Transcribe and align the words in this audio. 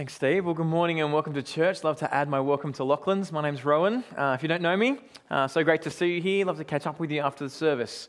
Thanks, 0.00 0.14
Steve. 0.14 0.46
Well, 0.46 0.54
good 0.54 0.64
morning 0.64 1.02
and 1.02 1.12
welcome 1.12 1.34
to 1.34 1.42
church. 1.42 1.84
Love 1.84 1.98
to 1.98 2.14
add 2.14 2.26
my 2.26 2.40
welcome 2.40 2.72
to 2.72 2.84
Lachlan's. 2.84 3.32
My 3.32 3.42
name's 3.42 3.66
Rowan. 3.66 4.02
Uh, 4.16 4.32
if 4.34 4.42
you 4.42 4.48
don't 4.48 4.62
know 4.62 4.74
me, 4.74 4.96
uh, 5.30 5.46
so 5.46 5.62
great 5.62 5.82
to 5.82 5.90
see 5.90 6.14
you 6.14 6.22
here. 6.22 6.46
Love 6.46 6.56
to 6.56 6.64
catch 6.64 6.86
up 6.86 6.98
with 6.98 7.10
you 7.10 7.20
after 7.20 7.44
the 7.44 7.50
service. 7.50 8.08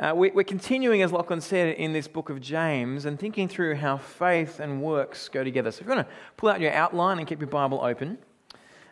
Uh, 0.00 0.12
we, 0.16 0.32
are 0.32 0.42
continuing, 0.42 1.02
as 1.02 1.12
Lachlan 1.12 1.40
said, 1.40 1.76
in 1.76 1.92
this 1.92 2.08
book 2.08 2.30
of 2.30 2.40
James 2.40 3.04
and 3.04 3.16
thinking 3.16 3.46
through 3.46 3.76
how 3.76 3.96
faith 3.96 4.58
and 4.58 4.82
works 4.82 5.28
go 5.28 5.44
together. 5.44 5.70
So 5.70 5.82
if 5.82 5.86
you 5.86 5.94
want 5.94 6.08
to 6.08 6.14
pull 6.36 6.48
out 6.48 6.60
your 6.60 6.72
outline 6.72 7.20
and 7.20 7.28
keep 7.28 7.38
your 7.38 7.46
Bible 7.46 7.80
open, 7.80 8.18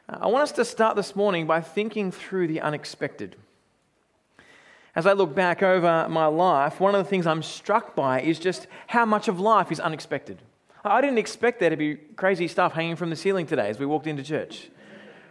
uh, 0.09 0.19
I 0.21 0.29
want 0.29 0.45
us 0.45 0.53
to 0.53 0.65
start 0.65 0.95
this 0.95 1.17
morning 1.17 1.49
by 1.49 1.61
thinking 1.61 2.13
through 2.13 2.47
the 2.47 2.61
unexpected. 2.61 3.35
As 4.95 5.07
I 5.07 5.15
look 5.15 5.35
back 5.35 5.61
over 5.61 6.07
my 6.09 6.27
life, 6.27 6.79
one 6.79 6.95
of 6.95 7.05
the 7.05 7.11
things 7.11 7.27
I'm 7.27 7.43
struck 7.43 7.97
by 7.97 8.21
is 8.21 8.39
just 8.39 8.69
how 8.87 9.05
much 9.05 9.27
of 9.27 9.41
life 9.41 9.73
is 9.73 9.81
unexpected. 9.81 10.41
I 10.85 11.01
didn't 11.01 11.19
expect 11.19 11.61
there 11.61 11.71
to 11.71 11.77
be 11.77 11.95
crazy 11.95 12.49
stuff 12.49 12.73
hanging 12.73 12.97
from 12.97 13.11
the 13.11 13.17
ceiling 13.17 13.47
today 13.47 13.69
as 13.69 13.79
we 13.79 13.87
walked 13.87 14.07
into 14.07 14.23
church. 14.23 14.69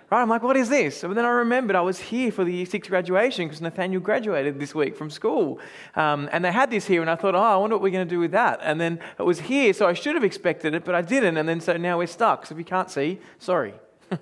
Right? 0.10 0.22
I'm 0.22 0.30
like, 0.30 0.44
what 0.44 0.58
is 0.58 0.68
this? 0.68 1.02
But 1.02 1.14
then 1.14 1.24
I 1.24 1.30
remembered 1.30 1.76
I 1.76 1.82
was 1.82 1.98
here 1.98 2.34
for 2.34 2.44
the 2.44 2.52
year 2.52 2.66
six 2.66 2.90
graduation 2.90 3.48
because 3.48 3.62
Nathaniel 3.62 4.02
graduated 4.02 4.60
this 4.60 4.76
week 4.76 4.98
from 4.98 5.10
school. 5.10 5.60
Um, 5.96 6.30
and 6.34 6.44
they 6.44 6.52
had 6.52 6.70
this 6.70 6.86
here, 6.86 7.00
and 7.00 7.10
I 7.10 7.16
thought, 7.16 7.34
oh, 7.34 7.40
I 7.40 7.56
wonder 7.56 7.78
what 7.78 7.84
we're 7.84 7.92
going 7.92 8.08
to 8.08 8.14
do 8.14 8.20
with 8.20 8.32
that. 8.32 8.60
And 8.62 8.80
then 8.80 9.00
it 9.18 9.24
was 9.24 9.40
here, 9.40 9.72
so 9.72 9.88
I 9.88 9.94
should 9.94 10.16
have 10.16 10.26
expected 10.26 10.74
it, 10.74 10.84
but 10.84 10.96
I 10.96 11.02
didn't. 11.02 11.38
And 11.38 11.48
then 11.48 11.62
so 11.62 11.78
now 11.78 11.98
we're 11.98 12.08
stuck. 12.08 12.46
So 12.46 12.56
if 12.56 12.60
you 12.60 12.66
can't 12.66 12.92
see, 12.92 13.20
sorry. 13.40 13.74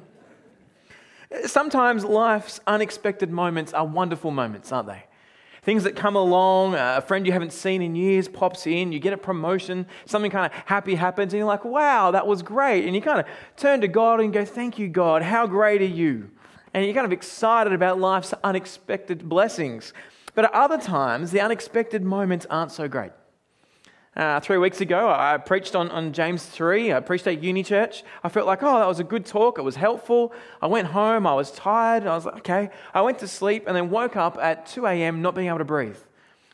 Sometimes 1.45 2.05
life's 2.05 2.59
unexpected 2.67 3.31
moments 3.31 3.73
are 3.73 3.85
wonderful 3.85 4.29
moments, 4.29 4.71
aren't 4.71 4.89
they? 4.89 5.05
Things 5.61 5.83
that 5.83 5.95
come 5.95 6.15
along, 6.15 6.75
uh, 6.75 6.95
a 6.97 7.01
friend 7.01 7.25
you 7.25 7.33
haven't 7.33 7.53
seen 7.53 7.81
in 7.81 7.95
years 7.95 8.27
pops 8.27 8.65
in, 8.65 8.91
you 8.91 8.99
get 8.99 9.13
a 9.13 9.17
promotion, 9.17 9.85
something 10.05 10.31
kind 10.31 10.45
of 10.45 10.51
happy 10.65 10.95
happens, 10.95 11.33
and 11.33 11.39
you're 11.39 11.47
like, 11.47 11.65
wow, 11.65 12.11
that 12.11 12.25
was 12.25 12.41
great. 12.41 12.85
And 12.85 12.95
you 12.95 13.01
kind 13.01 13.19
of 13.19 13.25
turn 13.57 13.81
to 13.81 13.87
God 13.87 14.19
and 14.21 14.31
go, 14.31 14.45
thank 14.45 14.79
you, 14.79 14.87
God, 14.87 15.21
how 15.21 15.47
great 15.47 15.81
are 15.81 15.85
you? 15.85 16.29
And 16.73 16.85
you're 16.85 16.93
kind 16.93 17.05
of 17.05 17.11
excited 17.11 17.73
about 17.73 17.99
life's 17.99 18.33
unexpected 18.43 19.27
blessings. 19.27 19.93
But 20.35 20.45
at 20.45 20.53
other 20.53 20.77
times, 20.77 21.31
the 21.31 21.41
unexpected 21.41 22.03
moments 22.03 22.45
aren't 22.49 22.71
so 22.71 22.87
great. 22.87 23.11
Uh, 24.15 24.39
three 24.39 24.57
weeks 24.57 24.81
ago, 24.81 25.07
I 25.07 25.37
preached 25.37 25.75
on, 25.75 25.91
on 25.91 26.13
James 26.13 26.43
3. 26.43 26.93
I 26.93 26.99
preached 26.99 27.27
at 27.27 27.43
Uni 27.43 27.63
Church. 27.63 28.03
I 28.23 28.29
felt 28.29 28.47
like, 28.47 28.63
oh, 28.63 28.79
that 28.79 28.87
was 28.87 28.99
a 28.99 29.03
good 29.03 29.25
talk. 29.25 29.59
It 29.59 29.61
was 29.61 29.75
helpful. 29.75 30.33
I 30.61 30.67
went 30.67 30.87
home. 30.87 31.27
I 31.27 31.35
was 31.35 31.51
tired. 31.51 32.07
I 32.07 32.15
was 32.15 32.25
like, 32.25 32.37
okay. 32.37 32.69
I 32.93 33.01
went 33.01 33.19
to 33.19 33.27
sleep 33.27 33.65
and 33.67 33.75
then 33.75 33.91
woke 33.91 34.15
up 34.15 34.37
at 34.41 34.65
2 34.65 34.87
a.m. 34.87 35.21
not 35.21 35.35
being 35.35 35.47
able 35.47 35.59
to 35.59 35.65
breathe. 35.65 35.97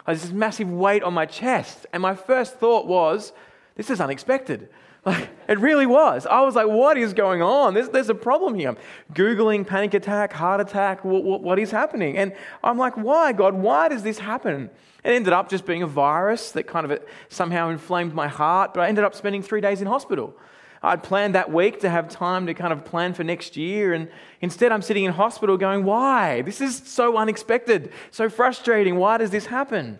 I 0.05 0.11
had 0.11 0.19
this 0.19 0.31
massive 0.31 0.69
weight 0.69 1.01
on 1.01 1.13
my 1.13 1.25
chest. 1.25 1.85
And 1.93 2.01
my 2.01 2.13
first 2.13 2.59
thought 2.59 2.87
was, 2.87 3.31
this 3.75 3.89
is 3.89 4.01
unexpected. 4.01 4.69
Like, 5.05 5.29
it 5.47 5.59
really 5.59 5.85
was. 5.85 6.25
I 6.25 6.41
was 6.41 6.55
like, 6.55 6.67
what 6.67 6.97
is 6.97 7.13
going 7.13 7.43
on? 7.43 7.75
There's, 7.75 7.89
there's 7.89 8.09
a 8.09 8.15
problem 8.15 8.55
here. 8.55 8.69
I'm 8.69 8.77
Googling 9.13 9.65
panic 9.65 9.93
attack, 9.93 10.33
heart 10.33 10.59
attack, 10.59 11.05
what, 11.05 11.59
is 11.59 11.69
happening? 11.69 12.17
And 12.17 12.33
I'm 12.63 12.79
like, 12.79 12.97
why, 12.97 13.31
God? 13.31 13.53
Why 13.53 13.87
does 13.87 14.01
this 14.01 14.17
happen? 14.17 14.71
It 15.03 15.11
ended 15.11 15.33
up 15.33 15.49
just 15.49 15.67
being 15.67 15.83
a 15.83 15.87
virus 15.87 16.51
that 16.53 16.63
kind 16.63 16.85
of 16.85 16.91
uh, 16.91 17.03
somehow 17.29 17.69
inflamed 17.69 18.15
my 18.15 18.27
heart, 18.27 18.73
but 18.73 18.81
I 18.81 18.87
ended 18.87 19.03
up 19.03 19.13
spending 19.13 19.43
three 19.43 19.61
days 19.61 19.79
in 19.79 19.87
hospital. 19.87 20.35
I'd 20.81 21.03
planned 21.03 21.35
that 21.35 21.51
week 21.51 21.81
to 21.81 21.89
have 21.89 22.09
time 22.09 22.47
to 22.47 22.55
kind 22.55 22.73
of 22.73 22.83
plan 22.83 23.13
for 23.13 23.23
next 23.23 23.55
year, 23.55 23.93
and 23.93 24.09
instead 24.41 24.71
I'm 24.71 24.81
sitting 24.81 25.03
in 25.03 25.11
hospital 25.11 25.57
going, 25.57 25.83
why? 25.83 26.41
This 26.41 26.61
is 26.61 26.81
so 26.85 27.17
unexpected, 27.17 27.91
so 28.09 28.29
frustrating. 28.29 28.95
Why 28.95 29.17
does 29.17 29.29
this 29.29 29.45
happen? 29.45 29.99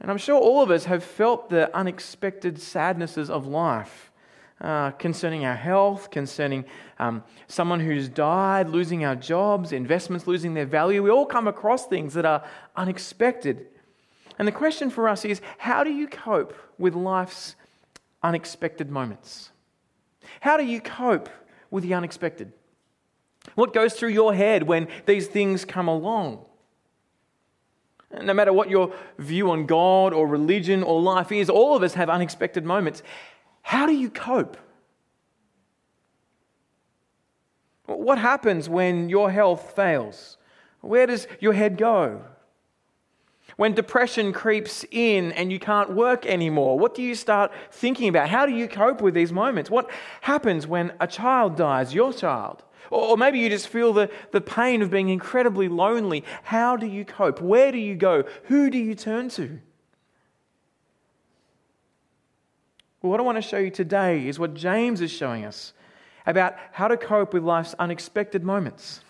And 0.00 0.10
I'm 0.10 0.18
sure 0.18 0.38
all 0.38 0.62
of 0.62 0.70
us 0.70 0.84
have 0.84 1.02
felt 1.02 1.48
the 1.48 1.74
unexpected 1.74 2.60
sadnesses 2.60 3.30
of 3.30 3.46
life 3.46 4.10
uh, 4.60 4.90
concerning 4.92 5.44
our 5.44 5.54
health, 5.54 6.10
concerning 6.10 6.64
um, 6.98 7.22
someone 7.46 7.80
who's 7.80 8.08
died, 8.08 8.68
losing 8.68 9.04
our 9.04 9.16
jobs, 9.16 9.72
investments 9.72 10.26
losing 10.26 10.54
their 10.54 10.66
value. 10.66 11.02
We 11.02 11.10
all 11.10 11.26
come 11.26 11.48
across 11.48 11.86
things 11.86 12.14
that 12.14 12.24
are 12.24 12.44
unexpected. 12.74 13.66
And 14.38 14.46
the 14.46 14.52
question 14.52 14.90
for 14.90 15.08
us 15.08 15.24
is 15.24 15.40
how 15.58 15.84
do 15.84 15.90
you 15.90 16.08
cope 16.08 16.54
with 16.78 16.94
life's 16.94 17.54
unexpected 18.22 18.90
moments? 18.90 19.50
How 20.40 20.56
do 20.56 20.64
you 20.64 20.80
cope 20.80 21.28
with 21.70 21.84
the 21.84 21.94
unexpected? 21.94 22.52
What 23.54 23.72
goes 23.72 23.94
through 23.94 24.10
your 24.10 24.34
head 24.34 24.64
when 24.64 24.88
these 25.06 25.26
things 25.26 25.64
come 25.64 25.88
along? 25.88 26.44
No 28.22 28.34
matter 28.34 28.52
what 28.52 28.70
your 28.70 28.92
view 29.18 29.50
on 29.50 29.66
God 29.66 30.12
or 30.12 30.26
religion 30.26 30.82
or 30.82 31.00
life 31.00 31.32
is, 31.32 31.50
all 31.50 31.76
of 31.76 31.82
us 31.82 31.94
have 31.94 32.08
unexpected 32.08 32.64
moments. 32.64 33.02
How 33.62 33.86
do 33.86 33.92
you 33.92 34.10
cope? 34.10 34.56
What 37.86 38.18
happens 38.18 38.68
when 38.68 39.08
your 39.08 39.30
health 39.30 39.72
fails? 39.76 40.38
Where 40.80 41.06
does 41.06 41.26
your 41.40 41.52
head 41.52 41.76
go? 41.76 42.22
When 43.56 43.74
depression 43.74 44.32
creeps 44.32 44.84
in 44.90 45.32
and 45.32 45.50
you 45.50 45.58
can't 45.58 45.90
work 45.94 46.26
anymore, 46.26 46.78
what 46.78 46.94
do 46.94 47.02
you 47.02 47.14
start 47.14 47.52
thinking 47.70 48.08
about? 48.08 48.28
How 48.28 48.44
do 48.44 48.52
you 48.52 48.68
cope 48.68 49.00
with 49.00 49.14
these 49.14 49.32
moments? 49.32 49.70
What 49.70 49.90
happens 50.20 50.66
when 50.66 50.92
a 51.00 51.06
child 51.06 51.56
dies, 51.56 51.94
your 51.94 52.12
child? 52.12 52.64
Or 52.90 53.16
maybe 53.16 53.38
you 53.38 53.48
just 53.48 53.68
feel 53.68 53.92
the, 53.92 54.10
the 54.32 54.40
pain 54.40 54.82
of 54.82 54.90
being 54.90 55.08
incredibly 55.08 55.68
lonely. 55.68 56.24
How 56.44 56.76
do 56.76 56.86
you 56.86 57.04
cope? 57.04 57.40
Where 57.40 57.72
do 57.72 57.78
you 57.78 57.94
go? 57.94 58.24
Who 58.44 58.70
do 58.70 58.78
you 58.78 58.94
turn 58.94 59.28
to? 59.30 59.60
Well, 63.02 63.10
what 63.10 63.20
I 63.20 63.22
want 63.22 63.36
to 63.36 63.42
show 63.42 63.58
you 63.58 63.70
today 63.70 64.26
is 64.26 64.38
what 64.38 64.54
James 64.54 65.00
is 65.00 65.10
showing 65.10 65.44
us 65.44 65.72
about 66.26 66.54
how 66.72 66.88
to 66.88 66.96
cope 66.96 67.32
with 67.34 67.44
life's 67.44 67.74
unexpected 67.78 68.42
moments. 68.42 69.00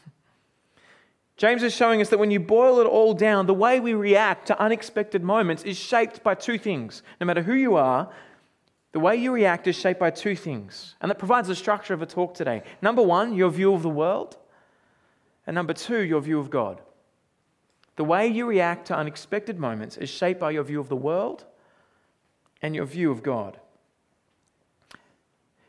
James 1.36 1.62
is 1.62 1.74
showing 1.74 2.00
us 2.00 2.08
that 2.08 2.18
when 2.18 2.30
you 2.30 2.40
boil 2.40 2.80
it 2.80 2.86
all 2.86 3.12
down, 3.12 3.46
the 3.46 3.54
way 3.54 3.78
we 3.78 3.92
react 3.92 4.46
to 4.46 4.60
unexpected 4.60 5.22
moments 5.22 5.62
is 5.64 5.76
shaped 5.76 6.22
by 6.22 6.34
two 6.34 6.58
things. 6.58 7.02
No 7.20 7.26
matter 7.26 7.42
who 7.42 7.54
you 7.54 7.76
are, 7.76 8.10
the 8.92 9.00
way 9.00 9.16
you 9.16 9.32
react 9.32 9.66
is 9.66 9.76
shaped 9.76 10.00
by 10.00 10.10
two 10.10 10.36
things, 10.36 10.94
and 11.00 11.10
that 11.10 11.18
provides 11.18 11.48
the 11.48 11.54
structure 11.54 11.92
of 11.92 12.02
a 12.02 12.06
talk 12.06 12.34
today. 12.34 12.62
Number 12.80 13.02
one, 13.02 13.34
your 13.34 13.50
view 13.50 13.74
of 13.74 13.82
the 13.82 13.90
world, 13.90 14.36
and 15.46 15.54
number 15.54 15.74
two, 15.74 16.00
your 16.00 16.20
view 16.20 16.38
of 16.38 16.50
God. 16.50 16.80
The 17.96 18.04
way 18.04 18.26
you 18.26 18.46
react 18.46 18.86
to 18.88 18.96
unexpected 18.96 19.58
moments 19.58 19.96
is 19.96 20.10
shaped 20.10 20.40
by 20.40 20.50
your 20.50 20.64
view 20.64 20.80
of 20.80 20.88
the 20.88 20.96
world 20.96 21.44
and 22.62 22.74
your 22.74 22.84
view 22.84 23.10
of 23.10 23.22
God. 23.22 23.58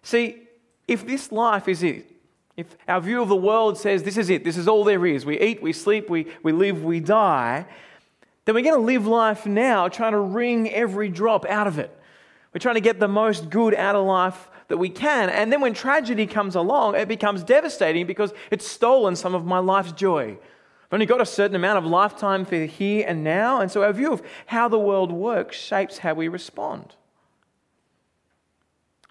See, 0.03 0.43
if 0.87 1.05
this 1.05 1.31
life 1.31 1.67
is 1.67 1.83
it, 1.83 2.11
if 2.55 2.75
our 2.87 2.99
view 2.99 3.21
of 3.21 3.29
the 3.29 3.35
world 3.35 3.77
says 3.77 4.03
this 4.03 4.17
is 4.17 4.29
it, 4.29 4.43
this 4.43 4.57
is 4.57 4.67
all 4.67 4.83
there 4.83 5.05
is, 5.05 5.25
we 5.25 5.39
eat, 5.39 5.61
we 5.61 5.73
sleep, 5.73 6.09
we, 6.09 6.27
we 6.43 6.51
live, 6.51 6.83
we 6.83 6.99
die, 6.99 7.65
then 8.45 8.55
we're 8.55 8.63
going 8.63 8.79
to 8.79 8.85
live 8.85 9.05
life 9.05 9.45
now 9.45 9.87
trying 9.89 10.13
to 10.13 10.19
wring 10.19 10.69
every 10.71 11.09
drop 11.09 11.45
out 11.45 11.67
of 11.67 11.77
it. 11.77 11.96
We're 12.57 12.61
trying 12.61 12.73
to 12.73 12.81
get 12.81 12.99
the 12.99 13.07
most 13.07 13.51
good 13.51 13.75
out 13.75 13.95
of 13.95 14.03
life 14.07 14.49
that 14.69 14.77
we 14.77 14.89
can. 14.89 15.29
And 15.29 15.53
then 15.53 15.61
when 15.61 15.75
tragedy 15.75 16.25
comes 16.25 16.55
along, 16.55 16.95
it 16.95 17.07
becomes 17.07 17.43
devastating 17.43 18.07
because 18.07 18.33
it's 18.49 18.67
stolen 18.67 19.15
some 19.15 19.35
of 19.35 19.45
my 19.45 19.59
life's 19.59 19.91
joy. 19.91 20.31
I've 20.31 20.93
only 20.93 21.05
got 21.05 21.21
a 21.21 21.25
certain 21.27 21.55
amount 21.55 21.77
of 21.77 21.85
lifetime 21.85 22.45
for 22.45 22.55
here 22.55 23.05
and 23.07 23.23
now. 23.23 23.61
And 23.61 23.69
so 23.69 23.83
our 23.83 23.93
view 23.93 24.11
of 24.11 24.23
how 24.47 24.67
the 24.67 24.79
world 24.79 25.11
works 25.11 25.55
shapes 25.55 25.99
how 25.99 26.15
we 26.15 26.29
respond. 26.29 26.95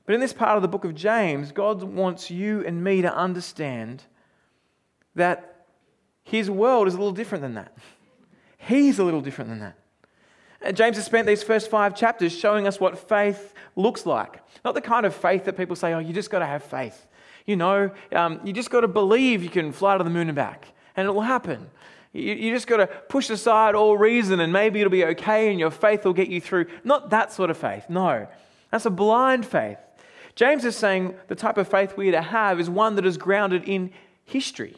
But 0.06 0.16
in 0.16 0.20
this 0.20 0.32
part 0.32 0.56
of 0.56 0.62
the 0.62 0.66
book 0.66 0.84
of 0.84 0.96
James, 0.96 1.52
God 1.52 1.84
wants 1.84 2.32
you 2.32 2.64
and 2.66 2.82
me 2.82 3.00
to 3.02 3.16
understand 3.16 4.02
that 5.14 5.66
his 6.24 6.50
world 6.50 6.88
is 6.88 6.94
a 6.94 6.98
little 6.98 7.12
different 7.12 7.42
than 7.42 7.54
that. 7.54 7.78
He's 8.58 8.98
a 8.98 9.04
little 9.04 9.20
different 9.20 9.50
than 9.50 9.60
that. 9.60 9.78
James 10.72 10.97
has 10.97 11.04
spent 11.04 11.27
these 11.27 11.43
first 11.43 11.71
five 11.71 11.94
chapters 11.94 12.37
showing 12.37 12.66
us 12.66 12.81
what 12.81 12.99
faith 13.09 13.54
looks 13.75 14.06
like. 14.06 14.42
Not 14.65 14.74
the 14.74 14.80
kind 14.80 15.07
of 15.07 15.15
faith 15.15 15.45
that 15.45 15.57
people 15.57 15.77
say, 15.77 15.92
oh, 15.92 15.98
you 15.98 16.13
just 16.13 16.30
got 16.30 16.41
to 16.41 16.47
have 16.47 16.63
faith. 16.65 17.07
You 17.47 17.57
know, 17.57 17.92
um, 18.13 18.41
you 18.45 18.53
just 18.53 18.71
got 18.71 18.80
to 18.80 18.89
believe 18.89 19.42
you 19.42 19.51
can 19.51 19.72
fly 19.72 19.97
to 19.97 20.03
the 20.03 20.10
moon 20.10 20.28
and 20.28 20.36
back, 20.36 20.66
and 20.97 21.07
it 21.07 21.13
will 21.13 21.22
happen. 21.22 21.71
You, 22.13 22.34
you 22.34 22.53
just 22.53 22.66
got 22.66 22.78
to 22.78 22.86
push 22.86 23.30
aside 23.30 23.74
all 23.74 23.97
reason, 23.97 24.41
and 24.41 24.53
maybe 24.53 24.80
it'll 24.80 24.91
be 24.91 25.04
okay, 25.04 25.51
and 25.51 25.60
your 25.60 25.71
faith 25.71 26.04
will 26.04 26.13
get 26.13 26.28
you 26.28 26.41
through. 26.41 26.66
Not 26.83 27.10
that 27.10 27.33
sort 27.33 27.51
of 27.51 27.57
faith. 27.57 27.84
No, 27.89 28.27
that's 28.71 28.86
a 28.86 28.91
blind 28.91 29.47
faith. 29.47 29.78
James 30.34 30.65
is 30.65 30.77
saying 30.77 31.15
the 31.28 31.34
type 31.34 31.57
of 31.57 31.69
faith 31.69 31.97
we 31.97 32.09
are 32.09 32.12
to 32.12 32.22
have 32.22 32.60
is 32.60 32.69
one 32.69 32.97
that 32.97 33.07
is 33.07 33.16
grounded 33.16 33.65
in 33.65 33.92
history. 34.24 34.77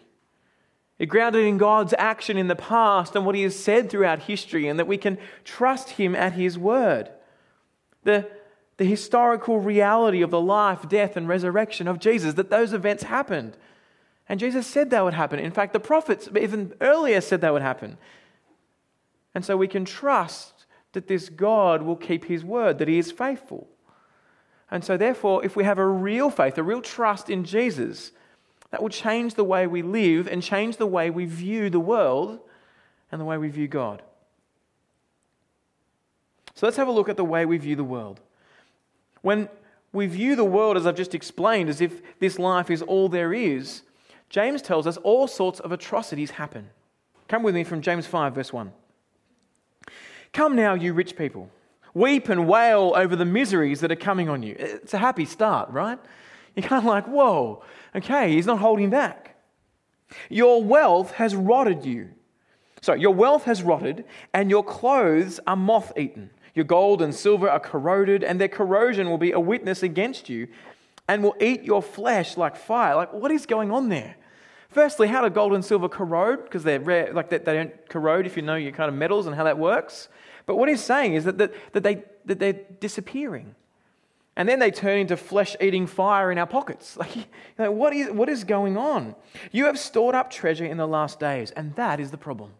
It 0.98 1.06
grounded 1.06 1.44
in 1.44 1.58
God's 1.58 1.94
action 1.96 2.36
in 2.36 2.48
the 2.48 2.56
past 2.56 3.14
and 3.14 3.24
what 3.24 3.34
He 3.34 3.42
has 3.42 3.56
said 3.56 3.88
throughout 3.88 4.22
history, 4.22 4.66
and 4.66 4.78
that 4.78 4.88
we 4.88 4.98
can 4.98 5.18
trust 5.44 5.90
Him 5.90 6.16
at 6.16 6.32
His 6.32 6.58
word. 6.58 7.10
The, 8.02 8.28
the 8.78 8.84
historical 8.84 9.60
reality 9.60 10.22
of 10.22 10.30
the 10.30 10.40
life, 10.40 10.88
death, 10.88 11.16
and 11.16 11.28
resurrection 11.28 11.86
of 11.86 12.00
Jesus, 12.00 12.34
that 12.34 12.50
those 12.50 12.72
events 12.72 13.04
happened. 13.04 13.56
And 14.28 14.40
Jesus 14.40 14.66
said 14.66 14.90
that 14.90 15.04
would 15.04 15.14
happen. 15.14 15.38
In 15.38 15.52
fact, 15.52 15.72
the 15.72 15.80
prophets 15.80 16.28
even 16.38 16.74
earlier 16.80 17.20
said 17.20 17.40
that 17.40 17.52
would 17.52 17.62
happen. 17.62 17.96
And 19.34 19.44
so 19.44 19.56
we 19.56 19.68
can 19.68 19.84
trust 19.84 20.66
that 20.92 21.06
this 21.06 21.28
God 21.28 21.82
will 21.82 21.96
keep 21.96 22.24
His 22.24 22.44
word, 22.44 22.78
that 22.78 22.88
He 22.88 22.98
is 22.98 23.12
faithful. 23.12 23.68
And 24.70 24.84
so, 24.84 24.96
therefore, 24.96 25.44
if 25.44 25.56
we 25.56 25.64
have 25.64 25.78
a 25.78 25.86
real 25.86 26.28
faith, 26.28 26.58
a 26.58 26.62
real 26.62 26.82
trust 26.82 27.30
in 27.30 27.44
Jesus, 27.44 28.12
that 28.70 28.82
will 28.82 28.88
change 28.88 29.34
the 29.34 29.44
way 29.44 29.66
we 29.66 29.82
live 29.82 30.26
and 30.26 30.42
change 30.42 30.76
the 30.76 30.86
way 30.86 31.10
we 31.10 31.24
view 31.24 31.70
the 31.70 31.80
world 31.80 32.38
and 33.10 33.20
the 33.20 33.24
way 33.24 33.38
we 33.38 33.48
view 33.48 33.68
God. 33.68 34.02
So, 36.54 36.66
let's 36.66 36.76
have 36.76 36.88
a 36.88 36.92
look 36.92 37.08
at 37.08 37.16
the 37.16 37.24
way 37.24 37.46
we 37.46 37.56
view 37.56 37.76
the 37.76 37.84
world. 37.84 38.20
When 39.22 39.48
we 39.92 40.06
view 40.06 40.36
the 40.36 40.44
world, 40.44 40.76
as 40.76 40.86
I've 40.86 40.96
just 40.96 41.14
explained, 41.14 41.68
as 41.68 41.80
if 41.80 42.02
this 42.18 42.38
life 42.38 42.70
is 42.70 42.82
all 42.82 43.08
there 43.08 43.32
is, 43.32 43.82
James 44.28 44.60
tells 44.60 44.86
us 44.86 44.96
all 44.98 45.26
sorts 45.26 45.60
of 45.60 45.72
atrocities 45.72 46.32
happen. 46.32 46.70
Come 47.28 47.42
with 47.42 47.54
me 47.54 47.64
from 47.64 47.80
James 47.80 48.06
5, 48.06 48.34
verse 48.34 48.52
1. 48.52 48.72
Come 50.32 50.56
now, 50.56 50.74
you 50.74 50.92
rich 50.92 51.16
people. 51.16 51.50
Weep 51.94 52.28
and 52.28 52.46
wail 52.46 52.92
over 52.94 53.16
the 53.16 53.24
miseries 53.24 53.80
that 53.80 53.90
are 53.90 53.96
coming 53.96 54.28
on 54.28 54.42
you. 54.42 54.54
It's 54.58 54.94
a 54.94 54.98
happy 54.98 55.24
start, 55.24 55.70
right? 55.70 55.98
You're 56.58 56.66
kind 56.66 56.82
of 56.82 56.86
like, 56.86 57.06
whoa, 57.06 57.62
okay, 57.94 58.32
he's 58.32 58.44
not 58.44 58.58
holding 58.58 58.90
back. 58.90 59.36
Your 60.28 60.60
wealth 60.60 61.12
has 61.12 61.36
rotted 61.36 61.84
you. 61.84 62.08
So, 62.80 62.94
your 62.94 63.14
wealth 63.14 63.44
has 63.44 63.62
rotted, 63.62 64.04
and 64.34 64.50
your 64.50 64.64
clothes 64.64 65.38
are 65.46 65.54
moth 65.54 65.92
eaten. 65.96 66.30
Your 66.56 66.64
gold 66.64 67.00
and 67.00 67.14
silver 67.14 67.48
are 67.48 67.60
corroded, 67.60 68.24
and 68.24 68.40
their 68.40 68.48
corrosion 68.48 69.08
will 69.08 69.18
be 69.18 69.30
a 69.30 69.38
witness 69.38 69.84
against 69.84 70.28
you 70.28 70.48
and 71.06 71.22
will 71.22 71.36
eat 71.40 71.62
your 71.62 71.80
flesh 71.80 72.36
like 72.36 72.56
fire. 72.56 72.96
Like, 72.96 73.12
what 73.12 73.30
is 73.30 73.46
going 73.46 73.70
on 73.70 73.88
there? 73.88 74.16
Firstly, 74.68 75.06
how 75.06 75.22
do 75.22 75.30
gold 75.30 75.52
and 75.54 75.64
silver 75.64 75.88
corrode? 75.88 76.42
Because 76.42 76.64
they're 76.64 76.80
rare, 76.80 77.12
like 77.12 77.30
they, 77.30 77.38
they 77.38 77.54
don't 77.54 77.88
corrode 77.88 78.26
if 78.26 78.34
you 78.34 78.42
know 78.42 78.56
your 78.56 78.72
kind 78.72 78.88
of 78.88 78.96
metals 78.96 79.28
and 79.28 79.36
how 79.36 79.44
that 79.44 79.58
works. 79.58 80.08
But 80.44 80.56
what 80.56 80.68
he's 80.68 80.82
saying 80.82 81.14
is 81.14 81.22
that, 81.22 81.38
that, 81.38 81.54
that, 81.72 81.84
they, 81.84 82.02
that 82.24 82.40
they're 82.40 82.60
disappearing. 82.80 83.54
And 84.38 84.48
then 84.48 84.60
they 84.60 84.70
turn 84.70 85.00
into 85.00 85.16
flesh 85.16 85.56
eating 85.60 85.88
fire 85.88 86.30
in 86.30 86.38
our 86.38 86.46
pockets. 86.46 86.96
Like, 87.08 87.16
you 87.16 87.24
know, 87.58 87.72
what, 87.72 87.92
is, 87.92 88.08
what 88.10 88.28
is 88.28 88.44
going 88.44 88.76
on? 88.76 89.16
You 89.50 89.66
have 89.66 89.78
stored 89.78 90.14
up 90.14 90.30
treasure 90.30 90.64
in 90.64 90.76
the 90.76 90.86
last 90.86 91.18
days, 91.18 91.50
and 91.50 91.74
that 91.74 91.98
is 91.98 92.12
the 92.12 92.16
problem. 92.16 92.52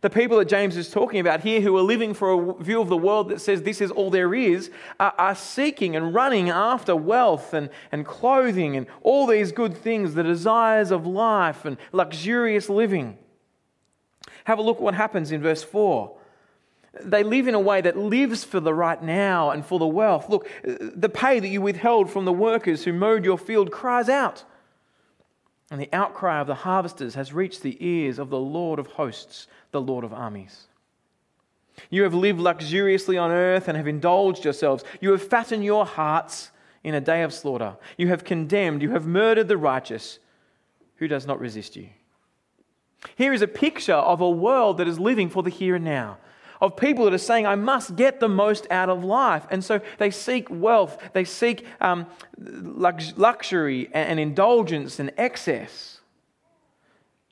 The 0.00 0.10
people 0.10 0.38
that 0.38 0.48
James 0.48 0.76
is 0.76 0.90
talking 0.90 1.20
about 1.20 1.42
here, 1.42 1.60
who 1.60 1.76
are 1.76 1.82
living 1.82 2.14
for 2.14 2.32
a 2.32 2.62
view 2.62 2.80
of 2.80 2.88
the 2.88 2.96
world 2.96 3.28
that 3.28 3.40
says 3.40 3.62
this 3.62 3.80
is 3.80 3.90
all 3.90 4.10
there 4.10 4.34
is, 4.34 4.70
are, 4.98 5.12
are, 5.18 5.34
seeking 5.34 5.96
and 5.96 6.14
running 6.14 6.48
after 6.48 6.96
wealth 6.96 7.52
and, 7.52 7.68
and 7.92 8.06
clothing 8.06 8.76
and 8.76 8.86
all 9.02 9.26
these 9.26 9.52
good 9.52 9.76
things, 9.76 10.14
the 10.14 10.22
desires 10.22 10.90
of 10.90 11.06
life 11.06 11.64
and 11.64 11.76
luxurious 11.92 12.68
living. 12.68 13.18
Have 14.44 14.58
a 14.58 14.62
look 14.62 14.80
what 14.80 14.94
happens 14.94 15.32
in 15.32 15.42
verse 15.42 15.62
4. 15.62 16.17
They 17.02 17.22
live 17.22 17.48
in 17.48 17.54
a 17.54 17.60
way 17.60 17.80
that 17.80 17.96
lives 17.96 18.44
for 18.44 18.60
the 18.60 18.74
right 18.74 19.02
now 19.02 19.50
and 19.50 19.64
for 19.64 19.78
the 19.78 19.86
wealth. 19.86 20.28
Look, 20.28 20.48
the 20.64 21.08
pay 21.08 21.40
that 21.40 21.48
you 21.48 21.60
withheld 21.60 22.10
from 22.10 22.24
the 22.24 22.32
workers 22.32 22.84
who 22.84 22.92
mowed 22.92 23.24
your 23.24 23.38
field 23.38 23.70
cries 23.70 24.08
out. 24.08 24.44
And 25.70 25.80
the 25.80 25.92
outcry 25.92 26.40
of 26.40 26.46
the 26.46 26.54
harvesters 26.54 27.14
has 27.14 27.32
reached 27.32 27.62
the 27.62 27.76
ears 27.84 28.18
of 28.18 28.30
the 28.30 28.38
Lord 28.38 28.78
of 28.78 28.86
hosts 28.86 29.46
the 29.70 29.80
Lord 29.80 30.04
of 30.04 30.12
armies. 30.12 30.66
You 31.90 32.02
have 32.02 32.14
lived 32.14 32.40
luxuriously 32.40 33.18
on 33.18 33.30
earth 33.30 33.68
and 33.68 33.76
have 33.76 33.86
indulged 33.86 34.44
yourselves. 34.44 34.84
You 35.00 35.12
have 35.12 35.22
fattened 35.22 35.64
your 35.64 35.86
hearts 35.86 36.50
in 36.82 36.94
a 36.94 37.00
day 37.00 37.22
of 37.22 37.34
slaughter. 37.34 37.76
You 37.96 38.08
have 38.08 38.24
condemned, 38.24 38.82
you 38.82 38.90
have 38.90 39.06
murdered 39.06 39.48
the 39.48 39.56
righteous. 39.56 40.18
Who 40.96 41.08
does 41.08 41.26
not 41.26 41.38
resist 41.38 41.76
you? 41.76 41.90
Here 43.16 43.32
is 43.32 43.42
a 43.42 43.48
picture 43.48 43.94
of 43.94 44.20
a 44.20 44.30
world 44.30 44.78
that 44.78 44.88
is 44.88 44.98
living 44.98 45.28
for 45.28 45.42
the 45.42 45.50
here 45.50 45.76
and 45.76 45.84
now, 45.84 46.18
of 46.60 46.76
people 46.76 47.04
that 47.04 47.14
are 47.14 47.18
saying, 47.18 47.46
I 47.46 47.54
must 47.54 47.96
get 47.96 48.20
the 48.20 48.28
most 48.28 48.66
out 48.70 48.88
of 48.88 49.04
life. 49.04 49.46
And 49.50 49.64
so 49.64 49.80
they 49.98 50.10
seek 50.10 50.48
wealth, 50.50 50.98
they 51.12 51.24
seek 51.24 51.66
um, 51.80 52.06
lux- 52.38 53.14
luxury 53.16 53.86
and, 53.92 54.10
and 54.10 54.20
indulgence 54.20 54.98
and 54.98 55.12
excess. 55.16 56.00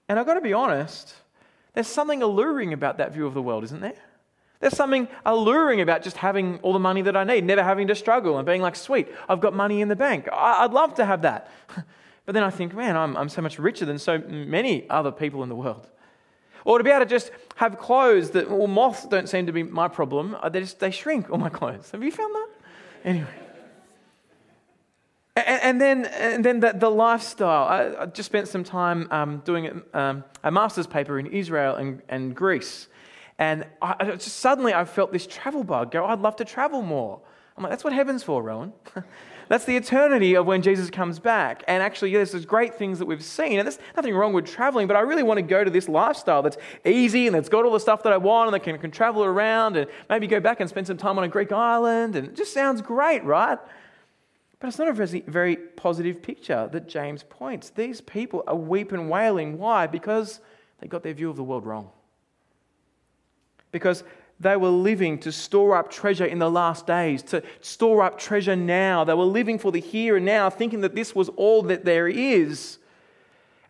And 0.09 0.19
I've 0.19 0.27
got 0.27 0.35
to 0.35 0.41
be 0.41 0.53
honest, 0.53 1.15
there's 1.75 1.89
something 1.89 2.23
alluring 2.23 2.73
about 2.73 2.99
that 2.99 3.13
view 3.13 3.27
of 3.27 3.35
the 3.35 3.43
world, 3.43 3.65
isn't 3.65 3.81
there? 3.81 3.95
There's 4.61 4.77
something 4.77 5.09
alluring 5.27 5.81
about 5.81 6.03
just 6.03 6.17
having 6.17 6.59
all 6.63 6.73
the 6.73 6.79
money 6.79 7.03
that 7.03 7.17
I 7.17 7.25
need, 7.25 7.45
never 7.45 7.63
having 7.63 7.89
to 7.89 7.95
struggle, 7.95 8.39
and 8.39 8.47
being 8.47 8.63
like, 8.63 8.77
sweet, 8.77 9.09
I've 9.29 9.41
got 9.41 9.53
money 9.53 9.83
in 9.83 9.89
the 9.89 9.97
bank. 9.97 10.29
I'd 10.33 10.73
love 10.73 10.95
to 10.95 11.05
have 11.05 11.23
that. 11.23 11.51
But 12.25 12.33
then 12.33 12.43
I 12.43 12.51
think, 12.51 12.75
man, 12.75 12.97
I'm, 12.97 13.17
I'm 13.17 13.29
so 13.29 13.41
much 13.41 13.57
richer 13.57 13.85
than 13.85 14.01
so 14.01 14.19
many 14.19 14.91
other 14.91 15.13
people 15.13 15.45
in 15.45 15.49
the 15.49 15.55
world. 15.55 15.89
Or 16.67 16.79
to 16.79 16.85
be 16.85 16.91
able 16.91 17.05
to 17.05 17.09
just 17.09 17.31
have 17.55 17.79
clothes 17.79 18.31
that, 18.31 18.51
well, 18.51 18.67
moths 18.67 19.07
don't 19.07 19.29
seem 19.29 19.47
to 19.47 19.53
be 19.53 19.63
my 19.63 19.87
problem. 19.87 20.37
They 20.51 20.59
just, 20.59 20.81
they 20.81 20.91
shrink, 20.91 21.31
all 21.31 21.39
my 21.39 21.49
clothes. 21.49 21.93
Have 21.93 22.03
you 22.03 22.11
found 22.11 22.35
that? 22.35 22.49
Anyway. 23.05 23.29
And, 25.37 25.63
and 25.63 25.81
then, 25.81 26.05
and 26.07 26.45
then 26.45 26.59
the, 26.59 26.73
the 26.73 26.91
lifestyle. 26.91 27.69
I, 27.69 28.03
I, 28.03 28.07
just 28.07 28.27
spent 28.27 28.49
some 28.49 28.65
time 28.65 29.07
um, 29.13 29.43
doing 29.45 29.81
um, 29.95 30.25
a 30.43 30.51
master's 30.51 30.89
paper 30.89 31.21
in 31.21 31.27
Israel 31.27 31.77
and, 31.77 32.03
and 32.09 32.35
Greece. 32.35 32.89
And 33.39 33.65
I, 33.81 34.17
just, 34.17 34.39
suddenly 34.39 34.75
I 34.75 34.87
felt 34.87 35.13
this 35.13 35.25
travel 35.25 35.63
bug 35.63 35.93
go, 35.93 36.05
I'd 36.05 36.19
love 36.19 36.35
to 36.37 36.45
travel 36.45 36.83
more. 36.83 37.21
I'm 37.57 37.63
like, 37.63 37.71
that's 37.71 37.85
what 37.85 37.93
heaven's 37.93 38.25
for, 38.25 38.43
Rowan. 38.43 38.73
That's 39.49 39.65
the 39.65 39.77
eternity 39.77 40.35
of 40.35 40.47
when 40.47 40.63
Jesus 40.63 40.91
comes 40.91 41.19
back. 41.19 41.63
And 41.69 41.83
actually, 41.83 42.11
yeah, 42.11 42.25
there's 42.25 42.45
great 42.45 42.75
things 42.75 42.99
that 42.99 43.07
we've 43.07 43.23
seen. 43.23 43.59
And 43.59 43.67
there's 43.67 43.79
nothing 43.95 44.15
wrong 44.15 44.33
with 44.33 44.47
traveling, 44.47 44.87
but 44.87 44.97
I 44.97 45.01
really 45.01 45.23
want 45.23 45.39
to 45.39 45.43
go 45.43 45.63
to 45.63 45.71
this 45.71 45.89
lifestyle 45.89 46.43
that's 46.43 46.57
easy 46.85 47.27
and 47.27 47.35
that's 47.35 47.49
got 47.49 47.65
all 47.65 47.73
the 47.73 47.81
stuff 47.81 48.03
that 48.03 48.13
I 48.13 48.17
want 48.17 48.49
and 48.49 48.55
that 48.55 48.65
can, 48.65 48.79
can 48.79 48.91
travel 48.91 49.25
around 49.25 49.77
and 49.77 49.89
maybe 50.11 50.27
go 50.27 50.41
back 50.41 50.61
and 50.61 50.69
spend 50.69 50.87
some 50.87 50.97
time 50.97 51.17
on 51.19 51.25
a 51.25 51.29
Greek 51.29 51.53
island. 51.53 52.17
And 52.17 52.29
it 52.29 52.37
just 52.37 52.53
sounds 52.53 52.83
great, 52.83 53.23
right? 53.25 53.59
But 54.59 54.69
it's 54.69 54.79
not 54.79 54.89
a 54.89 54.93
very, 54.93 55.57
positive 55.57 56.23
picture 56.23 56.69
that 56.73 56.89
James 56.89 57.23
points. 57.23 57.71
These 57.71 58.01
people 58.01 58.43
are 58.47 58.57
weeping 58.57 59.09
wailing. 59.09 59.59
Why? 59.59 59.87
Because 59.87 60.41
they 60.81 60.89
got 60.89 61.03
their 61.03 61.13
view 61.13 61.31
of 61.31 61.37
the 61.37 61.45
world 61.45 61.67
wrong. 61.67 61.91
Because 63.71 64.03
they 64.39 64.57
were 64.57 64.69
living 64.69 65.19
to 65.21 65.33
store 65.33 65.77
up 65.77 65.91
treasure 65.91 66.27
in 66.27 66.39
the 66.39 66.51
last 66.51 66.87
days, 66.87 67.23
to 67.25 67.43
store 67.61 68.03
up 68.03 68.19
treasure 68.19 68.57
now. 68.57 69.03
They 69.05 69.15
were 69.15 69.25
living 69.25 69.59
for 69.59 69.73
the 69.73 69.81
here 69.81 70.17
and 70.17 70.27
now, 70.27 70.51
thinking 70.51 70.83
that 70.83 70.95
this 70.95 71.15
was 71.15 71.31
all 71.31 71.63
that 71.63 71.85
there 71.85 72.07
is. 72.07 72.79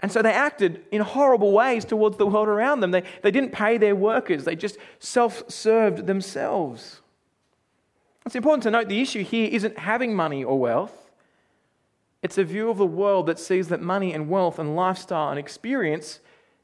And 0.00 0.10
so 0.10 0.22
they 0.22 0.32
acted 0.32 0.84
in 0.90 1.02
horrible 1.02 1.52
ways 1.52 1.84
towards 1.84 2.16
the 2.16 2.26
world 2.26 2.48
around 2.48 2.80
them. 2.80 2.90
They, 2.90 3.04
they 3.22 3.30
didn't 3.30 3.52
pay 3.52 3.78
their 3.78 3.94
workers, 3.94 4.44
they 4.44 4.56
just 4.56 4.76
self 4.98 5.48
served 5.50 6.06
themselves. 6.06 7.00
It's 8.24 8.34
important 8.34 8.64
to 8.64 8.72
note 8.72 8.88
the 8.88 9.00
issue 9.00 9.22
here 9.22 9.48
isn't 9.52 9.78
having 9.78 10.14
money 10.14 10.42
or 10.42 10.58
wealth. 10.58 11.10
It's 12.22 12.38
a 12.38 12.44
view 12.44 12.70
of 12.70 12.78
the 12.78 12.86
world 12.86 13.26
that 13.26 13.38
sees 13.38 13.68
that 13.68 13.80
money 13.80 14.12
and 14.12 14.28
wealth 14.28 14.58
and 14.58 14.74
lifestyle 14.74 15.30
and 15.30 15.38
experience 15.38 16.18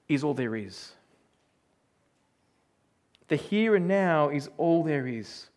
is 0.08 0.24
all 0.24 0.34
there 0.34 0.56
is. 0.56 0.90
The 3.28 3.36
here 3.36 3.74
and 3.74 3.88
now 3.88 4.28
is 4.28 4.48
all 4.58 4.82
there 4.82 5.06
is. 5.06 5.48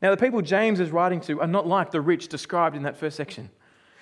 Now, 0.00 0.10
the 0.10 0.16
people 0.16 0.42
James 0.42 0.80
is 0.80 0.90
writing 0.90 1.20
to 1.22 1.40
are 1.40 1.46
not 1.46 1.66
like 1.66 1.90
the 1.90 2.00
rich 2.00 2.28
described 2.28 2.76
in 2.76 2.82
that 2.82 2.96
first 2.96 3.16
section. 3.16 3.50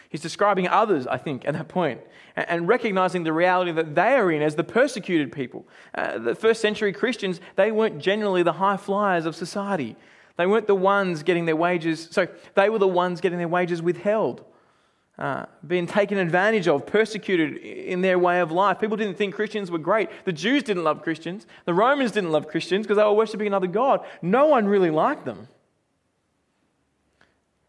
He's 0.09 0.21
describing 0.21 0.69
others, 0.69 1.07
I 1.07 1.17
think, 1.17 1.47
at 1.47 1.55
that 1.55 1.69
point, 1.69 2.01
and 2.37 2.69
recognizing 2.69 3.25
the 3.25 3.33
reality 3.33 3.73
that 3.73 3.95
they 3.95 4.15
are 4.15 4.31
in 4.31 4.43
as 4.43 4.57
the 4.57 4.65
persecuted 4.65 5.33
people. 5.33 5.67
Uh, 5.95 6.19
the 6.19 6.35
first 6.35 6.61
century 6.61 6.93
Christians, 6.93 7.41
they 7.57 7.73
weren't 7.73 7.99
generally 7.99 8.43
the 8.43 8.53
high 8.53 8.77
flyers 8.77 9.25
of 9.25 9.35
society. 9.35 9.97
They 10.37 10.47
weren't 10.47 10.67
the 10.67 10.75
ones 10.75 11.23
getting 11.23 11.47
their 11.47 11.57
wages, 11.57 12.09
so 12.11 12.29
they 12.55 12.69
were 12.69 12.79
the 12.79 12.89
ones 12.89 13.23
getting 13.23 13.39
their 13.39 13.49
wages 13.49 13.81
withheld, 13.81 14.45
uh, 15.19 15.45
being 15.67 15.87
taken 15.87 16.19
advantage 16.19 16.67
of, 16.67 16.87
persecuted 16.87 17.59
in 17.59 18.01
their 18.01 18.19
way 18.19 18.41
of 18.41 18.51
life. 18.51 18.81
People 18.81 18.97
didn't 18.97 19.17
think 19.17 19.35
Christians 19.35 19.71
were 19.71 19.79
great. 19.79 20.09
The 20.25 20.33
Jews 20.33 20.63
didn't 20.63 20.85
love 20.85 21.03
Christians. 21.03 21.47
The 21.67 21.75
Romans 21.75 22.13
didn't 22.13 22.33
love 22.33 22.49
Christians 22.49 22.87
because 22.87 22.97
they 22.97 23.05
were 23.05 23.13
worshipping 23.13 23.47
another 23.47 23.67
God. 23.67 24.05
No 24.23 24.47
one 24.47 24.67
really 24.67 24.91
liked 24.91 25.25
them. 25.25 25.49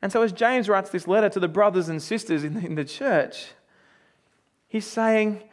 And 0.02 0.12
so, 0.12 0.22
as 0.22 0.32
James 0.34 0.68
writes 0.68 0.90
this 0.90 1.08
letter 1.08 1.30
to 1.30 1.40
the 1.40 1.48
brothers 1.48 1.90
and 1.90 2.02
sisters 2.02 2.44
in 2.44 2.56
the, 2.56 2.66
in 2.66 2.76
the 2.76 2.86
church, 2.86 3.48
he's 4.68 4.86
saying, 4.86 5.44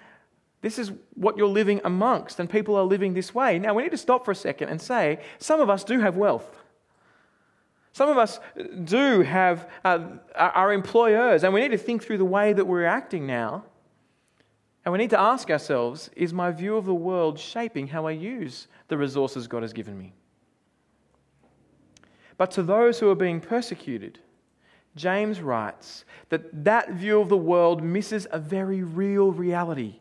This 0.61 0.79
is 0.79 0.91
what 1.15 1.37
you're 1.37 1.49
living 1.49 1.81
amongst, 1.85 2.41
and 2.41 2.49
people 2.49 2.75
are 2.77 2.85
living 2.85 3.15
this 3.15 3.35
way. 3.35 3.59
Now, 3.59 3.75
we 3.75 3.83
need 3.83 3.93
to 3.93 3.99
stop 3.99 4.25
for 4.25 4.31
a 4.31 4.37
second 4.37 4.69
and 4.69 4.81
say, 4.81 5.21
some 5.39 5.61
of 5.61 5.71
us 5.71 5.85
do 5.85 6.01
have 6.01 6.17
wealth. 6.17 6.60
Some 7.93 8.09
of 8.09 8.19
us 8.19 8.39
do 8.85 9.23
have 9.23 9.69
uh, 9.85 10.01
our 10.35 10.73
employers, 10.73 11.43
and 11.43 11.53
we 11.53 11.61
need 11.61 11.73
to 11.73 11.79
think 11.79 12.05
through 12.05 12.19
the 12.19 12.25
way 12.25 12.53
that 12.53 12.65
we're 12.65 12.87
acting 12.87 13.27
now. 13.27 13.65
And 14.85 14.93
we 14.93 14.99
need 14.99 15.11
to 15.11 15.21
ask 15.21 15.51
ourselves 15.51 16.09
is 16.17 16.33
my 16.33 16.51
view 16.53 16.77
of 16.77 16.87
the 16.87 16.95
world 16.95 17.39
shaping 17.39 17.89
how 17.89 18.07
I 18.07 18.13
use 18.13 18.69
the 18.89 18.97
resources 18.97 19.47
God 19.47 19.63
has 19.63 19.73
given 19.73 19.99
me? 19.99 20.15
But 22.39 22.51
to 22.53 22.63
those 22.63 22.99
who 22.99 23.11
are 23.11 23.15
being 23.17 23.41
persecuted, 23.41 24.21
James 24.97 25.41
writes 25.41 26.05
that 26.31 26.65
that 26.65 26.93
view 26.93 27.21
of 27.21 27.29
the 27.29 27.37
world 27.37 27.83
misses 27.83 28.27
a 28.31 28.39
very 28.39 28.83
real 28.83 29.31
reality. 29.31 29.97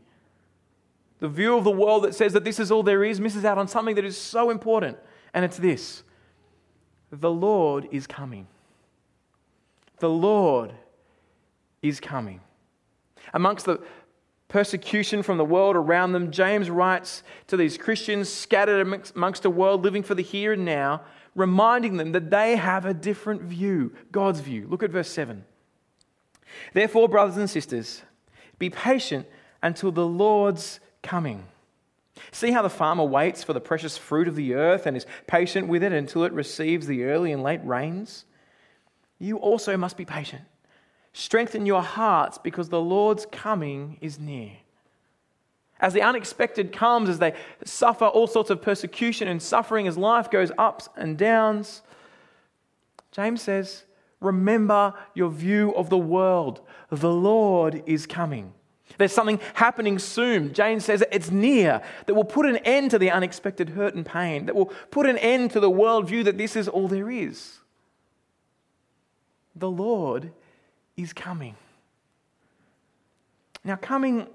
The 1.19 1.27
view 1.27 1.57
of 1.57 1.65
the 1.65 1.71
world 1.71 2.03
that 2.05 2.15
says 2.15 2.33
that 2.33 2.45
this 2.45 2.59
is 2.59 2.71
all 2.71 2.81
there 2.81 3.03
is 3.03 3.19
misses 3.19 3.43
out 3.43 3.57
on 3.57 3.67
something 3.67 3.95
that 3.95 4.05
is 4.05 4.17
so 4.17 4.49
important, 4.49 4.97
and 5.33 5.43
it's 5.43 5.57
this 5.57 6.03
the 7.11 7.31
Lord 7.31 7.87
is 7.91 8.07
coming. 8.07 8.47
The 9.99 10.09
Lord 10.09 10.73
is 11.81 11.99
coming. 11.99 12.41
Amongst 13.33 13.65
the 13.65 13.81
persecution 14.47 15.23
from 15.23 15.37
the 15.37 15.45
world 15.45 15.75
around 15.75 16.13
them, 16.13 16.31
James 16.31 16.69
writes 16.69 17.23
to 17.47 17.57
these 17.57 17.77
Christians 17.77 18.29
scattered 18.29 18.81
amongst 19.15 19.45
a 19.45 19.49
world 19.49 19.83
living 19.83 20.03
for 20.03 20.15
the 20.15 20.23
here 20.23 20.53
and 20.53 20.65
now, 20.65 21.01
reminding 21.35 21.97
them 21.97 22.11
that 22.13 22.29
they 22.29 22.55
have 22.55 22.85
a 22.85 22.93
different 22.93 23.41
view, 23.41 23.93
God's 24.11 24.39
view. 24.39 24.67
Look 24.67 24.83
at 24.83 24.89
verse 24.89 25.09
7. 25.09 25.45
Therefore, 26.73 27.07
brothers 27.07 27.37
and 27.37 27.49
sisters, 27.49 28.01
be 28.57 28.69
patient 28.69 29.27
until 29.61 29.91
the 29.91 30.05
Lord's 30.05 30.79
coming. 31.03 31.45
See 32.31 32.51
how 32.51 32.61
the 32.61 32.69
farmer 32.69 33.03
waits 33.03 33.43
for 33.43 33.53
the 33.53 33.61
precious 33.61 33.97
fruit 33.97 34.27
of 34.27 34.35
the 34.35 34.53
earth 34.53 34.85
and 34.85 34.95
is 34.95 35.05
patient 35.27 35.67
with 35.67 35.83
it 35.83 35.91
until 35.91 36.23
it 36.23 36.33
receives 36.33 36.87
the 36.87 37.05
early 37.05 37.31
and 37.31 37.41
late 37.41 37.61
rains? 37.63 38.25
You 39.17 39.37
also 39.37 39.75
must 39.77 39.97
be 39.97 40.05
patient. 40.05 40.43
Strengthen 41.13 41.65
your 41.65 41.81
hearts 41.81 42.37
because 42.37 42.69
the 42.69 42.81
Lord's 42.81 43.25
coming 43.31 43.97
is 43.99 44.19
near. 44.19 44.51
As 45.79 45.93
the 45.93 46.01
unexpected 46.01 46.71
comes, 46.71 47.09
as 47.09 47.19
they 47.19 47.33
suffer 47.63 48.05
all 48.05 48.27
sorts 48.27 48.49
of 48.49 48.61
persecution 48.61 49.27
and 49.27 49.41
suffering, 49.41 49.87
as 49.87 49.97
life 49.97 50.29
goes 50.29 50.51
ups 50.57 50.89
and 50.95 51.17
downs, 51.17 51.81
James 53.11 53.41
says, 53.41 53.85
Remember 54.19 54.93
your 55.13 55.29
view 55.29 55.73
of 55.75 55.89
the 55.89 55.97
world. 55.97 56.61
The 56.89 57.11
Lord 57.11 57.81
is 57.85 58.05
coming. 58.05 58.53
There's 58.99 59.13
something 59.13 59.39
happening 59.53 59.97
soon. 59.97 60.53
Jane 60.53 60.81
says 60.81 61.03
it's 61.09 61.31
near 61.31 61.81
that 62.05 62.13
will 62.13 62.25
put 62.25 62.45
an 62.45 62.57
end 62.57 62.91
to 62.91 62.99
the 62.99 63.09
unexpected 63.09 63.69
hurt 63.69 63.95
and 63.95 64.05
pain, 64.05 64.45
that 64.45 64.55
will 64.55 64.73
put 64.91 65.07
an 65.07 65.17
end 65.17 65.51
to 65.51 65.61
the 65.61 65.71
worldview 65.71 66.25
that 66.25 66.37
this 66.37 66.57
is 66.57 66.67
all 66.67 66.89
there 66.89 67.09
is. 67.09 67.59
The 69.55 69.71
Lord 69.71 70.33
is 70.97 71.13
coming. 71.13 71.55
Now, 73.63 73.77
coming 73.77 74.27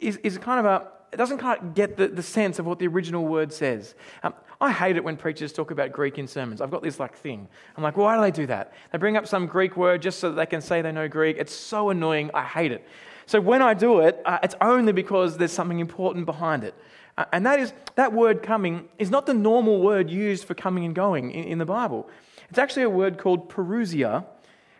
is, 0.00 0.16
is 0.18 0.36
kind 0.36 0.58
of 0.58 0.66
a, 0.66 0.88
it 1.12 1.16
doesn't 1.16 1.38
quite 1.38 1.76
get 1.76 1.96
the, 1.96 2.08
the 2.08 2.22
sense 2.22 2.58
of 2.58 2.66
what 2.66 2.80
the 2.80 2.88
original 2.88 3.24
word 3.24 3.52
says. 3.52 3.94
Um, 4.24 4.34
I 4.60 4.72
hate 4.72 4.96
it 4.96 5.04
when 5.04 5.16
preachers 5.16 5.52
talk 5.52 5.70
about 5.70 5.92
Greek 5.92 6.18
in 6.18 6.26
sermons. 6.26 6.60
I've 6.60 6.72
got 6.72 6.82
this 6.82 6.98
like 6.98 7.16
thing. 7.16 7.46
I'm 7.76 7.84
like, 7.84 7.96
well, 7.96 8.06
why 8.06 8.16
do 8.16 8.22
they 8.22 8.32
do 8.32 8.46
that? 8.48 8.72
They 8.90 8.98
bring 8.98 9.16
up 9.16 9.28
some 9.28 9.46
Greek 9.46 9.76
word 9.76 10.02
just 10.02 10.18
so 10.18 10.30
that 10.30 10.36
they 10.36 10.46
can 10.46 10.60
say 10.60 10.82
they 10.82 10.90
know 10.90 11.06
Greek. 11.06 11.36
It's 11.38 11.54
so 11.54 11.90
annoying. 11.90 12.32
I 12.34 12.42
hate 12.42 12.72
it. 12.72 12.84
So 13.28 13.42
when 13.42 13.60
I 13.60 13.74
do 13.74 14.00
it, 14.00 14.22
uh, 14.24 14.38
it's 14.42 14.54
only 14.58 14.90
because 14.90 15.36
there's 15.36 15.52
something 15.52 15.80
important 15.80 16.24
behind 16.24 16.64
it. 16.64 16.74
Uh, 17.18 17.26
and 17.30 17.44
that 17.44 17.60
is, 17.60 17.74
that 17.96 18.14
word 18.14 18.42
coming 18.42 18.88
is 18.98 19.10
not 19.10 19.26
the 19.26 19.34
normal 19.34 19.82
word 19.82 20.08
used 20.08 20.44
for 20.44 20.54
coming 20.54 20.86
and 20.86 20.94
going 20.94 21.30
in, 21.32 21.44
in 21.44 21.58
the 21.58 21.66
Bible. 21.66 22.08
It's 22.48 22.58
actually 22.58 22.84
a 22.84 22.90
word 22.90 23.18
called 23.18 23.50
parousia, 23.50 24.24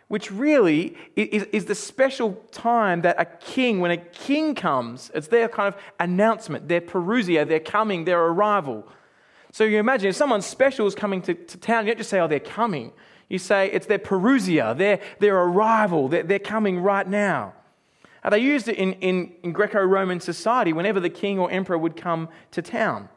which 0.07 0.31
really 0.31 0.97
is, 1.15 1.43
is, 1.51 1.65
the 1.65 1.75
special 1.75 2.43
time 2.51 3.01
that 3.01 3.17
a 3.19 3.25
king, 3.25 3.81
when 3.81 3.91
a 3.91 3.97
king 3.97 4.55
comes, 4.55 5.11
it's 5.13 5.27
their 5.27 5.47
kind 5.47 5.71
of 5.71 5.79
announcement, 5.99 6.67
their 6.67 6.81
parousia, 6.81 7.47
their 7.47 7.59
coming, 7.59 8.05
their 8.05 8.19
arrival. 8.19 8.87
So 9.51 9.63
you 9.63 9.77
imagine 9.77 10.09
if 10.09 10.15
someone 10.15 10.41
special 10.41 10.87
is 10.87 10.95
coming 10.95 11.21
to, 11.21 11.35
to 11.35 11.57
town, 11.59 11.85
you 11.85 11.91
don't 11.91 11.99
just 11.99 12.09
say, 12.09 12.19
oh, 12.19 12.27
they're 12.27 12.39
coming. 12.39 12.93
You 13.27 13.37
say 13.37 13.69
it's 13.69 13.85
their 13.85 13.99
parousia, 13.99 14.75
their, 14.75 15.01
their 15.19 15.37
arrival, 15.39 16.07
they're 16.07 16.39
coming 16.39 16.79
right 16.79 17.07
now. 17.07 17.53
Uh, 18.23 18.29
they 18.29 18.39
used 18.39 18.67
it 18.67 18.77
in, 18.77 18.93
in, 18.93 19.31
in 19.43 19.51
Greco 19.51 19.81
Roman 19.83 20.19
society 20.19 20.73
whenever 20.73 20.99
the 20.99 21.09
king 21.09 21.39
or 21.39 21.49
emperor 21.51 21.77
would 21.77 21.95
come 21.95 22.29
to 22.51 22.61
town. 22.61 23.09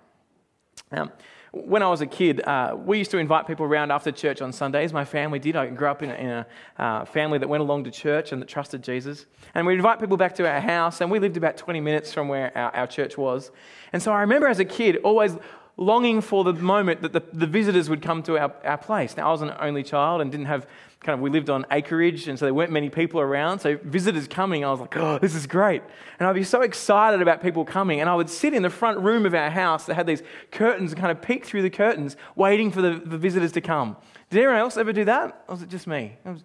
Now, 0.90 1.10
when 1.52 1.82
I 1.82 1.88
was 1.88 2.00
a 2.00 2.06
kid, 2.06 2.40
uh, 2.40 2.74
we 2.82 2.96
used 2.96 3.10
to 3.10 3.18
invite 3.18 3.46
people 3.46 3.66
around 3.66 3.90
after 3.90 4.10
church 4.10 4.40
on 4.40 4.52
Sundays. 4.52 4.92
My 4.92 5.04
family 5.04 5.38
did. 5.38 5.54
I 5.54 5.66
grew 5.66 5.88
up 5.88 6.02
in 6.02 6.10
a, 6.10 6.14
in 6.14 6.28
a 6.28 6.46
uh, 6.78 7.04
family 7.04 7.38
that 7.38 7.48
went 7.48 7.60
along 7.60 7.84
to 7.84 7.90
church 7.90 8.32
and 8.32 8.40
that 8.40 8.48
trusted 8.48 8.82
Jesus. 8.82 9.26
And 9.54 9.66
we'd 9.66 9.74
invite 9.74 10.00
people 10.00 10.16
back 10.16 10.34
to 10.36 10.48
our 10.48 10.60
house, 10.60 11.02
and 11.02 11.10
we 11.10 11.18
lived 11.18 11.36
about 11.36 11.58
20 11.58 11.80
minutes 11.80 12.10
from 12.10 12.28
where 12.28 12.56
our, 12.56 12.74
our 12.74 12.86
church 12.86 13.18
was. 13.18 13.50
And 13.92 14.02
so 14.02 14.12
I 14.12 14.22
remember 14.22 14.48
as 14.48 14.60
a 14.60 14.64
kid 14.64 14.96
always 15.04 15.36
longing 15.76 16.22
for 16.22 16.42
the 16.42 16.54
moment 16.54 17.02
that 17.02 17.12
the, 17.12 17.22
the 17.32 17.46
visitors 17.46 17.90
would 17.90 18.00
come 18.00 18.22
to 18.22 18.38
our, 18.38 18.54
our 18.64 18.78
place. 18.78 19.16
Now, 19.16 19.28
I 19.28 19.32
was 19.32 19.42
an 19.42 19.52
only 19.60 19.82
child 19.82 20.22
and 20.22 20.30
didn't 20.30 20.46
have 20.46 20.66
kind 21.02 21.14
of, 21.14 21.20
we 21.20 21.30
lived 21.30 21.50
on 21.50 21.66
acreage, 21.70 22.28
and 22.28 22.38
so 22.38 22.44
there 22.44 22.54
weren't 22.54 22.70
many 22.70 22.88
people 22.88 23.20
around. 23.20 23.58
So 23.58 23.78
visitors 23.82 24.28
coming, 24.28 24.64
I 24.64 24.70
was 24.70 24.80
like, 24.80 24.96
oh, 24.96 25.18
this 25.18 25.34
is 25.34 25.46
great. 25.46 25.82
And 26.18 26.28
I'd 26.28 26.34
be 26.34 26.44
so 26.44 26.62
excited 26.62 27.20
about 27.20 27.42
people 27.42 27.64
coming. 27.64 28.00
And 28.00 28.08
I 28.08 28.14
would 28.14 28.30
sit 28.30 28.54
in 28.54 28.62
the 28.62 28.70
front 28.70 28.98
room 29.00 29.26
of 29.26 29.34
our 29.34 29.50
house 29.50 29.86
that 29.86 29.94
had 29.94 30.06
these 30.06 30.22
curtains 30.50 30.92
and 30.92 31.00
kind 31.00 31.10
of 31.10 31.20
peek 31.20 31.44
through 31.44 31.62
the 31.62 31.70
curtains, 31.70 32.16
waiting 32.36 32.70
for 32.70 32.82
the, 32.82 33.02
the 33.04 33.18
visitors 33.18 33.52
to 33.52 33.60
come. 33.60 33.96
Did 34.30 34.38
anyone 34.38 34.56
else 34.56 34.76
ever 34.76 34.92
do 34.92 35.04
that? 35.04 35.44
Or 35.48 35.54
was 35.54 35.62
it 35.62 35.68
just 35.68 35.86
me? 35.86 36.16
It 36.24 36.28
was, 36.28 36.44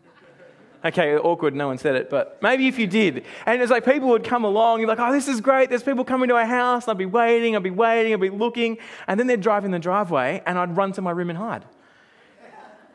Okay, 0.85 1.17
awkward, 1.17 1.55
no 1.55 1.67
one 1.67 1.79
said 1.79 1.95
it, 1.95 2.09
but 2.09 2.41
maybe 2.41 2.67
if 2.67 2.77
you 2.77 2.85
did. 2.85 3.25
And 3.45 3.61
it's 3.61 3.71
like 3.71 3.83
people 3.83 4.09
would 4.09 4.23
come 4.23 4.43
along, 4.43 4.79
you're 4.79 4.87
like, 4.87 4.99
oh, 4.99 5.11
this 5.11 5.27
is 5.27 5.41
great, 5.41 5.69
there's 5.69 5.83
people 5.83 6.05
coming 6.05 6.29
to 6.29 6.35
our 6.35 6.45
house, 6.45 6.87
I'd 6.87 6.99
be 6.99 7.05
waiting, 7.07 7.55
I'd 7.55 7.63
be 7.63 7.71
waiting, 7.71 8.13
I'd 8.13 8.21
be 8.21 8.29
looking, 8.29 8.77
and 9.07 9.19
then 9.19 9.25
they'd 9.25 9.41
drive 9.41 9.65
in 9.65 9.71
the 9.71 9.79
driveway, 9.79 10.43
and 10.45 10.57
I'd 10.57 10.77
run 10.77 10.91
to 10.93 11.01
my 11.01 11.11
room 11.11 11.29
and 11.29 11.37
hide. 11.37 11.65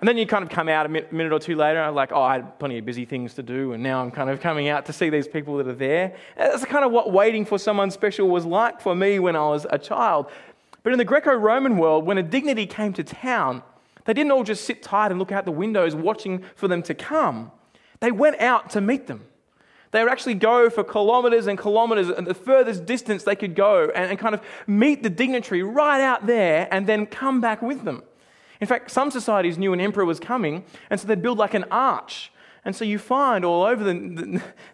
And 0.03 0.09
then 0.09 0.19
you 0.19 0.27
kind 0.27 0.43
of 0.43 0.51
come 0.51 0.69
out 0.69 0.85
a 0.85 0.89
minute 0.89 1.33
or 1.33 1.39
two 1.39 1.55
later, 1.55 1.81
and 1.81 1.95
like, 1.95 2.11
oh, 2.11 2.21
I 2.21 2.33
had 2.33 2.59
plenty 2.59 2.77
of 2.77 2.85
busy 2.85 3.05
things 3.05 3.35
to 3.35 3.43
do, 3.45 3.73
and 3.73 3.81
now 3.81 4.03
I'm 4.03 4.11
kind 4.11 4.31
of 4.31 4.41
coming 4.41 4.67
out 4.67 4.85
to 4.87 4.93
see 4.93 5.11
these 5.11 5.29
people 5.29 5.59
that 5.59 5.69
are 5.69 5.75
there. 5.75 6.17
And 6.37 6.53
that's 6.53 6.65
kind 6.65 6.85
of 6.85 6.91
what 6.91 7.13
waiting 7.13 7.45
for 7.45 7.57
someone 7.57 7.89
special 7.93 8.29
was 8.29 8.45
like 8.45 8.81
for 8.81 8.97
me 8.97 9.21
when 9.21 9.37
I 9.37 9.47
was 9.47 9.65
a 9.71 9.79
child. 9.79 10.27
But 10.83 10.93
in 10.93 10.99
the 10.99 11.05
Greco 11.05 11.33
Roman 11.33 11.79
world, 11.79 12.05
when 12.05 12.19
a 12.19 12.23
dignity 12.25 12.67
came 12.67 12.93
to 12.95 13.05
town, 13.05 13.63
they 14.05 14.13
didn't 14.13 14.33
all 14.33 14.43
just 14.43 14.65
sit 14.65 14.83
tight 14.83 15.13
and 15.13 15.21
look 15.21 15.31
out 15.31 15.45
the 15.45 15.53
windows 15.53 15.95
watching 15.95 16.43
for 16.57 16.67
them 16.67 16.83
to 16.83 16.95
come. 16.95 17.53
They 18.01 18.11
went 18.11 18.41
out 18.41 18.71
to 18.71 18.81
meet 18.81 19.07
them. 19.07 19.23
They 19.93 20.03
would 20.03 20.11
actually 20.11 20.35
go 20.35 20.69
for 20.69 20.83
kilometers 20.83 21.47
and 21.47 21.57
kilometers, 21.57 22.09
and 22.09 22.27
the 22.27 22.35
furthest 22.35 22.87
distance 22.87 23.23
they 23.23 23.37
could 23.37 23.55
go, 23.55 23.89
and, 23.95 24.11
and 24.11 24.19
kind 24.19 24.35
of 24.35 24.41
meet 24.67 25.05
the 25.05 25.11
dignitary 25.11 25.63
right 25.63 26.01
out 26.01 26.27
there 26.27 26.67
and 26.73 26.89
then 26.89 27.07
come 27.07 27.41
back 27.41 27.63
with 27.63 27.85
them. 27.85 28.03
In 28.63 28.69
fact, 28.69 28.93
some 28.93 29.11
societies 29.11 29.59
knew 29.59 29.73
an 29.73 29.81
emperor 29.81 30.05
was 30.05 30.21
coming, 30.21 30.63
and 30.89 31.01
so 31.01 31.09
they'd 31.09 31.21
build 31.21 31.37
like 31.37 31.55
an 31.55 31.65
arch. 31.69 32.31
And 32.65 32.77
so 32.77 32.85
you 32.85 32.97
find 32.97 33.45
all 33.45 33.65
over 33.65 33.83
the, 33.83 33.93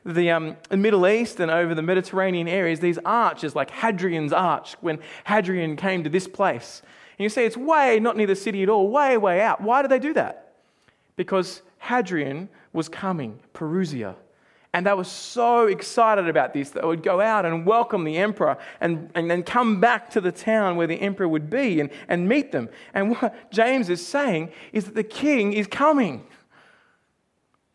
the, 0.05 0.13
the 0.13 0.31
um, 0.31 0.57
Middle 0.71 1.09
East 1.09 1.41
and 1.41 1.51
over 1.51 1.75
the 1.75 1.81
Mediterranean 1.81 2.49
areas 2.49 2.81
these 2.81 2.99
arches, 2.99 3.57
like 3.57 3.71
Hadrian's 3.71 4.35
Arch, 4.35 4.75
when 4.83 4.99
Hadrian 5.25 5.75
came 5.75 6.05
to 6.05 6.11
this 6.11 6.29
place. 6.29 6.83
And 7.19 7.23
you 7.23 7.31
see 7.31 7.45
it's 7.45 7.57
way 7.57 7.99
not 7.99 8.15
near 8.15 8.27
the 8.27 8.37
city 8.37 8.63
at 8.63 8.69
all, 8.69 8.91
way, 8.91 9.17
way 9.17 9.41
out. 9.41 9.63
Why 9.63 9.81
did 9.81 9.91
they 9.91 9.99
do 9.99 10.13
that? 10.13 10.53
Because 11.17 11.63
Hadrian 11.79 12.51
was 12.75 12.91
coming, 12.91 13.41
Parousia. 13.55 14.17
And 14.75 14.87
they 14.87 14.93
were 14.93 15.05
so 15.05 15.67
excited 15.67 16.29
about 16.29 16.53
this 16.53 16.71
that 16.71 16.83
they 16.83 16.87
would 16.87 17.03
go 17.03 17.21
out 17.21 17.47
and 17.47 17.65
welcome 17.65 18.05
the 18.05 18.19
emperor 18.19 18.59
and, 18.81 19.11
and 19.15 19.31
then 19.31 19.43
come 19.43 19.81
back 19.81 20.11
to 20.11 20.21
the 20.21 20.31
town 20.31 20.77
where 20.77 20.87
the 20.87 21.01
emperor 21.01 21.27
would 21.27 21.49
be 21.49 21.81
and, 21.81 21.91
and 22.07 22.29
meet 22.29 22.53
them. 22.53 22.69
And 22.93 23.13
what 23.13 23.35
James 23.51 23.89
is 23.89 24.07
saying 24.07 24.53
is 24.73 24.85
that 24.85 24.95
the 24.95 25.03
king 25.03 25.55
is 25.55 25.67
coming. 25.67 26.27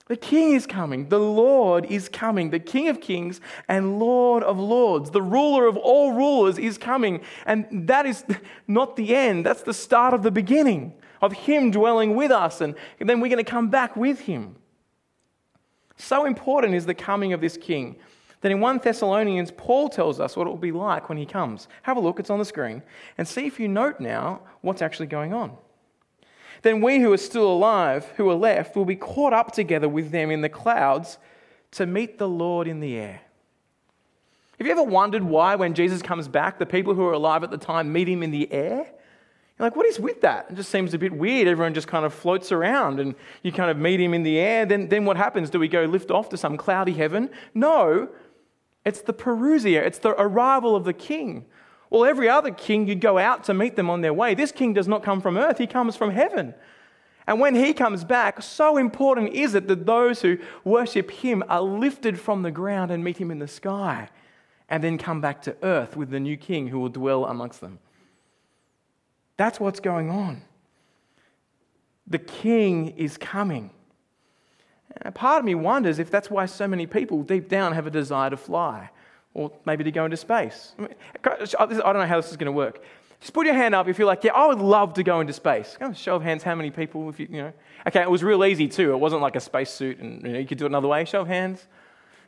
The 0.08 0.18
king 0.18 0.52
is 0.54 0.68
coming. 0.68 1.10
The 1.10 1.20
Lord 1.20 1.86
is 1.86 2.10
coming. 2.10 2.52
The 2.52 2.60
king 2.60 2.90
of 2.90 3.02
kings 3.02 3.42
and 3.68 4.00
Lord 4.00 4.44
of 4.44 4.60
lords. 4.60 5.10
The 5.10 5.22
ruler 5.22 5.66
of 5.66 5.78
all 5.78 6.14
rulers 6.14 6.60
is 6.60 6.78
coming. 6.78 7.22
And 7.48 7.88
that 7.88 8.06
is 8.06 8.24
not 8.68 8.96
the 8.98 9.16
end, 9.16 9.46
that's 9.46 9.64
the 9.64 9.74
start 9.74 10.14
of 10.14 10.22
the 10.22 10.32
beginning 10.32 10.94
of 11.24 11.34
him 11.34 11.72
dwelling 11.72 12.16
with 12.16 12.32
us. 12.32 12.62
And 12.62 12.76
then 13.00 13.20
we're 13.22 13.30
going 13.30 13.44
to 13.44 13.50
come 13.50 13.70
back 13.70 13.96
with 13.96 14.20
him. 14.20 14.58
So 15.98 16.26
important 16.26 16.76
is 16.76 16.86
the 16.86 16.94
coming 16.94 17.34
of 17.34 17.42
this 17.42 17.58
king 17.58 17.98
that 18.42 18.52
in 18.52 18.60
1 18.60 18.82
Thessalonians, 18.84 19.52
Paul 19.56 19.88
tells 19.88 20.20
us 20.20 20.36
what 20.36 20.48
it 20.48 20.50
will 20.50 20.58
be 20.58 20.74
like 20.74 21.08
when 21.08 21.18
he 21.18 21.26
comes. 21.26 21.68
Have 21.84 21.96
a 21.96 22.02
look, 22.02 22.20
it's 22.20 22.30
on 22.30 22.40
the 22.40 22.46
screen, 22.46 22.84
and 23.18 23.28
see 23.28 23.46
if 23.46 23.60
you 23.60 23.68
note 23.68 24.00
now 24.00 24.42
what's 24.62 24.82
actually 24.82 25.08
going 25.08 25.34
on. 25.34 25.56
Then 26.62 26.82
we 26.82 27.00
who 27.00 27.12
are 27.14 27.18
still 27.18 27.50
alive, 27.50 28.06
who 28.18 28.30
are 28.30 28.36
left, 28.36 28.76
will 28.76 28.86
be 28.86 28.96
caught 28.96 29.34
up 29.34 29.54
together 29.54 29.88
with 29.88 30.12
them 30.12 30.30
in 30.30 30.42
the 30.42 30.50
clouds 30.50 31.18
to 31.72 31.86
meet 31.86 32.18
the 32.18 32.28
Lord 32.28 32.68
in 32.68 32.80
the 32.80 32.98
air. 32.98 33.22
Have 34.58 34.68
you 34.68 34.72
ever 34.72 34.84
wondered 34.84 35.24
why, 35.24 35.56
when 35.56 35.74
Jesus 35.74 36.02
comes 36.02 36.28
back, 36.28 36.60
the 36.60 36.66
people 36.66 36.94
who 36.94 37.06
are 37.06 37.14
alive 37.14 37.44
at 37.44 37.52
the 37.52 37.58
time 37.58 37.92
meet 37.92 38.08
him 38.08 38.24
in 38.24 38.32
the 38.32 38.52
air? 38.52 38.88
You're 39.58 39.68
like, 39.68 39.76
what 39.76 39.86
is 39.86 40.00
with 40.00 40.22
that? 40.22 40.48
It 40.50 40.56
just 40.56 40.72
seems 40.72 40.94
a 40.94 40.98
bit 40.98 41.14
weird. 41.14 41.48
Everyone 41.48 41.74
just 41.74 41.88
kind 41.88 42.06
of 42.06 42.14
floats 42.14 42.52
around 42.52 43.00
and 43.00 43.14
you 43.44 43.52
kind 43.52 43.70
of 43.70 43.78
meet 43.78 44.00
him 44.00 44.14
in 44.14 44.24
the 44.24 44.40
air. 44.40 44.66
Then, 44.66 44.90
then 44.90 45.06
what 45.06 45.16
happens? 45.16 45.50
Do 45.50 45.60
we 45.60 45.68
go 45.68 45.84
lift 45.86 46.10
off 46.10 46.30
to 46.30 46.38
some 46.38 46.58
cloudy 46.58 46.94
heaven? 46.94 47.30
No, 47.54 48.10
it's 48.84 49.02
the 49.02 49.14
parousia, 49.14 49.86
it's 49.86 50.00
the 50.00 50.10
arrival 50.20 50.76
of 50.76 50.86
the 50.86 50.94
king. 50.94 51.46
Well, 51.90 52.06
every 52.06 52.28
other 52.28 52.50
king, 52.50 52.88
you'd 52.88 53.02
go 53.02 53.20
out 53.20 53.44
to 53.46 53.54
meet 53.54 53.76
them 53.76 53.90
on 53.90 54.02
their 54.02 54.14
way. 54.14 54.34
This 54.34 54.52
king 54.52 54.74
does 54.74 54.88
not 54.88 55.04
come 55.04 55.22
from 55.22 55.38
earth, 55.38 55.60
he 55.60 55.68
comes 55.68 55.96
from 55.96 56.10
heaven. 56.10 56.56
And 57.28 57.40
when 57.40 57.56
he 57.56 57.74
comes 57.74 58.04
back, 58.04 58.42
so 58.42 58.78
important 58.78 59.34
is 59.34 59.56
it 59.56 59.68
that 59.68 59.86
those 59.86 60.22
who 60.22 60.38
worship 60.66 61.10
him 61.12 61.44
are 61.48 61.62
lifted 61.62 62.20
from 62.20 62.42
the 62.42 62.52
ground 62.52 62.92
and 62.92 63.04
meet 63.04 63.18
him 63.18 63.32
in 63.32 63.40
the 63.40 63.48
sky, 63.48 64.10
and 64.68 64.84
then 64.84 64.98
come 64.98 65.22
back 65.22 65.42
to 65.44 65.56
earth 65.64 65.96
with 65.96 66.10
the 66.10 66.20
new 66.20 66.36
king 66.36 66.68
who 66.68 66.80
will 66.80 66.90
dwell 66.90 67.26
amongst 67.26 67.62
them. 67.62 67.80
That's 69.38 69.60
what's 69.60 69.80
going 69.80 70.10
on. 70.10 70.42
The 72.08 72.20
king 72.20 72.90
is 72.90 73.18
coming. 73.18 73.72
And 75.02 75.16
part 75.16 75.40
of 75.40 75.46
me 75.46 75.56
wonders 75.56 76.00
if 76.00 76.12
that's 76.12 76.30
why 76.30 76.46
so 76.46 76.68
many 76.68 76.86
people 76.86 77.24
deep 77.24 77.50
down 77.50 77.74
have 77.74 77.88
a 77.88 77.92
desire 77.92 78.30
to 78.30 78.38
fly 78.38 78.90
or 79.34 79.52
maybe 79.66 79.84
to 79.84 79.92
go 79.92 80.06
into 80.06 80.18
space. 80.18 80.74
I, 80.80 80.88
I 81.60 81.66
don't 81.66 81.78
know 81.78 82.06
how 82.06 82.22
this 82.22 82.30
is 82.30 82.38
going 82.38 82.46
to 82.46 82.52
work. 82.52 82.84
Just 83.20 83.34
put 83.34 83.46
your 83.46 83.56
hand 83.56 83.74
up 83.74 83.88
if 83.88 83.98
you're 83.98 84.08
like, 84.08 84.24
yeah, 84.24 84.34
I 84.34 84.48
would 84.48 84.60
love 84.60 84.96
to 84.96 85.04
go 85.04 85.22
into 85.22 85.34
space. 85.34 85.78
Go 85.80 85.94
show 85.94 86.18
of 86.18 86.24
hands, 86.24 86.44
how 86.44 86.56
many 86.56 86.70
people, 86.70 87.10
if 87.10 87.20
you, 87.20 87.28
you 87.32 87.38
know. 87.38 87.54
Okay, 87.88 88.02
it 88.02 88.12
was 88.12 88.22
real 88.22 88.44
easy 88.44 88.68
too. 88.68 88.92
It 88.92 88.98
wasn't 88.98 89.22
like 89.22 89.36
a 89.36 89.40
spacesuit 89.40 90.00
and 90.00 90.22
you, 90.24 90.34
know, 90.34 90.40
you 90.40 90.46
could 90.46 90.58
do 90.58 90.66
it 90.66 90.68
another 90.68 90.90
way. 90.90 91.06
Show 91.06 91.22
of 91.22 91.28
hands. 91.28 91.66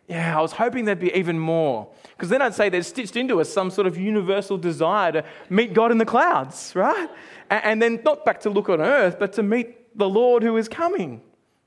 Yeah, 0.08 0.38
I 0.38 0.42
was 0.42 0.52
hoping 0.52 0.86
there'd 0.86 1.00
be 1.00 1.14
even 1.14 1.40
more. 1.40 1.88
Because 2.10 2.30
then 2.30 2.42
I'd 2.42 2.54
say 2.54 2.70
there's 2.70 2.88
stitched 2.88 3.16
into 3.16 3.42
us 3.42 3.52
some 3.52 3.72
sort 3.72 3.88
of 3.88 3.98
universal 3.98 4.58
desire 4.58 5.12
to 5.12 5.26
meet 5.50 5.74
God 5.74 5.92
in 5.92 5.98
the 5.98 6.06
clouds, 6.06 6.74
right? 6.76 7.10
And, 7.50 7.82
then 7.82 8.02
not 8.04 8.24
back 8.24 8.42
to 8.42 8.50
look 8.50 8.70
on 8.70 8.82
earth, 8.82 9.18
but 9.20 9.34
to 9.34 9.44
meet 9.44 9.98
the 9.98 10.08
Lord 10.08 10.44
who 10.44 10.58
is 10.58 10.68
coming. 10.68 11.22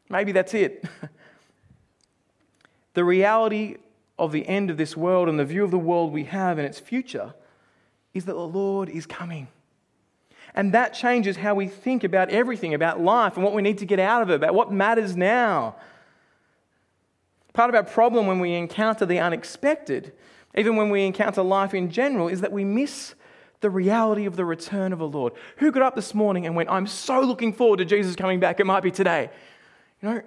Maybe 0.09 0.33
that's 0.33 0.55
it. 0.55 0.85
the 2.95 3.05
reality 3.05 3.77
of 4.19 4.33
the 4.33 4.47
end 4.47 4.71
of 4.71 4.77
this 4.77 4.97
world 4.97 5.29
and 5.29 5.39
the 5.39 5.45
view 5.45 5.65
of 5.65 5.71
the 5.71 5.79
world 5.79 6.13
we 6.13 6.25
have 6.25 6.59
and 6.59 6.67
its 6.67 6.81
future 6.81 7.35
is 8.15 8.25
that 8.25 8.33
the 8.33 8.39
Lord 8.39 8.89
is 8.89 9.07
coming. 9.07 9.49
And 10.55 10.73
that 10.73 10.95
changes 10.95 11.37
how 11.37 11.55
we 11.55 11.69
think 11.69 12.05
about 12.05 12.31
everything, 12.31 12.75
about 12.75 13.01
life 13.01 13.35
and 13.37 13.45
what 13.45 13.55
we 13.55 13.63
need 13.63 13.79
to 13.79 13.87
get 13.87 14.01
out 14.01 14.23
of 14.23 14.31
it, 14.31 14.35
about 14.35 14.55
what 14.55 14.73
matters 14.73 15.17
now. 15.17 15.77
Part 17.59 17.71
of 17.71 17.75
our 17.75 17.83
problem 17.83 18.29
when 18.29 18.39
we 18.39 18.55
encounter 18.55 19.05
the 19.05 19.19
unexpected, 19.19 20.13
even 20.57 20.77
when 20.77 20.91
we 20.91 21.05
encounter 21.05 21.43
life 21.43 21.75
in 21.75 21.91
general, 21.91 22.29
is 22.29 22.41
that 22.43 22.53
we 22.53 22.63
miss 22.63 23.17
the 23.63 23.69
reality 23.69 24.27
of 24.27 24.37
the 24.37 24.45
return 24.45 24.93
of 24.93 25.01
the 25.01 25.09
Lord. 25.09 25.33
Who 25.57 25.73
got 25.73 25.83
up 25.83 25.97
this 25.97 26.15
morning 26.15 26.47
and 26.47 26.55
went, 26.55 26.71
I'm 26.71 26.87
so 26.87 27.21
looking 27.21 27.53
forward 27.53 27.79
to 27.79 27.85
Jesus 27.85 28.15
coming 28.15 28.39
back? 28.39 28.61
It 28.61 28.65
might 28.65 28.85
be 28.85 28.93
today. 28.93 29.29
You 30.01 30.09
know, 30.09 30.23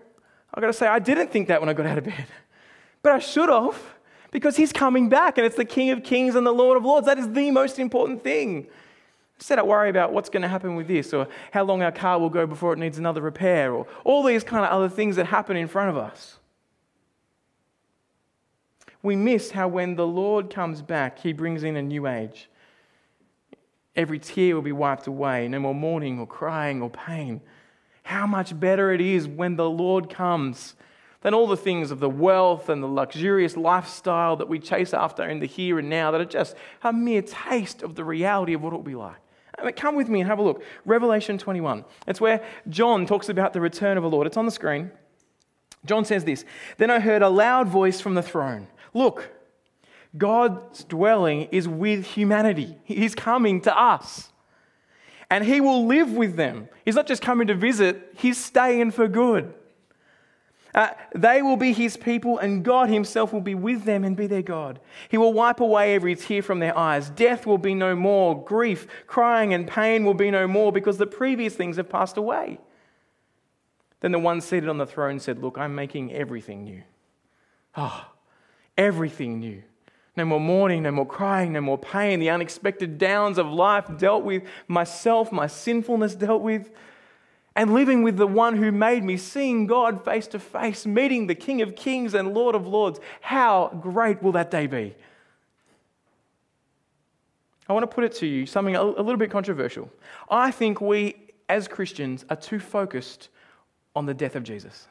I've 0.53 0.59
got 0.59 0.67
to 0.67 0.73
say, 0.73 0.87
I 0.87 0.99
didn't 0.99 1.31
think 1.31 1.47
that 1.47 1.61
when 1.61 1.69
I 1.69 1.73
got 1.73 1.85
out 1.85 1.99
of 1.99 2.03
bed, 2.03 2.27
but 3.01 3.13
I 3.13 3.19
should 3.19 3.47
have 3.47 3.81
because 4.31 4.57
he's 4.57 4.73
coming 4.73 5.07
back 5.07 5.37
and 5.37 5.47
it's 5.47 5.55
the 5.55 5.63
King 5.63 5.91
of 5.91 6.03
Kings 6.03 6.35
and 6.35 6.45
the 6.45 6.51
Lord 6.51 6.75
of 6.75 6.83
Lords. 6.83 7.07
That 7.07 7.17
is 7.17 7.31
the 7.31 7.49
most 7.49 7.79
important 7.79 8.25
thing. 8.25 8.67
Instead, 9.37 9.57
I 9.57 9.63
worry 9.63 9.89
about 9.89 10.11
what's 10.11 10.29
going 10.29 10.41
to 10.41 10.49
happen 10.49 10.75
with 10.75 10.89
this 10.89 11.13
or 11.13 11.29
how 11.51 11.63
long 11.63 11.81
our 11.81 11.93
car 11.93 12.19
will 12.19 12.29
go 12.29 12.45
before 12.45 12.73
it 12.73 12.79
needs 12.79 12.97
another 12.97 13.21
repair 13.21 13.73
or 13.73 13.87
all 14.03 14.21
these 14.21 14.43
kind 14.43 14.65
of 14.65 14.71
other 14.71 14.89
things 14.89 15.15
that 15.15 15.27
happen 15.27 15.55
in 15.55 15.69
front 15.69 15.91
of 15.91 15.95
us. 15.95 16.39
We 19.03 19.15
miss 19.15 19.51
how 19.51 19.67
when 19.67 19.95
the 19.95 20.05
Lord 20.07 20.49
comes 20.49 20.81
back, 20.81 21.19
he 21.19 21.33
brings 21.33 21.63
in 21.63 21.75
a 21.75 21.81
new 21.81 22.07
age. 22.07 22.49
Every 23.95 24.19
tear 24.19 24.55
will 24.55 24.61
be 24.61 24.71
wiped 24.71 25.07
away, 25.07 25.47
no 25.47 25.59
more 25.59 25.75
mourning 25.75 26.19
or 26.19 26.27
crying 26.27 26.81
or 26.81 26.89
pain. 26.89 27.41
How 28.03 28.25
much 28.25 28.57
better 28.59 28.91
it 28.91 29.01
is 29.01 29.27
when 29.27 29.55
the 29.55 29.69
Lord 29.69 30.09
comes 30.09 30.75
than 31.21 31.33
all 31.33 31.47
the 31.47 31.57
things 31.57 31.91
of 31.91 31.99
the 31.99 32.09
wealth 32.09 32.69
and 32.69 32.81
the 32.81 32.87
luxurious 32.87 33.55
lifestyle 33.55 34.35
that 34.37 34.49
we 34.49 34.59
chase 34.59 34.93
after 34.93 35.23
in 35.23 35.39
the 35.39 35.45
here 35.45 35.77
and 35.77 35.89
now 35.89 36.11
that 36.11 36.21
are 36.21 36.25
just 36.25 36.55
a 36.83 36.91
mere 36.91 37.21
taste 37.21 37.83
of 37.83 37.95
the 37.95 38.03
reality 38.03 38.53
of 38.53 38.61
what 38.61 38.73
it 38.73 38.77
will 38.77 38.83
be 38.83 38.95
like. 38.95 39.17
I 39.57 39.65
mean, 39.65 39.73
come 39.73 39.95
with 39.95 40.09
me 40.09 40.21
and 40.21 40.29
have 40.29 40.39
a 40.39 40.43
look. 40.43 40.63
Revelation 40.85 41.37
21. 41.37 41.85
It's 42.07 42.19
where 42.19 42.43
John 42.69 43.05
talks 43.05 43.29
about 43.29 43.53
the 43.53 43.61
return 43.61 43.97
of 43.97 44.03
the 44.03 44.09
Lord. 44.09 44.25
It's 44.25 44.37
on 44.37 44.45
the 44.45 44.51
screen. 44.51 44.91
John 45.85 46.05
says 46.05 46.25
this 46.25 46.45
Then 46.77 46.89
I 46.89 46.99
heard 46.99 47.21
a 47.21 47.29
loud 47.29 47.67
voice 47.67 48.01
from 48.01 48.15
the 48.15 48.23
throne 48.23 48.67
Look, 48.93 49.29
God's 50.17 50.83
dwelling 50.83 51.43
is 51.51 51.67
with 51.67 52.05
humanity, 52.05 52.77
He's 52.83 53.15
coming 53.15 53.61
to 53.61 53.77
us. 53.77 54.29
And 55.29 55.45
He 55.45 55.61
will 55.61 55.85
live 55.85 56.11
with 56.11 56.35
them. 56.35 56.67
He's 56.83 56.95
not 56.95 57.07
just 57.07 57.21
coming 57.21 57.47
to 57.47 57.55
visit, 57.55 58.13
He's 58.17 58.37
staying 58.37 58.91
for 58.91 59.07
good. 59.07 59.53
Uh, 60.73 60.89
they 61.13 61.41
will 61.41 61.57
be 61.57 61.73
his 61.73 61.97
people, 61.97 62.37
and 62.37 62.63
God 62.63 62.89
himself 62.89 63.33
will 63.33 63.41
be 63.41 63.55
with 63.55 63.83
them 63.83 64.03
and 64.05 64.15
be 64.15 64.27
their 64.27 64.41
God. 64.41 64.79
He 65.09 65.17
will 65.17 65.33
wipe 65.33 65.59
away 65.59 65.95
every 65.95 66.15
tear 66.15 66.41
from 66.41 66.59
their 66.59 66.77
eyes. 66.77 67.09
Death 67.09 67.45
will 67.45 67.57
be 67.57 67.75
no 67.75 67.93
more. 67.93 68.41
Grief, 68.43 68.87
crying, 69.05 69.53
and 69.53 69.67
pain 69.67 70.05
will 70.05 70.13
be 70.13 70.31
no 70.31 70.47
more 70.47 70.71
because 70.71 70.97
the 70.97 71.07
previous 71.07 71.55
things 71.55 71.75
have 71.75 71.89
passed 71.89 72.15
away. 72.15 72.59
Then 73.99 74.13
the 74.13 74.19
one 74.19 74.39
seated 74.39 74.69
on 74.69 74.77
the 74.77 74.85
throne 74.85 75.19
said, 75.19 75.39
Look, 75.39 75.57
I'm 75.57 75.75
making 75.75 76.13
everything 76.13 76.63
new. 76.63 76.83
Ah, 77.75 78.07
oh, 78.09 78.10
everything 78.81 79.39
new. 79.39 79.61
No 80.17 80.25
more 80.25 80.39
mourning, 80.39 80.83
no 80.83 80.91
more 80.91 81.05
crying, 81.05 81.53
no 81.53 81.61
more 81.61 81.77
pain. 81.77 82.19
The 82.19 82.29
unexpected 82.29 82.97
downs 82.97 83.37
of 83.37 83.47
life 83.47 83.85
dealt 83.97 84.23
with, 84.23 84.43
myself, 84.67 85.31
my 85.31 85.47
sinfulness 85.47 86.15
dealt 86.15 86.41
with 86.41 86.71
and 87.55 87.73
living 87.73 88.01
with 88.01 88.17
the 88.17 88.27
one 88.27 88.55
who 88.55 88.71
made 88.71 89.03
me, 89.03 89.17
seeing 89.17 89.67
God 89.67 90.05
face 90.05 90.27
to 90.27 90.39
face, 90.39 90.85
meeting 90.85 91.27
the 91.27 91.35
King 91.35 91.61
of 91.61 91.75
Kings 91.75 92.13
and 92.13 92.33
Lord 92.33 92.55
of 92.55 92.65
Lords. 92.65 92.99
How 93.19 93.77
great 93.81 94.23
will 94.23 94.31
that 94.33 94.51
day 94.51 94.67
be? 94.67 94.95
I 97.67 97.73
want 97.73 97.83
to 97.83 97.93
put 97.93 98.03
it 98.03 98.13
to 98.15 98.27
you 98.27 98.45
something 98.45 98.75
a 98.75 98.83
little 98.83 99.17
bit 99.17 99.31
controversial. 99.31 99.89
I 100.29 100.51
think 100.51 100.81
we, 100.81 101.15
as 101.49 101.67
Christians, 101.67 102.25
are 102.29 102.35
too 102.35 102.59
focused 102.59 103.29
on 103.95 104.05
the 104.05 104.13
death 104.13 104.35
of 104.35 104.43
Jesus. 104.43 104.87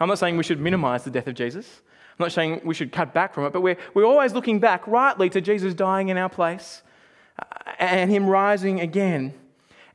I'm 0.00 0.08
not 0.08 0.18
saying 0.18 0.36
we 0.36 0.44
should 0.44 0.60
minimize 0.60 1.04
the 1.04 1.10
death 1.10 1.26
of 1.26 1.34
Jesus. 1.34 1.82
I'm 2.18 2.24
not 2.24 2.32
saying 2.32 2.62
we 2.64 2.74
should 2.74 2.90
cut 2.90 3.12
back 3.12 3.34
from 3.34 3.44
it, 3.44 3.52
but 3.52 3.60
we're, 3.60 3.76
we're 3.94 4.04
always 4.04 4.32
looking 4.32 4.58
back 4.58 4.86
rightly 4.86 5.28
to 5.30 5.40
Jesus 5.40 5.74
dying 5.74 6.08
in 6.08 6.16
our 6.16 6.28
place 6.28 6.82
uh, 7.38 7.44
and 7.78 8.10
him 8.10 8.26
rising 8.26 8.80
again. 8.80 9.34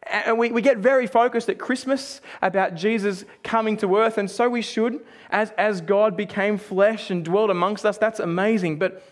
And 0.03 0.37
we, 0.37 0.51
we 0.51 0.61
get 0.61 0.77
very 0.77 1.07
focused 1.07 1.49
at 1.49 1.57
Christmas 1.57 2.21
about 2.41 2.75
Jesus 2.75 3.25
coming 3.43 3.75
to 3.77 3.95
earth, 3.97 4.19
and 4.19 4.29
so 4.29 4.47
we 4.47 4.61
should. 4.61 5.03
As, 5.31 5.51
as 5.57 5.81
God 5.81 6.15
became 6.15 6.59
flesh 6.59 7.09
and 7.09 7.25
dwelt 7.25 7.49
amongst 7.49 7.85
us, 7.85 7.97
that's 7.97 8.19
amazing. 8.19 8.77
But 8.77 9.03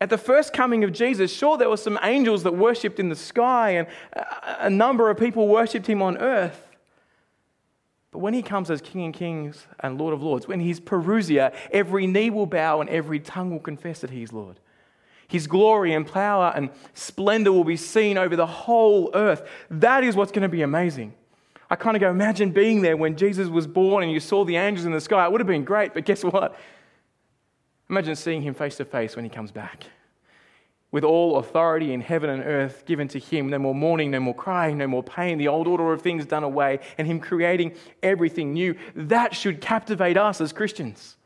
at 0.00 0.08
the 0.08 0.16
first 0.16 0.54
coming 0.54 0.84
of 0.84 0.92
Jesus, 0.92 1.30
sure, 1.30 1.58
there 1.58 1.68
were 1.68 1.76
some 1.76 1.98
angels 2.02 2.42
that 2.44 2.54
worshipped 2.54 2.98
in 2.98 3.10
the 3.10 3.16
sky, 3.16 3.70
and 3.72 3.86
a, 4.14 4.66
a 4.66 4.70
number 4.70 5.10
of 5.10 5.18
people 5.18 5.48
worshipped 5.48 5.86
him 5.86 6.00
on 6.00 6.16
earth. 6.16 6.71
But 8.12 8.18
when 8.18 8.34
he 8.34 8.42
comes 8.42 8.70
as 8.70 8.82
King 8.82 9.08
of 9.08 9.14
Kings 9.14 9.66
and 9.80 9.98
Lord 9.98 10.12
of 10.12 10.22
Lords, 10.22 10.46
when 10.46 10.60
he's 10.60 10.78
parousia, 10.78 11.54
every 11.72 12.06
knee 12.06 12.30
will 12.30 12.46
bow 12.46 12.80
and 12.80 12.90
every 12.90 13.18
tongue 13.18 13.50
will 13.50 13.58
confess 13.58 14.00
that 14.00 14.10
he's 14.10 14.32
Lord. 14.32 14.60
His 15.26 15.46
glory 15.46 15.94
and 15.94 16.06
power 16.06 16.52
and 16.54 16.68
splendor 16.92 17.52
will 17.52 17.64
be 17.64 17.78
seen 17.78 18.18
over 18.18 18.36
the 18.36 18.46
whole 18.46 19.10
earth. 19.14 19.48
That 19.70 20.04
is 20.04 20.14
what's 20.14 20.30
going 20.30 20.42
to 20.42 20.48
be 20.48 20.60
amazing. 20.60 21.14
I 21.70 21.74
kind 21.76 21.96
of 21.96 22.02
go, 22.02 22.10
imagine 22.10 22.50
being 22.50 22.82
there 22.82 22.98
when 22.98 23.16
Jesus 23.16 23.48
was 23.48 23.66
born 23.66 24.02
and 24.02 24.12
you 24.12 24.20
saw 24.20 24.44
the 24.44 24.56
angels 24.56 24.84
in 24.84 24.92
the 24.92 25.00
sky. 25.00 25.24
It 25.24 25.32
would 25.32 25.40
have 25.40 25.48
been 25.48 25.64
great, 25.64 25.94
but 25.94 26.04
guess 26.04 26.22
what? 26.22 26.54
Imagine 27.88 28.14
seeing 28.14 28.42
him 28.42 28.52
face 28.52 28.76
to 28.76 28.84
face 28.84 29.16
when 29.16 29.24
he 29.24 29.30
comes 29.30 29.50
back. 29.50 29.84
With 30.92 31.04
all 31.04 31.38
authority 31.38 31.94
in 31.94 32.02
heaven 32.02 32.28
and 32.28 32.44
earth 32.44 32.84
given 32.84 33.08
to 33.08 33.18
him, 33.18 33.48
no 33.48 33.58
more 33.58 33.74
mourning, 33.74 34.10
no 34.10 34.20
more 34.20 34.34
crying, 34.34 34.76
no 34.76 34.86
more 34.86 35.02
pain, 35.02 35.38
the 35.38 35.48
old 35.48 35.66
order 35.66 35.90
of 35.90 36.02
things 36.02 36.26
done 36.26 36.44
away, 36.44 36.80
and 36.98 37.06
him 37.06 37.18
creating 37.18 37.74
everything 38.02 38.52
new. 38.52 38.76
That 38.94 39.34
should 39.34 39.62
captivate 39.62 40.18
us 40.18 40.40
as 40.42 40.52
Christians. 40.52 41.16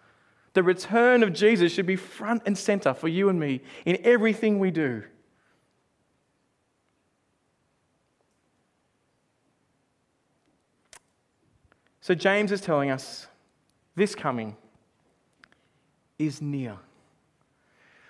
The 0.55 0.62
return 0.62 1.24
of 1.24 1.33
Jesus 1.33 1.72
should 1.72 1.85
be 1.85 1.96
front 1.96 2.44
and 2.46 2.57
center 2.57 2.94
for 2.94 3.09
you 3.09 3.29
and 3.29 3.40
me 3.40 3.61
in 3.85 3.98
everything 4.05 4.61
we 4.61 4.70
do. 4.70 5.02
So, 12.00 12.14
James 12.14 12.52
is 12.52 12.61
telling 12.61 12.92
us 12.92 13.26
this 13.96 14.14
coming 14.14 14.57
is 16.20 16.40
near. 16.40 16.79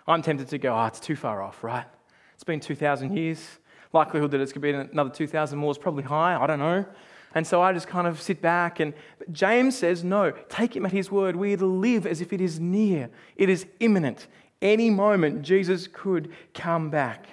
I'm 0.08 0.22
tempted 0.22 0.48
to 0.48 0.58
go, 0.58 0.76
oh, 0.76 0.86
it's 0.86 1.00
too 1.00 1.16
far 1.16 1.42
off, 1.42 1.64
right? 1.64 1.86
It's 2.34 2.44
been 2.44 2.60
2,000 2.60 3.16
years. 3.16 3.58
Likelihood 3.92 4.30
that 4.32 4.40
it's 4.40 4.52
going 4.52 4.72
to 4.72 4.84
be 4.84 4.90
another 4.92 5.10
2,000 5.10 5.58
more 5.58 5.70
is 5.70 5.78
probably 5.78 6.04
high. 6.04 6.40
I 6.40 6.46
don't 6.46 6.58
know. 6.58 6.84
And 7.34 7.46
so 7.46 7.60
I 7.60 7.72
just 7.72 7.86
kind 7.88 8.06
of 8.06 8.20
sit 8.20 8.40
back. 8.40 8.80
And 8.80 8.94
James 9.32 9.76
says, 9.76 10.04
no, 10.04 10.32
take 10.48 10.76
him 10.76 10.86
at 10.86 10.92
his 10.92 11.10
word. 11.10 11.36
We 11.36 11.56
live 11.56 12.06
as 12.06 12.20
if 12.20 12.32
it 12.32 12.40
is 12.40 12.60
near, 12.60 13.10
it 13.36 13.48
is 13.48 13.66
imminent. 13.80 14.26
Any 14.62 14.88
moment, 14.88 15.42
Jesus 15.42 15.86
could 15.86 16.32
come 16.54 16.88
back. 16.88 17.26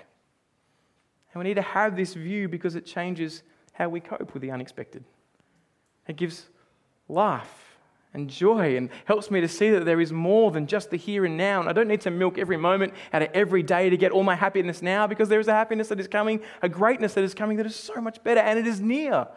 And 1.33 1.41
we 1.41 1.49
need 1.49 1.55
to 1.55 1.61
have 1.61 1.95
this 1.95 2.13
view 2.13 2.49
because 2.49 2.75
it 2.75 2.85
changes 2.85 3.43
how 3.71 3.89
we 3.89 3.99
cope 3.99 4.33
with 4.33 4.41
the 4.41 4.51
unexpected. 4.51 5.03
It 6.07 6.15
gives 6.17 6.47
life 7.07 7.62
and 8.13 8.29
joy 8.29 8.77
and 8.77 8.89
helps 9.05 9.31
me 9.31 9.41
to 9.41 9.47
see 9.47 9.71
that 9.71 9.85
there 9.85 9.99
is 9.99 10.13
more 10.13 10.51
than 10.51 10.67
just 10.67 10.91
the 10.91 10.97
here 10.97 11.25
and 11.25 11.35
now. 11.35 11.59
And 11.59 11.69
I 11.69 11.73
don't 11.73 11.87
need 11.87 12.01
to 12.01 12.11
milk 12.11 12.37
every 12.37 12.57
moment 12.57 12.93
out 13.11 13.23
of 13.23 13.29
every 13.33 13.63
day 13.63 13.89
to 13.89 13.97
get 13.97 14.11
all 14.11 14.23
my 14.23 14.35
happiness 14.35 14.81
now 14.81 15.07
because 15.07 15.29
there 15.29 15.39
is 15.39 15.47
a 15.47 15.53
happiness 15.53 15.87
that 15.87 15.99
is 15.99 16.07
coming, 16.07 16.39
a 16.61 16.69
greatness 16.69 17.15
that 17.15 17.23
is 17.23 17.33
coming 17.33 17.57
that 17.57 17.65
is 17.65 17.75
so 17.75 17.99
much 17.99 18.23
better 18.23 18.41
and 18.41 18.59
it 18.59 18.67
is 18.67 18.79
near 18.79 19.27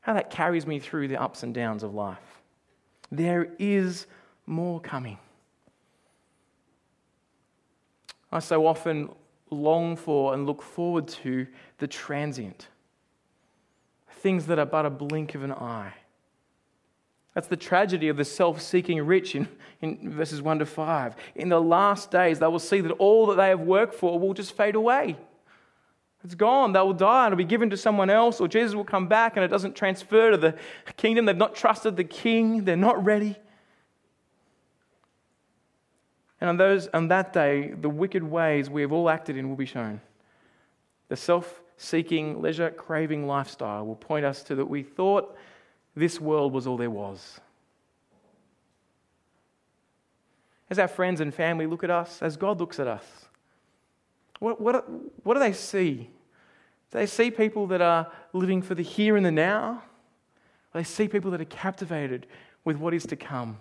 how 0.00 0.14
that 0.14 0.30
carries 0.30 0.66
me 0.66 0.78
through 0.78 1.08
the 1.08 1.20
ups 1.20 1.42
and 1.42 1.54
downs 1.54 1.82
of 1.82 1.94
life. 1.94 2.18
There 3.10 3.48
is 3.58 4.06
more 4.46 4.80
coming. 4.80 5.18
I 8.30 8.40
so 8.40 8.66
often 8.66 9.08
long 9.50 9.96
for 9.96 10.34
and 10.34 10.46
look 10.46 10.62
forward 10.62 11.08
to 11.08 11.46
the 11.78 11.86
transient. 11.86 12.68
things 14.10 14.46
that 14.46 14.58
are 14.58 14.66
but 14.66 14.84
a 14.84 14.90
blink 14.90 15.34
of 15.36 15.44
an 15.44 15.52
eye. 15.52 15.92
That's 17.36 17.48
the 17.48 17.56
tragedy 17.56 18.08
of 18.08 18.16
the 18.16 18.24
self 18.24 18.62
seeking 18.62 18.98
rich 19.02 19.34
in, 19.34 19.46
in 19.82 20.10
verses 20.10 20.40
1 20.40 20.60
to 20.60 20.64
5. 20.64 21.16
In 21.34 21.50
the 21.50 21.60
last 21.60 22.10
days, 22.10 22.38
they 22.38 22.46
will 22.46 22.58
see 22.58 22.80
that 22.80 22.92
all 22.92 23.26
that 23.26 23.36
they 23.36 23.50
have 23.50 23.60
worked 23.60 23.94
for 23.94 24.18
will 24.18 24.32
just 24.32 24.56
fade 24.56 24.74
away. 24.74 25.18
It's 26.24 26.34
gone. 26.34 26.72
They 26.72 26.80
will 26.80 26.94
die 26.94 27.26
and 27.26 27.34
it'll 27.34 27.36
be 27.36 27.44
given 27.44 27.68
to 27.68 27.76
someone 27.76 28.08
else, 28.08 28.40
or 28.40 28.48
Jesus 28.48 28.74
will 28.74 28.86
come 28.86 29.06
back 29.06 29.36
and 29.36 29.44
it 29.44 29.48
doesn't 29.48 29.76
transfer 29.76 30.30
to 30.30 30.38
the 30.38 30.54
kingdom. 30.96 31.26
They've 31.26 31.36
not 31.36 31.54
trusted 31.54 31.98
the 31.98 32.04
king, 32.04 32.64
they're 32.64 32.74
not 32.74 33.04
ready. 33.04 33.36
And 36.40 36.48
on, 36.48 36.56
those, 36.56 36.88
on 36.94 37.08
that 37.08 37.34
day, 37.34 37.74
the 37.78 37.90
wicked 37.90 38.22
ways 38.22 38.70
we 38.70 38.80
have 38.80 38.92
all 38.92 39.10
acted 39.10 39.36
in 39.36 39.50
will 39.50 39.56
be 39.56 39.66
shown. 39.66 40.00
The 41.08 41.16
self 41.16 41.60
seeking, 41.76 42.40
leisure 42.40 42.70
craving 42.70 43.26
lifestyle 43.26 43.84
will 43.84 43.94
point 43.94 44.24
us 44.24 44.42
to 44.44 44.54
that 44.54 44.64
we 44.64 44.82
thought 44.82 45.36
this 45.96 46.20
world 46.20 46.52
was 46.52 46.66
all 46.66 46.76
there 46.76 46.90
was. 46.90 47.40
As 50.68 50.78
our 50.78 50.88
friends 50.88 51.20
and 51.20 51.32
family 51.32 51.66
look 51.66 51.82
at 51.82 51.90
us, 51.90 52.20
as 52.20 52.36
God 52.36 52.60
looks 52.60 52.78
at 52.78 52.86
us, 52.86 53.04
what, 54.38 54.60
what, 54.60 54.86
what 55.24 55.34
do 55.34 55.40
they 55.40 55.54
see? 55.54 56.10
Do 56.90 56.98
they 56.98 57.06
see 57.06 57.30
people 57.30 57.66
that 57.68 57.80
are 57.80 58.12
living 58.32 58.60
for 58.60 58.74
the 58.74 58.82
here 58.82 59.16
and 59.16 59.24
the 59.24 59.32
now? 59.32 59.82
Or 60.74 60.80
they 60.80 60.84
see 60.84 61.08
people 61.08 61.30
that 61.30 61.40
are 61.40 61.46
captivated 61.46 62.26
with 62.64 62.76
what 62.76 62.92
is 62.92 63.06
to 63.06 63.16
come, 63.16 63.58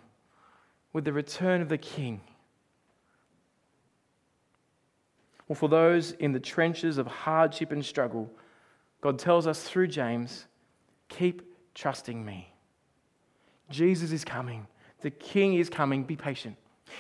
with 0.91 1.05
the 1.05 1.13
return 1.13 1.61
of 1.61 1.69
the 1.69 1.77
King. 1.77 2.21
Well, 5.47 5.55
for 5.55 5.69
those 5.69 6.11
in 6.13 6.33
the 6.33 6.39
trenches 6.39 6.97
of 6.97 7.07
hardship 7.07 7.71
and 7.71 7.85
struggle, 7.85 8.31
God 8.99 9.19
tells 9.19 9.45
us 9.45 9.63
through 9.63 9.87
James 9.87 10.47
keep 11.07 11.54
trusting 11.75 12.25
me. 12.25 12.51
Jesus 13.69 14.11
is 14.11 14.23
coming. 14.23 14.65
The 15.01 15.11
king 15.11 15.53
is 15.53 15.69
coming. 15.69 16.03
Be 16.03 16.15
patient. 16.15 16.55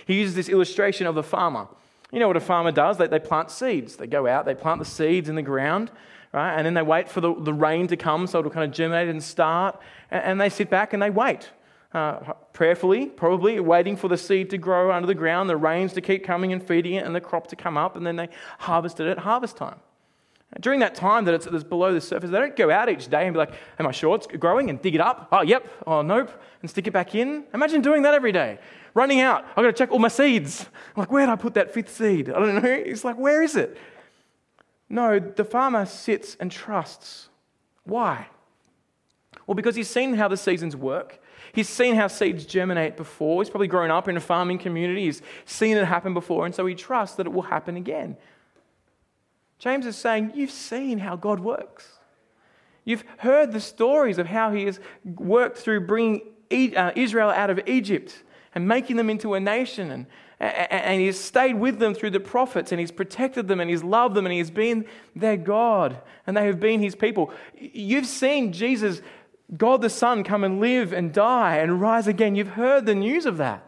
He 0.05 0.19
uses 0.19 0.35
this 0.35 0.49
illustration 0.49 1.07
of 1.07 1.15
the 1.15 1.23
farmer. 1.23 1.67
You 2.11 2.19
know 2.19 2.27
what 2.27 2.37
a 2.37 2.41
farmer 2.41 2.71
does? 2.71 2.97
They, 2.97 3.07
they 3.07 3.19
plant 3.19 3.49
seeds. 3.49 3.95
They 3.95 4.07
go 4.07 4.27
out, 4.27 4.45
they 4.45 4.55
plant 4.55 4.79
the 4.79 4.85
seeds 4.85 5.27
in 5.27 5.35
the 5.35 5.41
ground, 5.41 5.91
right? 6.31 6.55
And 6.55 6.65
then 6.65 6.73
they 6.73 6.81
wait 6.81 7.09
for 7.09 7.21
the, 7.21 7.33
the 7.33 7.53
rain 7.53 7.87
to 7.87 7.97
come 7.97 8.27
so 8.27 8.39
it'll 8.39 8.51
kind 8.51 8.69
of 8.69 8.75
germinate 8.75 9.09
and 9.09 9.23
start. 9.23 9.79
And, 10.11 10.23
and 10.23 10.41
they 10.41 10.49
sit 10.49 10.69
back 10.69 10.93
and 10.93 11.01
they 11.01 11.09
wait. 11.09 11.49
Uh, 11.93 12.33
prayerfully, 12.51 13.05
probably 13.05 13.57
waiting 13.61 13.95
for 13.95 14.09
the 14.09 14.17
seed 14.17 14.49
to 14.49 14.57
grow 14.57 14.91
under 14.91 15.07
the 15.07 15.15
ground, 15.15 15.49
the 15.49 15.55
rains 15.55 15.93
to 15.93 16.01
keep 16.01 16.25
coming 16.25 16.51
and 16.51 16.61
feeding 16.61 16.95
it, 16.95 17.05
and 17.05 17.15
the 17.15 17.21
crop 17.21 17.47
to 17.47 17.55
come 17.55 17.77
up, 17.77 17.95
and 17.95 18.05
then 18.05 18.17
they 18.17 18.27
harvest 18.59 18.99
it 18.99 19.07
at 19.07 19.19
harvest 19.19 19.55
time. 19.55 19.79
During 20.61 20.79
that 20.79 20.95
time 20.95 21.25
that 21.25 21.33
it's, 21.33 21.63
below 21.63 21.93
the 21.93 21.99
surface, 21.99 22.29
they 22.29 22.37
don't 22.39 22.55
go 22.55 22.71
out 22.71 22.89
each 22.89 23.09
day 23.09 23.25
and 23.25 23.33
be 23.33 23.39
like, 23.39 23.53
Am 23.77 23.87
I 23.87 23.91
sure 23.91 24.15
it's 24.15 24.27
growing? 24.27 24.69
and 24.69 24.81
dig 24.81 24.95
it 24.95 25.01
up. 25.01 25.27
Oh, 25.31 25.41
yep. 25.41 25.67
Oh, 25.85 26.01
nope. 26.01 26.31
And 26.61 26.69
stick 26.69 26.87
it 26.87 26.91
back 26.91 27.13
in. 27.13 27.43
Imagine 27.53 27.81
doing 27.81 28.03
that 28.03 28.13
every 28.13 28.31
day. 28.31 28.59
Running 28.93 29.19
out. 29.19 29.43
I've 29.49 29.55
got 29.57 29.63
to 29.63 29.73
check 29.73 29.91
all 29.91 29.99
my 29.99 30.07
seeds. 30.07 30.65
I'm 30.95 31.01
like, 31.01 31.11
Where 31.11 31.25
did 31.25 31.31
I 31.31 31.35
put 31.35 31.55
that 31.55 31.73
fifth 31.73 31.95
seed? 31.95 32.29
I 32.29 32.39
don't 32.39 32.63
know. 32.63 32.69
It's 32.85 33.03
like, 33.03 33.17
Where 33.17 33.43
is 33.43 33.55
it? 33.55 33.77
No, 34.87 35.19
the 35.19 35.43
farmer 35.43 35.85
sits 35.85 36.37
and 36.39 36.51
trusts. 36.51 37.29
Why? 37.83 38.27
Well, 39.47 39.55
because 39.55 39.75
he's 39.75 39.89
seen 39.89 40.13
how 40.15 40.27
the 40.27 40.37
seasons 40.37 40.75
work. 40.75 41.19
He's 41.53 41.69
seen 41.69 41.95
how 41.95 42.07
seeds 42.07 42.45
germinate 42.45 42.97
before. 42.97 43.41
He's 43.41 43.49
probably 43.49 43.67
grown 43.67 43.91
up 43.91 44.07
in 44.07 44.17
a 44.17 44.21
farming 44.21 44.59
community. 44.59 45.05
He's 45.05 45.21
seen 45.45 45.77
it 45.77 45.85
happen 45.85 46.13
before, 46.13 46.45
and 46.45 46.53
so 46.53 46.65
he 46.65 46.75
trusts 46.75 47.15
that 47.17 47.27
it 47.27 47.33
will 47.33 47.43
happen 47.43 47.77
again. 47.77 48.17
James 49.59 49.85
is 49.85 49.95
saying, 49.95 50.31
You've 50.35 50.51
seen 50.51 50.99
how 50.99 51.15
God 51.15 51.39
works. 51.39 51.87
You've 52.83 53.03
heard 53.17 53.51
the 53.51 53.59
stories 53.59 54.17
of 54.17 54.27
how 54.27 54.51
he 54.51 54.65
has 54.65 54.79
worked 55.03 55.57
through 55.57 55.87
bringing 55.87 56.21
uh, 56.51 56.91
Israel 56.95 57.29
out 57.29 57.49
of 57.49 57.59
Egypt 57.65 58.23
and 58.53 58.67
making 58.67 58.95
them 58.95 59.09
into 59.09 59.33
a 59.33 59.39
nation. 59.39 59.91
And, 59.91 60.05
and 60.39 61.01
he's 61.01 61.19
stayed 61.19 61.55
with 61.55 61.79
them 61.79 61.93
through 61.93 62.11
the 62.11 62.19
prophets 62.19 62.71
and 62.71 62.79
he's 62.79 62.91
protected 62.91 63.47
them 63.47 63.59
and 63.59 63.69
he's 63.69 63.83
loved 63.83 64.15
them 64.15 64.25
and 64.25 64.33
he's 64.33 64.51
been 64.51 64.85
their 65.15 65.37
God 65.37 65.99
and 66.27 66.37
they 66.37 66.45
have 66.45 66.59
been 66.59 66.81
his 66.81 66.95
people. 66.95 67.31
You've 67.57 68.05
seen 68.05 68.53
Jesus, 68.53 69.01
God 69.57 69.81
the 69.81 69.89
Son, 69.89 70.23
come 70.23 70.43
and 70.43 70.59
live 70.59 70.93
and 70.93 71.11
die 71.11 71.57
and 71.57 71.81
rise 71.81 72.07
again. 72.07 72.35
You've 72.35 72.49
heard 72.49 72.85
the 72.85 72.95
news 72.95 73.25
of 73.25 73.37
that. 73.37 73.67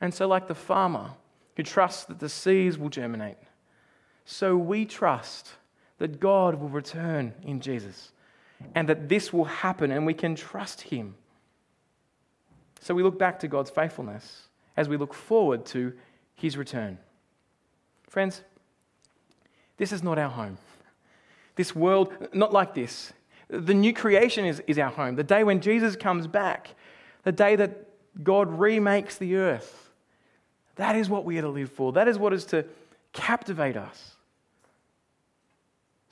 And 0.00 0.14
so, 0.14 0.28
like 0.28 0.46
the 0.46 0.54
farmer 0.54 1.10
who 1.56 1.62
trusts 1.62 2.04
that 2.04 2.20
the 2.20 2.28
seeds 2.28 2.78
will 2.78 2.88
germinate, 2.88 3.36
so 4.30 4.58
we 4.58 4.84
trust 4.84 5.52
that 5.96 6.20
God 6.20 6.56
will 6.56 6.68
return 6.68 7.32
in 7.42 7.60
Jesus 7.60 8.12
and 8.74 8.86
that 8.86 9.08
this 9.08 9.32
will 9.32 9.46
happen 9.46 9.90
and 9.90 10.04
we 10.04 10.12
can 10.12 10.34
trust 10.34 10.82
Him. 10.82 11.14
So 12.78 12.94
we 12.94 13.02
look 13.02 13.18
back 13.18 13.40
to 13.40 13.48
God's 13.48 13.70
faithfulness 13.70 14.48
as 14.76 14.86
we 14.86 14.98
look 14.98 15.14
forward 15.14 15.64
to 15.66 15.94
His 16.34 16.58
return. 16.58 16.98
Friends, 18.06 18.42
this 19.78 19.92
is 19.92 20.02
not 20.02 20.18
our 20.18 20.28
home. 20.28 20.58
This 21.56 21.74
world, 21.74 22.12
not 22.34 22.52
like 22.52 22.74
this. 22.74 23.14
The 23.48 23.72
new 23.72 23.94
creation 23.94 24.44
is, 24.44 24.62
is 24.66 24.78
our 24.78 24.90
home. 24.90 25.16
The 25.16 25.24
day 25.24 25.42
when 25.42 25.62
Jesus 25.62 25.96
comes 25.96 26.26
back, 26.26 26.74
the 27.22 27.32
day 27.32 27.56
that 27.56 27.88
God 28.22 28.58
remakes 28.58 29.16
the 29.16 29.36
earth. 29.36 29.88
That 30.76 30.96
is 30.96 31.08
what 31.08 31.24
we 31.24 31.38
are 31.38 31.42
to 31.42 31.48
live 31.48 31.72
for. 31.72 31.92
That 31.94 32.08
is 32.08 32.18
what 32.18 32.34
is 32.34 32.44
to 32.46 32.66
captivate 33.14 33.78
us. 33.78 34.16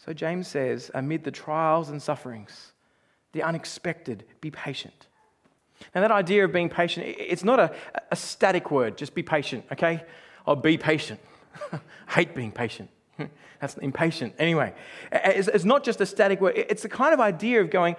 So 0.06 0.12
James 0.12 0.46
says, 0.46 0.90
amid 0.94 1.24
the 1.24 1.32
trials 1.32 1.90
and 1.90 2.00
sufferings, 2.00 2.72
the 3.32 3.42
unexpected, 3.42 4.24
be 4.40 4.52
patient. 4.52 5.08
Now, 5.94 6.00
that 6.00 6.12
idea 6.12 6.44
of 6.44 6.52
being 6.52 6.68
patient, 6.68 7.06
it's 7.18 7.42
not 7.42 7.58
a, 7.58 7.74
a 8.10 8.16
static 8.16 8.70
word, 8.70 8.96
just 8.96 9.14
be 9.14 9.24
patient, 9.24 9.64
okay? 9.72 10.04
Or 10.46 10.52
oh, 10.52 10.56
be 10.56 10.78
patient. 10.78 11.20
hate 12.08 12.36
being 12.36 12.52
patient. 12.52 12.88
That's 13.60 13.76
impatient. 13.78 14.34
Anyway, 14.38 14.74
it's, 15.10 15.48
it's 15.48 15.64
not 15.64 15.82
just 15.82 16.00
a 16.00 16.06
static 16.06 16.40
word, 16.40 16.54
it's 16.56 16.82
the 16.82 16.88
kind 16.88 17.12
of 17.12 17.18
idea 17.18 17.60
of 17.60 17.70
going, 17.70 17.96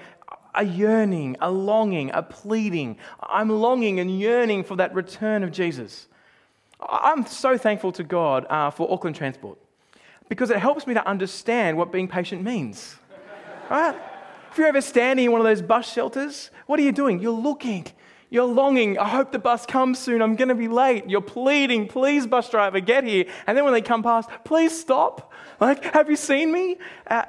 a 0.55 0.63
yearning, 0.63 1.35
a 1.41 1.51
longing, 1.51 2.09
a 2.13 2.23
pleading. 2.23 2.97
I'm 3.21 3.49
longing 3.49 3.99
and 3.99 4.17
yearning 4.17 4.63
for 4.63 4.77
that 4.77 4.93
return 4.93 5.43
of 5.43 5.51
Jesus. 5.51 6.07
I'm 6.79 7.27
so 7.27 7.57
thankful 7.57 7.91
to 7.91 8.03
God 8.03 8.45
uh, 8.49 8.71
for 8.71 8.91
Auckland 8.91 9.17
Transport 9.17 9.59
because 10.29 10.49
it 10.49 10.57
helps 10.57 10.87
me 10.87 10.93
to 10.93 11.07
understand 11.07 11.77
what 11.77 11.91
being 11.91 12.07
patient 12.07 12.43
means. 12.43 12.95
right? 13.69 13.95
If 14.51 14.57
you're 14.57 14.67
ever 14.67 14.81
standing 14.81 15.25
in 15.25 15.31
one 15.31 15.41
of 15.41 15.45
those 15.45 15.61
bus 15.61 15.91
shelters, 15.91 16.51
what 16.65 16.79
are 16.79 16.83
you 16.83 16.91
doing? 16.91 17.19
You're 17.19 17.31
looking. 17.31 17.85
You're 18.29 18.45
longing. 18.45 18.97
I 18.97 19.07
hope 19.07 19.31
the 19.31 19.39
bus 19.39 19.65
comes 19.65 19.99
soon. 19.99 20.21
I'm 20.21 20.35
going 20.35 20.49
to 20.49 20.55
be 20.55 20.67
late. 20.67 21.09
You're 21.09 21.21
pleading, 21.21 21.87
please, 21.87 22.27
bus 22.27 22.49
driver, 22.49 22.79
get 22.81 23.05
here. 23.05 23.25
And 23.45 23.57
then 23.57 23.63
when 23.63 23.73
they 23.73 23.81
come 23.81 24.03
past, 24.03 24.29
please 24.43 24.77
stop. 24.77 25.31
Like, 25.59 25.83
have 25.93 26.09
you 26.09 26.17
seen 26.17 26.51
me? 26.51 26.77
Uh, 27.07 27.23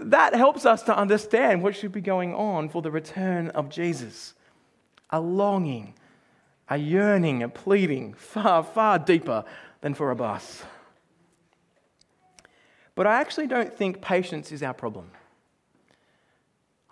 that 0.00 0.34
helps 0.34 0.64
us 0.64 0.82
to 0.84 0.96
understand 0.96 1.62
what 1.62 1.76
should 1.76 1.92
be 1.92 2.00
going 2.00 2.34
on 2.34 2.70
for 2.70 2.80
the 2.80 2.90
return 2.90 3.48
of 3.50 3.68
Jesus. 3.68 4.34
A 5.10 5.20
longing, 5.20 5.94
a 6.68 6.78
yearning, 6.78 7.42
a 7.42 7.48
pleading, 7.48 8.14
far, 8.14 8.62
far 8.62 8.98
deeper 8.98 9.44
than 9.82 9.94
for 9.94 10.10
a 10.10 10.16
bus. 10.16 10.62
But 12.98 13.06
I 13.06 13.20
actually 13.20 13.46
don't 13.46 13.72
think 13.72 14.02
patience 14.02 14.50
is 14.50 14.60
our 14.60 14.74
problem. 14.74 15.12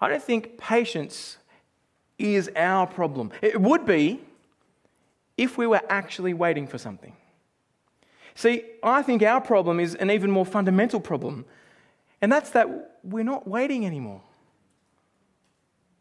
I 0.00 0.08
don't 0.08 0.22
think 0.22 0.56
patience 0.56 1.36
is 2.16 2.48
our 2.54 2.86
problem. 2.86 3.32
It 3.42 3.60
would 3.60 3.84
be 3.84 4.20
if 5.36 5.58
we 5.58 5.66
were 5.66 5.80
actually 5.88 6.32
waiting 6.32 6.68
for 6.68 6.78
something. 6.78 7.12
See, 8.36 8.62
I 8.84 9.02
think 9.02 9.20
our 9.24 9.40
problem 9.40 9.80
is 9.80 9.96
an 9.96 10.12
even 10.12 10.30
more 10.30 10.46
fundamental 10.46 11.00
problem, 11.00 11.44
and 12.22 12.30
that's 12.30 12.50
that 12.50 13.00
we're 13.02 13.24
not 13.24 13.48
waiting 13.48 13.84
anymore. 13.84 14.22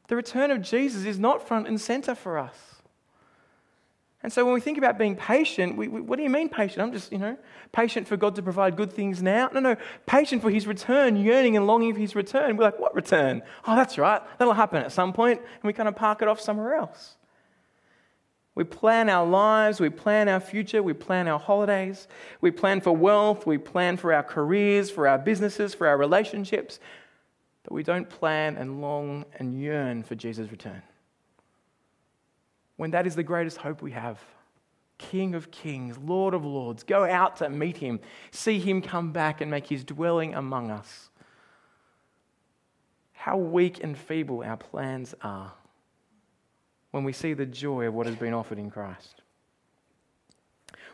The 0.07 0.17
return 0.17 0.51
of 0.51 0.61
Jesus 0.61 1.03
is 1.05 1.17
not 1.17 1.47
front 1.47 1.67
and 1.67 1.81
center 1.81 2.13
for 2.13 2.37
us. 2.37 2.74
And 4.25 4.33
so 4.33 4.43
when 4.43 4.55
we 4.55 4.59
think 4.59 4.79
about 4.79 4.97
being 4.97 5.15
patient, 5.15 5.77
we, 5.77 5.87
we, 5.87 6.01
what 6.01 6.17
do 6.17 6.23
you 6.23 6.31
mean 6.31 6.49
patient? 6.49 6.81
I'm 6.81 6.91
just, 6.91 7.11
you 7.11 7.19
know, 7.19 7.37
patient 7.71 8.07
for 8.07 8.17
God 8.17 8.33
to 8.37 8.41
provide 8.41 8.75
good 8.75 8.91
things 8.91 9.21
now? 9.21 9.51
No, 9.53 9.59
no, 9.59 9.75
patient 10.07 10.41
for 10.41 10.49
his 10.49 10.65
return, 10.65 11.15
yearning 11.15 11.55
and 11.55 11.67
longing 11.67 11.93
for 11.93 11.99
his 11.99 12.15
return. 12.15 12.57
We're 12.57 12.63
like, 12.63 12.79
what 12.79 12.95
return? 12.95 13.43
Oh, 13.67 13.75
that's 13.75 13.99
right. 13.99 14.23
That'll 14.39 14.55
happen 14.55 14.81
at 14.81 14.91
some 14.91 15.13
point, 15.13 15.39
and 15.41 15.61
we 15.61 15.73
kind 15.73 15.87
of 15.87 15.95
park 15.95 16.23
it 16.23 16.27
off 16.27 16.41
somewhere 16.41 16.73
else. 16.73 17.17
We 18.55 18.63
plan 18.63 19.11
our 19.11 19.27
lives, 19.27 19.79
we 19.79 19.91
plan 19.91 20.27
our 20.27 20.39
future, 20.39 20.81
we 20.81 20.93
plan 20.93 21.27
our 21.27 21.37
holidays, 21.37 22.07
we 22.41 22.49
plan 22.49 22.81
for 22.81 22.97
wealth, 22.97 23.45
we 23.45 23.59
plan 23.59 23.95
for 23.95 24.11
our 24.11 24.23
careers, 24.23 24.89
for 24.89 25.07
our 25.07 25.19
businesses, 25.19 25.75
for 25.75 25.85
our 25.85 25.99
relationships, 25.99 26.79
but 27.61 27.73
we 27.73 27.83
don't 27.83 28.09
plan 28.09 28.57
and 28.57 28.81
long 28.81 29.25
and 29.37 29.53
yearn 29.53 30.01
for 30.01 30.15
Jesus' 30.15 30.49
return 30.49 30.81
when 32.77 32.91
that 32.91 33.07
is 33.07 33.15
the 33.15 33.23
greatest 33.23 33.57
hope 33.57 33.81
we 33.81 33.91
have. 33.91 34.19
King 34.97 35.35
of 35.35 35.51
kings, 35.51 35.97
Lord 35.97 36.33
of 36.33 36.45
lords. 36.45 36.83
Go 36.83 37.03
out 37.03 37.37
to 37.37 37.49
meet 37.49 37.77
him, 37.77 37.99
see 38.31 38.59
him 38.59 38.81
come 38.81 39.11
back 39.11 39.41
and 39.41 39.51
make 39.51 39.67
his 39.67 39.83
dwelling 39.83 40.33
among 40.33 40.71
us. 40.71 41.09
how 43.25 43.37
weak 43.37 43.83
and 43.83 43.97
feeble 43.97 44.43
our 44.43 44.55
plans 44.55 45.15
are 45.23 45.51
when 46.91 47.03
we 47.03 47.11
see 47.11 47.33
the 47.33 47.43
joy 47.43 47.87
of 47.87 47.93
what 47.95 48.05
has 48.05 48.15
been 48.15 48.35
offered 48.35 48.59
in 48.59 48.69
Christ. 48.69 49.23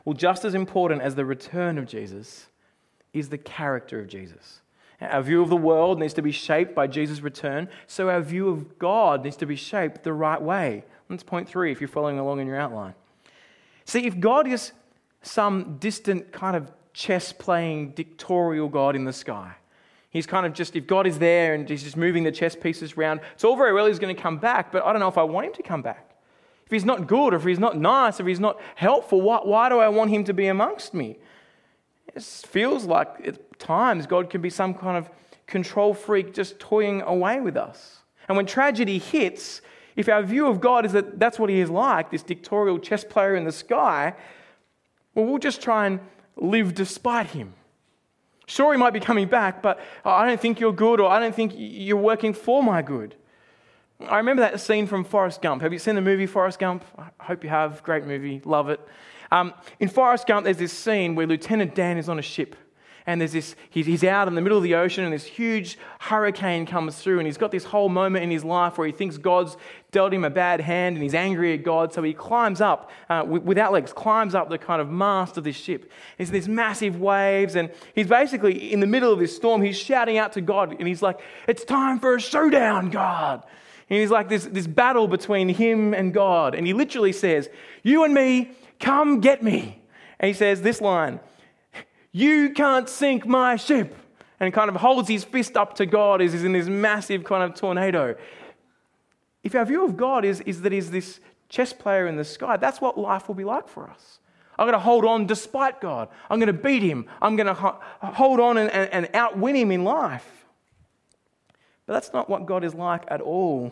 Well, 0.06 0.13
just 0.13 0.46
as 0.46 0.56
important 0.56 1.02
as 1.02 1.15
the 1.15 1.26
return 1.26 1.78
of 1.78 1.88
Jesus 1.88 2.48
is 3.12 3.28
the 3.28 3.38
character 3.38 4.00
of 4.00 4.08
Jesus. 4.08 4.62
Our 5.02 5.22
view 5.22 5.41
of 5.41 5.50
the 5.50 5.58
world 5.58 6.00
needs 6.00 6.13
to 6.13 6.22
be 6.22 6.32
shaped 6.32 6.74
by 6.74 6.88
Jesus' 6.88 7.20
return, 7.20 7.67
so 7.86 8.10
our 8.10 8.22
view 8.22 8.48
of 8.48 8.80
God 8.80 9.26
needs 9.26 9.36
to 9.36 9.46
be 9.46 9.58
shaped 9.58 10.04
the 10.04 10.13
right 10.13 10.41
way. 10.41 10.86
That's 11.12 11.24
point 11.24 11.47
three 11.47 11.71
if 11.71 11.80
you're 11.80 11.88
following 11.88 12.19
along 12.19 12.39
in 12.39 12.47
your 12.47 12.58
outline. 12.58 12.93
See, 13.86 14.06
if 14.06 14.19
God 14.19 14.47
is 14.47 14.71
some 15.21 15.78
distant 15.78 16.32
kind 16.32 16.56
of 16.56 16.71
chess 16.93 17.32
playing 17.32 17.91
dictatorial 17.91 18.69
God 18.69 18.95
in 18.95 19.06
the 19.06 19.13
sky, 19.13 19.56
He's 20.12 20.28
kind 20.28 20.45
of 20.45 20.52
just, 20.52 20.76
if 20.76 20.88
God 20.88 21.08
is 21.08 21.19
there 21.19 21.54
and 21.54 21.67
he's 21.67 21.84
just 21.84 21.95
moving 21.95 22.24
the 22.24 22.34
chess 22.34 22.54
pieces 22.54 22.93
around, 22.97 23.21
it's 23.34 23.45
all 23.45 23.56
very 23.56 23.71
well 23.71 23.86
he's 23.86 23.97
going 23.97 24.13
to 24.13 24.21
come 24.21 24.38
back, 24.38 24.69
but 24.69 24.86
I 24.86 24.91
don't 24.91 25.00
know 25.00 25.08
if 25.08 25.17
I 25.17 25.24
want 25.24 25.47
him 25.47 25.54
to 25.54 25.63
come 25.63 25.82
back. 25.82 26.17
If 26.65 26.71
he's 26.71 26.84
not 26.84 27.08
good, 27.08 27.34
if 27.34 27.45
he's 27.45 27.60
not 27.60 27.78
nice, 27.78 28.19
if 28.19 28.28
he's 28.28 28.39
not 28.39 28.60
helpful, 28.76 29.21
why, 29.21 29.39
why 29.43 29.69
do 29.69 29.80
I 29.80 29.88
want 29.88 30.12
him 30.12 30.26
to 30.26 30.34
be 30.34 30.47
amongst 30.47 30.93
me? 30.93 31.17
It 32.13 32.21
feels 32.24 32.84
like 32.84 33.26
at 33.26 33.58
times 33.58 34.06
God 34.06 34.30
can 34.30 34.41
be 34.41 34.50
some 34.50 34.74
kind 34.74 34.97
of 34.97 35.10
control 35.47 35.93
freak 35.93 36.34
just 36.34 36.60
toying 36.60 37.02
away 37.04 37.39
with 37.39 37.56
us. 37.56 38.00
And 38.28 38.36
when 38.36 38.45
tragedy 38.45 39.00
hits, 39.00 39.62
if 39.95 40.08
our 40.10 40.23
view 40.23 40.47
of 40.47 40.62
God 40.62 40.86
is 40.86 40.93
that 40.93 41.19
that's 41.19 41.39
what 41.39 41.49
he 41.49 41.60
is 41.60 41.69
like, 41.69 42.12
this 42.12 42.23
dictatorial 42.23 42.80
chess 42.80 43.04
player 43.04 43.36
in 43.36 43.43
the 43.43 43.51
sky, 43.51 44.13
well, 45.15 45.25
we'll 45.25 45.38
just 45.38 45.62
try 45.62 45.88
and 45.88 45.99
live 46.38 46.73
despite 46.73 47.27
him. 47.27 47.54
Sure, 48.47 48.73
he 48.73 48.80
might 48.80 48.93
be 48.93 48.99
coming 48.99 49.27
back, 49.27 49.62
but 49.62 49.80
I 50.04 50.27
don't 50.27 50.39
think 50.39 50.60
you're 50.60 50.73
good 50.73 50.99
or 50.99 51.10
I 51.10 51.19
don't 51.19 51.36
think 51.36 51.54
you're 51.56 51.97
working 51.97 52.34
for 52.34 52.62
my 52.62 52.82
good. 52.82 53.15
I 54.08 54.17
remember 54.17 54.41
that 54.41 54.60
scene 54.60 54.88
from 54.88 55.04
Forrest 55.04 55.41
Gump. 55.41 55.62
Have 55.62 55.71
you 55.73 55.80
seen 55.80 55.95
the 55.95 56.01
movie 56.01 56.25
Forrest 56.25 56.60
Gump? 56.60 56.84
I 56.97 57.23
hope 57.23 57.43
you 57.43 57.49
have. 57.49 57.84
Great 57.84 58.06
movie. 58.06 58.41
Love 58.43 58.69
it. 58.69 58.80
Um, 59.32 59.54
in 59.80 59.88
Forrest 59.88 60.27
Gump, 60.27 60.43
there's 60.43 60.58
this 60.58 60.73
scene 60.73 61.15
where 61.15 61.27
Lieutenant 61.27 61.75
Dan 61.75 61.97
is 61.97 62.10
on 62.10 62.19
a 62.19 62.21
ship 62.21 62.56
and 63.05 63.19
there's 63.19 63.31
this, 63.31 63.55
he's, 63.69 63.85
he's 63.85 64.03
out 64.03 64.27
in 64.27 64.35
the 64.35 64.41
middle 64.41 64.57
of 64.57 64.63
the 64.63 64.75
ocean, 64.75 65.03
and 65.03 65.13
this 65.13 65.25
huge 65.25 65.77
hurricane 65.99 66.65
comes 66.65 66.97
through, 66.97 67.19
and 67.19 67.25
he's 67.25 67.37
got 67.37 67.51
this 67.51 67.65
whole 67.65 67.89
moment 67.89 68.23
in 68.23 68.31
his 68.31 68.43
life 68.43 68.77
where 68.77 68.85
he 68.85 68.93
thinks 68.93 69.17
God's 69.17 69.57
dealt 69.91 70.13
him 70.13 70.23
a 70.23 70.29
bad 70.29 70.61
hand, 70.61 70.95
and 70.95 71.03
he's 71.03 71.13
angry 71.13 71.53
at 71.53 71.63
God, 71.63 71.93
so 71.93 72.01
he 72.03 72.13
climbs 72.13 72.61
up, 72.61 72.91
uh, 73.09 73.23
without 73.25 73.71
legs, 73.71 73.91
climbs 73.91 74.35
up 74.35 74.49
the 74.49 74.57
kind 74.57 74.81
of 74.81 74.89
mast 74.89 75.37
of 75.37 75.43
this 75.43 75.55
ship. 75.55 75.91
There's 76.17 76.31
these 76.31 76.47
massive 76.47 76.99
waves, 76.99 77.55
and 77.55 77.71
he's 77.93 78.07
basically 78.07 78.71
in 78.71 78.79
the 78.79 78.87
middle 78.87 79.11
of 79.11 79.19
this 79.19 79.35
storm, 79.35 79.61
he's 79.61 79.77
shouting 79.77 80.17
out 80.17 80.33
to 80.33 80.41
God, 80.41 80.75
and 80.77 80.87
he's 80.87 81.01
like, 81.01 81.19
It's 81.47 81.63
time 81.63 81.99
for 81.99 82.15
a 82.15 82.21
showdown, 82.21 82.89
God. 82.89 83.43
And 83.89 83.99
he's 83.99 84.11
like 84.11 84.29
this, 84.29 84.45
this 84.45 84.67
battle 84.67 85.09
between 85.09 85.49
him 85.49 85.93
and 85.93 86.13
God, 86.13 86.55
and 86.55 86.65
he 86.65 86.73
literally 86.73 87.11
says, 87.11 87.49
You 87.83 88.05
and 88.05 88.13
me, 88.13 88.51
come 88.79 89.19
get 89.19 89.43
me. 89.43 89.81
And 90.19 90.27
he 90.27 90.33
says 90.33 90.61
this 90.61 90.79
line 90.79 91.19
you 92.12 92.52
can't 92.52 92.89
sink 92.89 93.26
my 93.26 93.56
ship. 93.56 93.97
And 94.39 94.52
kind 94.52 94.69
of 94.69 94.76
holds 94.78 95.08
his 95.08 95.24
fist 95.24 95.56
up 95.56 95.76
to 95.76 95.86
God 95.86 96.19
as 96.19 96.34
he's 96.34 96.43
in 96.43 96.54
this 96.54 96.65
massive 96.65 97.24
kind 97.24 97.43
of 97.43 97.54
tornado. 97.54 98.15
If 99.43 99.54
our 99.54 99.63
view 99.65 99.86
of 99.86 99.95
God 99.95 100.26
is, 100.26 100.41
is 100.41 100.63
that 100.63 100.71
he's 100.71 100.89
this 100.89 101.19
chess 101.47 101.74
player 101.74 102.08
in 102.08 102.15
the 102.15 102.24
sky, 102.24 102.58
that's 102.58 102.82
what 102.82 102.97
life 102.97 103.28
will 103.28 103.36
be 103.36 103.43
like 103.43 103.67
for 103.67 103.88
us. 103.88 104.19
I'm 104.58 104.65
going 104.65 104.74
to 104.74 104.80
hold 104.80 105.06
on 105.06 105.28
despite 105.28 105.80
God. 105.80 106.10
I'm 106.28 106.39
going 106.39 106.47
to 106.47 106.54
beat 106.54 106.82
him. 106.82 107.06
I'm 107.21 107.36
going 107.36 107.47
to 107.47 107.54
hold 107.54 108.39
on 108.39 108.58
and, 108.58 108.71
and, 108.71 108.89
and 108.91 109.10
outwin 109.13 109.56
him 109.56 109.71
in 109.71 109.84
life. 109.84 110.45
But 111.86 111.93
that's 111.93 112.13
not 112.13 112.30
what 112.30 112.47
God 112.47 112.63
is 112.63 112.74
like 112.74 113.04
at 113.10 113.21
all. 113.21 113.71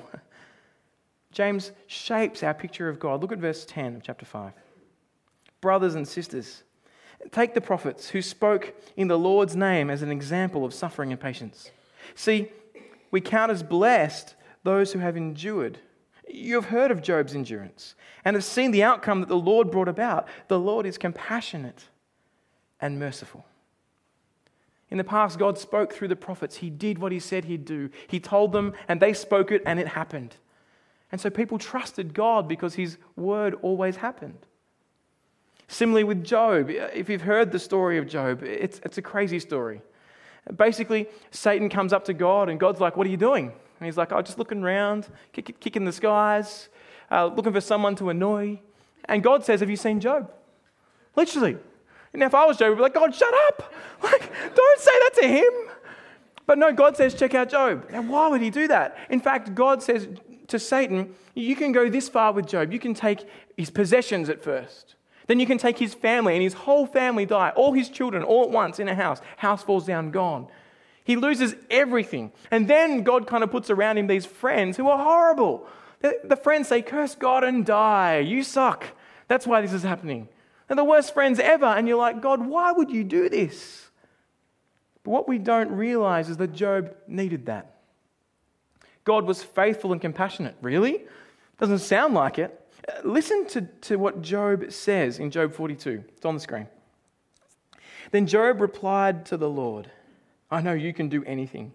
James 1.31 1.71
shapes 1.87 2.43
our 2.43 2.53
picture 2.53 2.89
of 2.89 2.99
God. 2.99 3.21
Look 3.21 3.31
at 3.31 3.39
verse 3.39 3.65
10 3.65 3.97
of 3.97 4.03
chapter 4.03 4.25
5. 4.25 4.51
Brothers 5.61 5.95
and 5.95 6.07
sisters, 6.07 6.63
Take 7.31 7.53
the 7.53 7.61
prophets 7.61 8.09
who 8.09 8.21
spoke 8.21 8.73
in 8.95 9.07
the 9.07 9.19
Lord's 9.19 9.55
name 9.55 9.89
as 9.89 10.01
an 10.01 10.11
example 10.11 10.65
of 10.65 10.73
suffering 10.73 11.11
and 11.11 11.19
patience. 11.19 11.71
See, 12.15 12.49
we 13.11 13.21
count 13.21 13.51
as 13.51 13.61
blessed 13.61 14.35
those 14.63 14.93
who 14.93 14.99
have 14.99 15.17
endured. 15.17 15.79
You 16.27 16.55
have 16.55 16.65
heard 16.65 16.91
of 16.91 17.01
Job's 17.01 17.35
endurance 17.35 17.95
and 18.23 18.35
have 18.35 18.43
seen 18.43 18.71
the 18.71 18.83
outcome 18.83 19.19
that 19.19 19.29
the 19.29 19.37
Lord 19.37 19.71
brought 19.71 19.87
about. 19.87 20.27
The 20.47 20.59
Lord 20.59 20.85
is 20.85 20.97
compassionate 20.97 21.85
and 22.79 22.99
merciful. 22.99 23.45
In 24.89 24.97
the 24.97 25.03
past, 25.03 25.37
God 25.37 25.57
spoke 25.57 25.93
through 25.93 26.07
the 26.07 26.15
prophets. 26.15 26.57
He 26.57 26.69
did 26.69 26.97
what 26.97 27.11
He 27.11 27.19
said 27.19 27.45
He'd 27.45 27.65
do. 27.65 27.89
He 28.07 28.19
told 28.19 28.51
them, 28.51 28.73
and 28.87 28.99
they 28.99 29.13
spoke 29.13 29.51
it, 29.51 29.61
and 29.65 29.79
it 29.79 29.89
happened. 29.89 30.35
And 31.11 31.21
so 31.21 31.29
people 31.29 31.57
trusted 31.57 32.13
God 32.13 32.47
because 32.47 32.75
His 32.75 32.97
word 33.15 33.55
always 33.61 33.97
happened. 33.97 34.45
Similarly, 35.71 36.03
with 36.03 36.23
Job, 36.23 36.71
if 36.71 37.09
you've 37.09 37.21
heard 37.21 37.51
the 37.51 37.59
story 37.59 37.99
of 37.99 38.07
Job, 38.07 38.41
it's, 38.41 38.81
it's 38.83 38.97
a 38.97 39.03
crazy 39.03 39.39
story. 39.39 39.81
Basically, 40.55 41.07
Satan 41.29 41.69
comes 41.69 41.93
up 41.93 42.05
to 42.05 42.13
God, 42.13 42.49
and 42.49 42.59
God's 42.59 42.81
like, 42.81 42.97
What 42.97 43.05
are 43.05 43.09
you 43.11 43.17
doing? 43.17 43.45
And 43.79 43.85
he's 43.85 43.95
like, 43.95 44.11
I'm 44.11 44.17
Oh, 44.17 44.21
just 44.23 44.39
looking 44.39 44.63
around, 44.63 45.07
kick, 45.31 45.59
kicking 45.59 45.85
the 45.85 45.91
skies, 45.91 46.69
uh, 47.11 47.27
looking 47.27 47.53
for 47.53 47.61
someone 47.61 47.95
to 47.97 48.09
annoy. 48.09 48.59
And 49.05 49.21
God 49.21 49.45
says, 49.45 49.59
Have 49.59 49.69
you 49.69 49.75
seen 49.75 49.99
Job? 49.99 50.31
Literally. 51.15 51.57
Now, 52.15 52.25
if 52.25 52.33
I 52.33 52.45
was 52.47 52.57
Job, 52.57 52.71
I'd 52.71 52.75
be 52.75 52.81
like, 52.81 52.95
God, 52.95 53.13
shut 53.13 53.33
up. 53.47 53.73
Like, 54.01 54.55
don't 54.55 54.79
say 54.79 54.91
that 54.91 55.11
to 55.21 55.27
him. 55.27 55.53
But 56.47 56.57
no, 56.57 56.71
God 56.71 56.95
says, 56.95 57.13
check 57.13 57.35
out 57.35 57.49
Job. 57.49 57.91
Now, 57.91 58.01
why 58.01 58.29
would 58.29 58.41
he 58.41 58.49
do 58.49 58.67
that? 58.69 58.97
In 59.09 59.19
fact, 59.19 59.53
God 59.53 59.83
says 59.83 60.07
to 60.47 60.57
Satan, 60.57 61.13
you 61.35 61.55
can 61.55 61.73
go 61.73 61.89
this 61.89 62.07
far 62.07 62.31
with 62.31 62.47
Job. 62.47 62.71
You 62.71 62.79
can 62.79 62.93
take 62.93 63.27
his 63.57 63.69
possessions 63.69 64.29
at 64.29 64.41
first. 64.41 64.95
Then 65.29 65.39
you 65.39 65.45
can 65.45 65.59
take 65.59 65.77
his 65.77 65.93
family 65.93 66.33
and 66.33 66.41
his 66.41 66.55
whole 66.55 66.87
family 66.87 67.23
die, 67.23 67.51
all 67.55 67.71
his 67.71 67.87
children, 67.87 68.23
all 68.23 68.45
at 68.45 68.49
once 68.49 68.79
in 68.79 68.87
a 68.87 68.95
house. 68.95 69.21
House 69.37 69.61
falls 69.61 69.85
down, 69.85 70.09
gone. 70.09 70.47
He 71.03 71.15
loses 71.15 71.53
everything. 71.69 72.31
And 72.49 72.67
then 72.67 73.03
God 73.03 73.27
kind 73.27 73.43
of 73.43 73.51
puts 73.51 73.69
around 73.69 73.99
him 73.99 74.07
these 74.07 74.25
friends 74.25 74.75
who 74.75 74.89
are 74.89 74.97
horrible. 74.97 75.67
The, 75.99 76.19
the 76.23 76.35
friends 76.35 76.67
say, 76.67 76.81
Curse 76.81 77.13
God 77.13 77.43
and 77.43 77.63
die. 77.63 78.17
You 78.17 78.41
suck. 78.41 78.87
That's 79.27 79.45
why 79.45 79.61
this 79.61 79.71
is 79.71 79.83
happening. 79.83 80.29
They're 80.67 80.77
the 80.77 80.83
worst 80.83 81.13
friends 81.13 81.39
ever. 81.39 81.67
And 81.67 81.87
you're 81.87 81.95
like, 81.95 82.21
God, 82.21 82.43
why 82.43 82.71
would 82.71 82.89
you 82.89 83.03
do 83.03 83.29
this? 83.29 83.87
But 85.03 85.11
what 85.11 85.27
we 85.27 85.37
don't 85.37 85.69
realize 85.73 86.27
is 86.29 86.37
that 86.37 86.53
Job 86.53 86.95
needed 87.07 87.45
that. 87.45 87.75
God 89.03 89.25
was 89.25 89.43
faithful 89.43 89.91
and 89.91 90.01
compassionate. 90.01 90.55
Really? 90.59 91.03
Doesn't 91.59 91.79
sound 91.79 92.15
like 92.15 92.39
it. 92.39 92.58
Uh, 92.87 92.93
listen 93.03 93.45
to, 93.47 93.61
to 93.81 93.97
what 93.97 94.21
Job 94.21 94.71
says 94.71 95.19
in 95.19 95.31
Job 95.31 95.53
42. 95.53 96.03
It's 96.15 96.25
on 96.25 96.35
the 96.35 96.39
screen. 96.39 96.67
Then 98.11 98.25
Job 98.25 98.61
replied 98.61 99.25
to 99.27 99.37
the 99.37 99.49
Lord, 99.49 99.91
I 100.49 100.61
know 100.61 100.73
you 100.73 100.93
can 100.93 101.09
do 101.09 101.23
anything, 101.25 101.73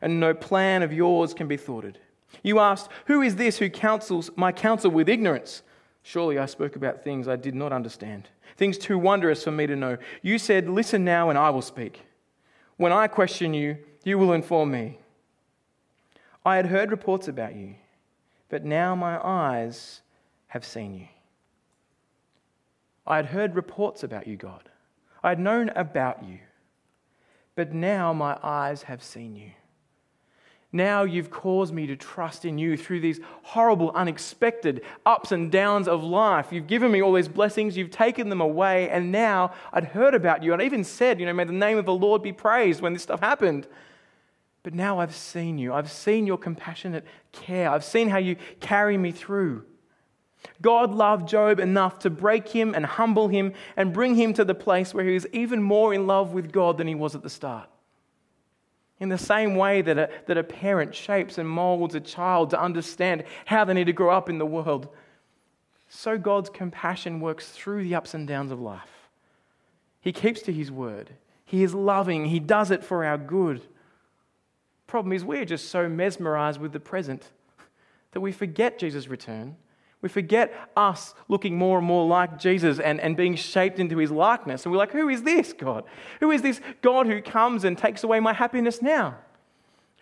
and 0.00 0.20
no 0.20 0.32
plan 0.34 0.82
of 0.82 0.92
yours 0.92 1.34
can 1.34 1.48
be 1.48 1.56
thwarted. 1.56 1.98
You 2.42 2.58
asked, 2.58 2.90
Who 3.06 3.22
is 3.22 3.36
this 3.36 3.58
who 3.58 3.68
counsels 3.68 4.30
my 4.36 4.52
counsel 4.52 4.90
with 4.90 5.08
ignorance? 5.08 5.62
Surely 6.02 6.38
I 6.38 6.46
spoke 6.46 6.76
about 6.76 7.02
things 7.02 7.28
I 7.28 7.36
did 7.36 7.54
not 7.54 7.72
understand, 7.72 8.28
things 8.56 8.78
too 8.78 8.98
wondrous 8.98 9.44
for 9.44 9.50
me 9.50 9.66
to 9.66 9.76
know. 9.76 9.98
You 10.22 10.38
said, 10.38 10.68
Listen 10.68 11.04
now, 11.04 11.28
and 11.30 11.38
I 11.38 11.50
will 11.50 11.62
speak. 11.62 12.02
When 12.76 12.92
I 12.92 13.06
question 13.06 13.54
you, 13.54 13.78
you 14.04 14.18
will 14.18 14.32
inform 14.32 14.70
me. 14.70 14.98
I 16.44 16.56
had 16.56 16.66
heard 16.66 16.90
reports 16.90 17.26
about 17.26 17.56
you, 17.56 17.74
but 18.48 18.64
now 18.64 18.94
my 18.94 19.18
eyes 19.22 20.02
have 20.56 20.64
seen 20.64 20.94
you. 20.94 21.06
I 23.06 23.16
had 23.16 23.26
heard 23.26 23.54
reports 23.54 24.02
about 24.02 24.26
you, 24.26 24.36
God. 24.36 24.68
I 25.22 25.28
had 25.28 25.38
known 25.38 25.68
about 25.70 26.24
you. 26.24 26.38
But 27.54 27.72
now 27.72 28.12
my 28.12 28.38
eyes 28.42 28.82
have 28.82 29.02
seen 29.02 29.36
you. 29.36 29.50
Now 30.72 31.04
you've 31.04 31.30
caused 31.30 31.72
me 31.72 31.86
to 31.86 31.96
trust 31.96 32.44
in 32.44 32.58
you 32.58 32.76
through 32.76 33.00
these 33.00 33.20
horrible, 33.42 33.92
unexpected 33.92 34.82
ups 35.04 35.30
and 35.30 35.52
downs 35.52 35.88
of 35.88 36.02
life. 36.02 36.48
You've 36.50 36.66
given 36.66 36.90
me 36.90 37.02
all 37.02 37.12
these 37.12 37.28
blessings, 37.28 37.76
you've 37.76 37.90
taken 37.90 38.28
them 38.28 38.40
away, 38.40 38.88
and 38.90 39.12
now 39.12 39.52
I'd 39.72 39.84
heard 39.84 40.14
about 40.14 40.42
you. 40.42 40.52
I'd 40.52 40.62
even 40.62 40.84
said, 40.84 41.20
you 41.20 41.26
know, 41.26 41.32
may 41.32 41.44
the 41.44 41.52
name 41.52 41.78
of 41.78 41.86
the 41.86 41.94
Lord 41.94 42.22
be 42.22 42.32
praised 42.32 42.80
when 42.80 42.92
this 42.92 43.02
stuff 43.02 43.20
happened. 43.20 43.66
But 44.62 44.74
now 44.74 44.98
I've 45.00 45.14
seen 45.14 45.58
you. 45.58 45.72
I've 45.72 45.90
seen 45.90 46.26
your 46.26 46.38
compassionate 46.38 47.04
care. 47.30 47.70
I've 47.70 47.84
seen 47.84 48.08
how 48.08 48.18
you 48.18 48.36
carry 48.60 48.98
me 48.98 49.12
through. 49.12 49.64
God 50.62 50.94
loved 50.94 51.28
Job 51.28 51.58
enough 51.58 51.98
to 52.00 52.10
break 52.10 52.48
him 52.48 52.74
and 52.74 52.86
humble 52.86 53.28
him 53.28 53.52
and 53.76 53.92
bring 53.92 54.14
him 54.14 54.32
to 54.34 54.44
the 54.44 54.54
place 54.54 54.94
where 54.94 55.04
he 55.04 55.14
was 55.14 55.26
even 55.32 55.62
more 55.62 55.92
in 55.92 56.06
love 56.06 56.32
with 56.32 56.52
God 56.52 56.78
than 56.78 56.86
he 56.86 56.94
was 56.94 57.14
at 57.14 57.22
the 57.22 57.30
start. 57.30 57.68
In 58.98 59.08
the 59.08 59.18
same 59.18 59.56
way 59.56 59.82
that 59.82 59.98
a, 59.98 60.10
that 60.26 60.38
a 60.38 60.44
parent 60.44 60.94
shapes 60.94 61.36
and 61.36 61.48
molds 61.48 61.94
a 61.94 62.00
child 62.00 62.50
to 62.50 62.60
understand 62.60 63.24
how 63.44 63.64
they 63.64 63.74
need 63.74 63.86
to 63.86 63.92
grow 63.92 64.10
up 64.10 64.30
in 64.30 64.38
the 64.38 64.46
world, 64.46 64.88
so 65.88 66.16
God's 66.16 66.50
compassion 66.50 67.20
works 67.20 67.50
through 67.50 67.84
the 67.84 67.94
ups 67.94 68.14
and 68.14 68.26
downs 68.26 68.50
of 68.50 68.60
life. 68.60 69.08
He 70.00 70.12
keeps 70.12 70.42
to 70.42 70.52
his 70.52 70.70
word. 70.70 71.10
He 71.44 71.62
is 71.62 71.74
loving. 71.74 72.26
He 72.26 72.40
does 72.40 72.70
it 72.70 72.82
for 72.82 73.04
our 73.04 73.18
good. 73.18 73.62
Problem 74.86 75.12
is, 75.12 75.24
we're 75.24 75.44
just 75.44 75.68
so 75.68 75.88
mesmerized 75.88 76.60
with 76.60 76.72
the 76.72 76.80
present 76.80 77.30
that 78.12 78.20
we 78.20 78.32
forget 78.32 78.78
Jesus' 78.78 79.08
return. 79.08 79.56
We 80.02 80.08
forget 80.08 80.70
us 80.76 81.14
looking 81.28 81.56
more 81.56 81.78
and 81.78 81.86
more 81.86 82.06
like 82.06 82.38
Jesus 82.38 82.78
and, 82.78 83.00
and 83.00 83.16
being 83.16 83.34
shaped 83.34 83.78
into 83.78 83.96
his 83.96 84.10
likeness. 84.10 84.64
And 84.64 84.72
we're 84.72 84.78
like, 84.78 84.92
who 84.92 85.08
is 85.08 85.22
this 85.22 85.52
God? 85.52 85.84
Who 86.20 86.30
is 86.30 86.42
this 86.42 86.60
God 86.82 87.06
who 87.06 87.22
comes 87.22 87.64
and 87.64 87.76
takes 87.76 88.04
away 88.04 88.20
my 88.20 88.32
happiness 88.32 88.82
now? 88.82 89.16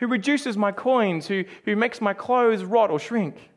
Who 0.01 0.09
reduces 0.09 0.57
my 0.57 0.73
coins? 0.73 1.29
Who, 1.29 1.45
who 1.65 1.77
makes 1.77 2.01
my 2.01 2.13
clothes 2.13 2.65
rot 2.65 2.91
or 2.91 2.99
shrink? 2.99 3.51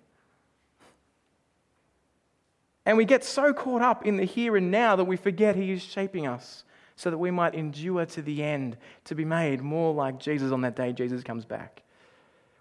And 2.85 2.95
we 2.95 3.03
get 3.03 3.23
so 3.25 3.53
caught 3.53 3.81
up 3.81 4.05
in 4.05 4.15
the 4.15 4.23
here 4.23 4.55
and 4.55 4.71
now 4.71 4.95
that 4.95 5.03
we 5.03 5.17
forget 5.17 5.55
he 5.55 5.71
is 5.71 5.81
shaping 5.81 6.25
us 6.25 6.63
so 6.95 7.09
that 7.09 7.17
we 7.17 7.31
might 7.31 7.53
endure 7.53 8.05
to 8.05 8.21
the 8.21 8.43
end 8.43 8.77
to 9.05 9.15
be 9.15 9.25
made 9.25 9.61
more 9.61 9.93
like 9.93 10.19
Jesus 10.19 10.51
on 10.51 10.61
that 10.61 10.75
day 10.75 10.93
Jesus 10.93 11.23
comes 11.23 11.43
back. 11.43 11.83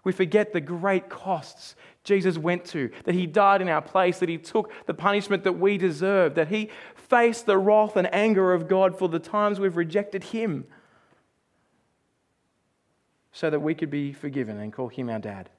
We 0.07 0.13
forget 0.13 0.53
the 0.53 0.61
great 0.61 1.09
costs 1.09 1.75
Jesus 2.05 2.37
went 2.37 2.63
to, 2.67 2.89
that 3.03 3.13
he 3.13 3.27
died 3.27 3.61
in 3.61 3.67
our 3.67 3.81
place, 3.81 4.19
that 4.19 4.29
he 4.29 4.37
took 4.37 4.71
the 4.85 4.93
punishment 4.93 5.43
that 5.43 5.59
we 5.59 5.77
deserve, 5.77 6.35
that 6.35 6.47
he 6.47 6.69
faced 6.95 7.45
the 7.45 7.57
wrath 7.57 7.97
and 7.97 8.07
anger 8.15 8.53
of 8.53 8.69
God 8.69 8.97
for 8.97 9.09
the 9.09 9.19
times 9.19 9.59
we've 9.59 9.75
rejected 9.75 10.23
him, 10.23 10.63
so 13.33 13.49
that 13.49 13.59
we 13.59 13.75
could 13.75 13.89
be 13.89 14.13
forgiven 14.13 14.57
and 14.61 14.71
call 14.71 14.87
him 14.87 15.09
our 15.09 15.19
dad. 15.19 15.49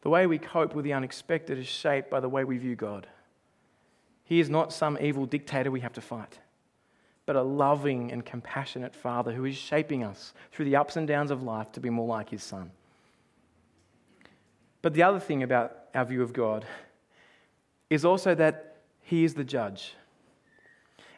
The 0.00 0.10
way 0.10 0.26
we 0.26 0.38
cope 0.38 0.74
with 0.74 0.84
the 0.84 0.92
unexpected 0.92 1.56
is 1.56 1.68
shaped 1.68 2.10
by 2.10 2.18
the 2.18 2.28
way 2.28 2.42
we 2.42 2.58
view 2.58 2.74
God. 2.74 3.06
He 4.24 4.40
is 4.40 4.50
not 4.50 4.72
some 4.72 4.98
evil 5.00 5.26
dictator 5.26 5.70
we 5.70 5.82
have 5.82 5.92
to 5.92 6.00
fight, 6.00 6.40
but 7.26 7.36
a 7.36 7.42
loving 7.42 8.10
and 8.10 8.24
compassionate 8.24 8.94
Father 8.94 9.32
who 9.32 9.44
is 9.44 9.56
shaping 9.56 10.02
us 10.02 10.32
through 10.50 10.64
the 10.64 10.76
ups 10.76 10.96
and 10.96 11.06
downs 11.06 11.30
of 11.30 11.42
life 11.42 11.70
to 11.72 11.80
be 11.80 11.90
more 11.90 12.06
like 12.06 12.30
His 12.30 12.42
Son. 12.42 12.70
But 14.82 14.94
the 14.94 15.04
other 15.04 15.20
thing 15.20 15.42
about 15.42 15.76
our 15.94 16.04
view 16.04 16.22
of 16.22 16.32
God 16.32 16.66
is 17.90 18.04
also 18.04 18.34
that 18.34 18.78
He 19.02 19.24
is 19.24 19.34
the 19.34 19.44
judge. 19.44 19.94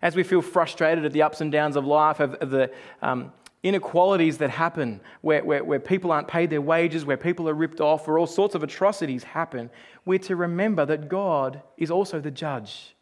As 0.03 0.15
we 0.15 0.23
feel 0.23 0.43
frustrated 0.43 1.07
at 1.07 1.13
the 1.13 1.23
ups 1.23 1.41
and 1.41 1.51
downs 1.51 1.77
of 1.77 1.87
life, 1.87 2.21
of, 2.21 2.35
of 2.35 2.51
the 2.51 2.71
um, 3.01 3.33
inequalities 3.63 4.37
that 4.39 4.51
happen, 4.51 5.01
where, 5.23 5.43
where, 5.43 5.65
where 5.65 5.81
people 5.81 6.13
aren't 6.13 6.29
paid 6.29 6.51
their 6.51 6.61
wages, 6.61 7.07
where 7.07 7.17
people 7.17 7.49
are 7.49 7.55
ripped 7.55 7.81
off, 7.81 8.07
where 8.07 8.19
all 8.19 8.27
sorts 8.27 8.55
of 8.55 8.63
atrocities 8.63 9.25
happen, 9.25 9.71
we're 10.05 10.19
to 10.19 10.37
remember 10.37 10.85
that 10.85 11.09
God 11.09 11.63
is 11.79 11.91
also 11.91 12.21
the 12.21 12.31
judge. 12.31 12.95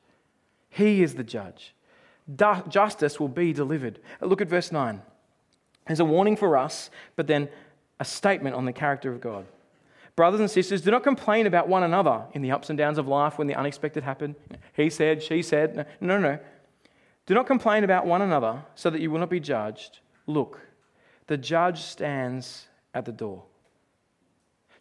He 0.70 1.02
is 1.02 1.16
the 1.16 1.24
judge. 1.24 1.74
Justice 2.68 3.18
will 3.18 3.28
be 3.28 3.52
delivered. 3.52 4.00
Look 4.20 4.40
at 4.40 4.48
verse 4.48 4.72
9. 4.72 5.02
There's 5.86 6.00
a 6.00 6.04
warning 6.04 6.36
for 6.36 6.56
us, 6.56 6.90
but 7.16 7.26
then 7.26 7.48
a 7.98 8.04
statement 8.04 8.54
on 8.54 8.64
the 8.64 8.72
character 8.72 9.12
of 9.12 9.20
God. 9.20 9.46
Brothers 10.14 10.40
and 10.40 10.50
sisters, 10.50 10.82
do 10.82 10.90
not 10.90 11.02
complain 11.02 11.46
about 11.46 11.68
one 11.68 11.82
another 11.82 12.24
in 12.34 12.42
the 12.42 12.50
ups 12.50 12.68
and 12.68 12.78
downs 12.78 12.98
of 12.98 13.08
life 13.08 13.38
when 13.38 13.46
the 13.46 13.54
unexpected 13.54 14.04
happen. 14.04 14.36
He 14.74 14.90
said, 14.90 15.22
she 15.22 15.42
said. 15.42 15.74
No, 15.74 15.84
no, 16.00 16.18
no. 16.18 16.38
Do 17.26 17.34
not 17.34 17.46
complain 17.46 17.82
about 17.82 18.06
one 18.06 18.20
another 18.20 18.62
so 18.74 18.90
that 18.90 19.00
you 19.00 19.10
will 19.10 19.20
not 19.20 19.30
be 19.30 19.40
judged. 19.40 20.00
Look, 20.26 20.60
the 21.28 21.38
judge 21.38 21.82
stands 21.82 22.66
at 22.94 23.04
the 23.04 23.12
door. 23.12 23.44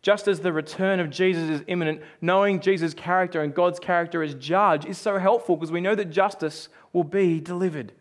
Just 0.02 0.28
as 0.28 0.40
the 0.40 0.52
return 0.52 1.00
of 1.00 1.12
Jesus 1.12 1.50
is 1.50 1.64
imminent, 1.68 2.02
knowing 2.20 2.60
Jesus' 2.60 2.94
character 2.94 3.42
and 3.42 3.54
God's 3.54 3.80
character 3.80 4.24
as 4.24 4.34
judge 4.34 4.86
is 4.86 4.98
so 4.98 5.20
helpful 5.20 5.56
because 5.56 5.72
we 5.72 5.80
know 5.80 5.94
that 5.94 6.06
justice 6.10 6.70
will 6.94 7.04
be 7.04 7.40
delivered. 7.40 7.92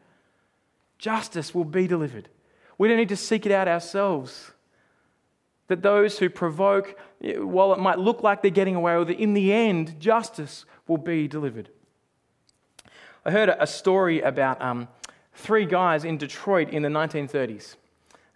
Justice 0.98 1.54
will 1.54 1.64
be 1.64 1.86
delivered. 1.86 2.28
We 2.78 2.88
don't 2.88 2.96
need 2.96 3.08
to 3.10 3.16
seek 3.16 3.46
it 3.46 3.52
out 3.52 3.68
ourselves. 3.68 4.52
That 5.68 5.82
those 5.82 6.18
who 6.18 6.28
provoke, 6.28 6.98
while 7.20 7.72
it 7.72 7.78
might 7.78 7.98
look 7.98 8.22
like 8.22 8.42
they're 8.42 8.50
getting 8.50 8.74
away 8.74 8.96
with 8.98 9.10
it, 9.10 9.18
in 9.18 9.34
the 9.34 9.52
end, 9.52 10.00
justice 10.00 10.64
will 10.86 10.98
be 10.98 11.28
delivered. 11.28 11.68
I 13.24 13.30
heard 13.30 13.48
a 13.48 13.66
story 13.66 14.20
about 14.20 14.60
um, 14.60 14.88
three 15.34 15.66
guys 15.66 16.04
in 16.04 16.18
Detroit 16.18 16.70
in 16.70 16.82
the 16.82 16.88
1930s. 16.88 17.76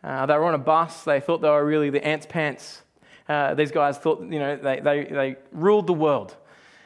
Uh, 0.02 0.26
they 0.26 0.34
were 0.34 0.44
on 0.44 0.54
a 0.54 0.58
bus. 0.58 1.02
They 1.04 1.20
thought 1.20 1.40
they 1.40 1.48
were 1.48 1.64
really 1.64 1.90
the 1.90 2.06
ants' 2.06 2.26
pants 2.26 2.82
uh, 3.28 3.54
these 3.54 3.70
guys 3.70 3.96
thought, 3.98 4.20
you 4.20 4.38
know, 4.38 4.56
they, 4.56 4.80
they, 4.80 5.04
they 5.04 5.36
ruled 5.52 5.86
the 5.86 5.94
world, 5.94 6.36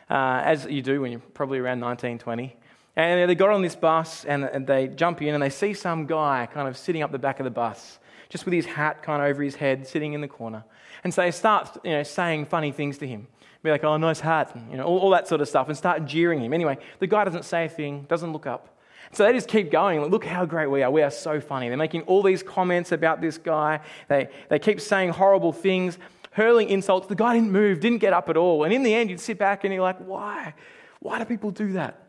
uh, 0.08 0.40
as 0.44 0.66
you 0.66 0.82
do 0.82 1.00
when 1.00 1.10
you're 1.10 1.20
probably 1.34 1.58
around 1.58 1.80
19, 1.80 2.18
20. 2.18 2.56
And 2.98 3.30
they 3.30 3.34
got 3.36 3.50
on 3.50 3.62
this 3.62 3.76
bus 3.76 4.24
and, 4.24 4.66
they 4.66 4.88
jump 4.88 5.22
in 5.22 5.32
and 5.32 5.40
they 5.42 5.50
see 5.50 5.72
some 5.72 6.04
guy 6.04 6.48
kind 6.52 6.66
of 6.66 6.76
sitting 6.76 7.02
up 7.02 7.12
the 7.12 7.18
back 7.18 7.38
of 7.38 7.44
the 7.44 7.50
bus, 7.50 8.00
just 8.28 8.44
with 8.44 8.52
his 8.52 8.66
hat 8.66 9.04
kind 9.04 9.22
of 9.22 9.28
over 9.28 9.40
his 9.40 9.54
head, 9.54 9.86
sitting 9.86 10.14
in 10.14 10.20
the 10.20 10.26
corner. 10.28 10.64
And 11.04 11.14
so 11.14 11.22
they 11.22 11.30
start, 11.30 11.78
you 11.84 11.92
know, 11.92 12.02
saying 12.02 12.46
funny 12.46 12.72
things 12.72 12.98
to 12.98 13.06
him. 13.06 13.28
Be 13.62 13.70
like, 13.70 13.84
oh, 13.84 13.96
nice 13.98 14.18
hat, 14.18 14.54
and, 14.54 14.68
you 14.70 14.76
know, 14.76 14.84
all, 14.84 14.98
all 14.98 15.10
that 15.10 15.28
sort 15.28 15.40
of 15.40 15.48
stuff, 15.48 15.68
and 15.68 15.76
start 15.76 16.06
jeering 16.06 16.40
him. 16.40 16.52
Anyway, 16.52 16.76
the 16.98 17.06
guy 17.06 17.24
doesn't 17.24 17.44
say 17.44 17.66
a 17.66 17.68
thing, 17.68 18.04
doesn't 18.08 18.32
look 18.32 18.46
up. 18.46 18.76
So 19.12 19.24
they 19.24 19.32
just 19.32 19.48
keep 19.48 19.70
going. 19.70 20.04
Look 20.04 20.24
how 20.24 20.44
great 20.44 20.66
we 20.66 20.82
are. 20.82 20.90
We 20.90 21.02
are 21.02 21.10
so 21.10 21.40
funny. 21.40 21.68
They're 21.68 21.78
making 21.78 22.02
all 22.02 22.22
these 22.22 22.42
comments 22.42 22.92
about 22.92 23.20
this 23.20 23.38
guy. 23.38 23.80
They, 24.08 24.28
they 24.48 24.58
keep 24.58 24.80
saying 24.80 25.10
horrible 25.10 25.52
things 25.52 25.98
hurling 26.32 26.68
insults. 26.68 27.06
The 27.06 27.14
guy 27.14 27.34
didn't 27.34 27.52
move, 27.52 27.80
didn't 27.80 27.98
get 27.98 28.12
up 28.12 28.28
at 28.28 28.36
all. 28.36 28.64
And 28.64 28.72
in 28.72 28.82
the 28.82 28.94
end, 28.94 29.10
you'd 29.10 29.20
sit 29.20 29.38
back 29.38 29.64
and 29.64 29.72
you're 29.72 29.82
like, 29.82 29.98
why? 29.98 30.54
Why 31.00 31.18
do 31.18 31.24
people 31.24 31.50
do 31.50 31.72
that? 31.72 32.07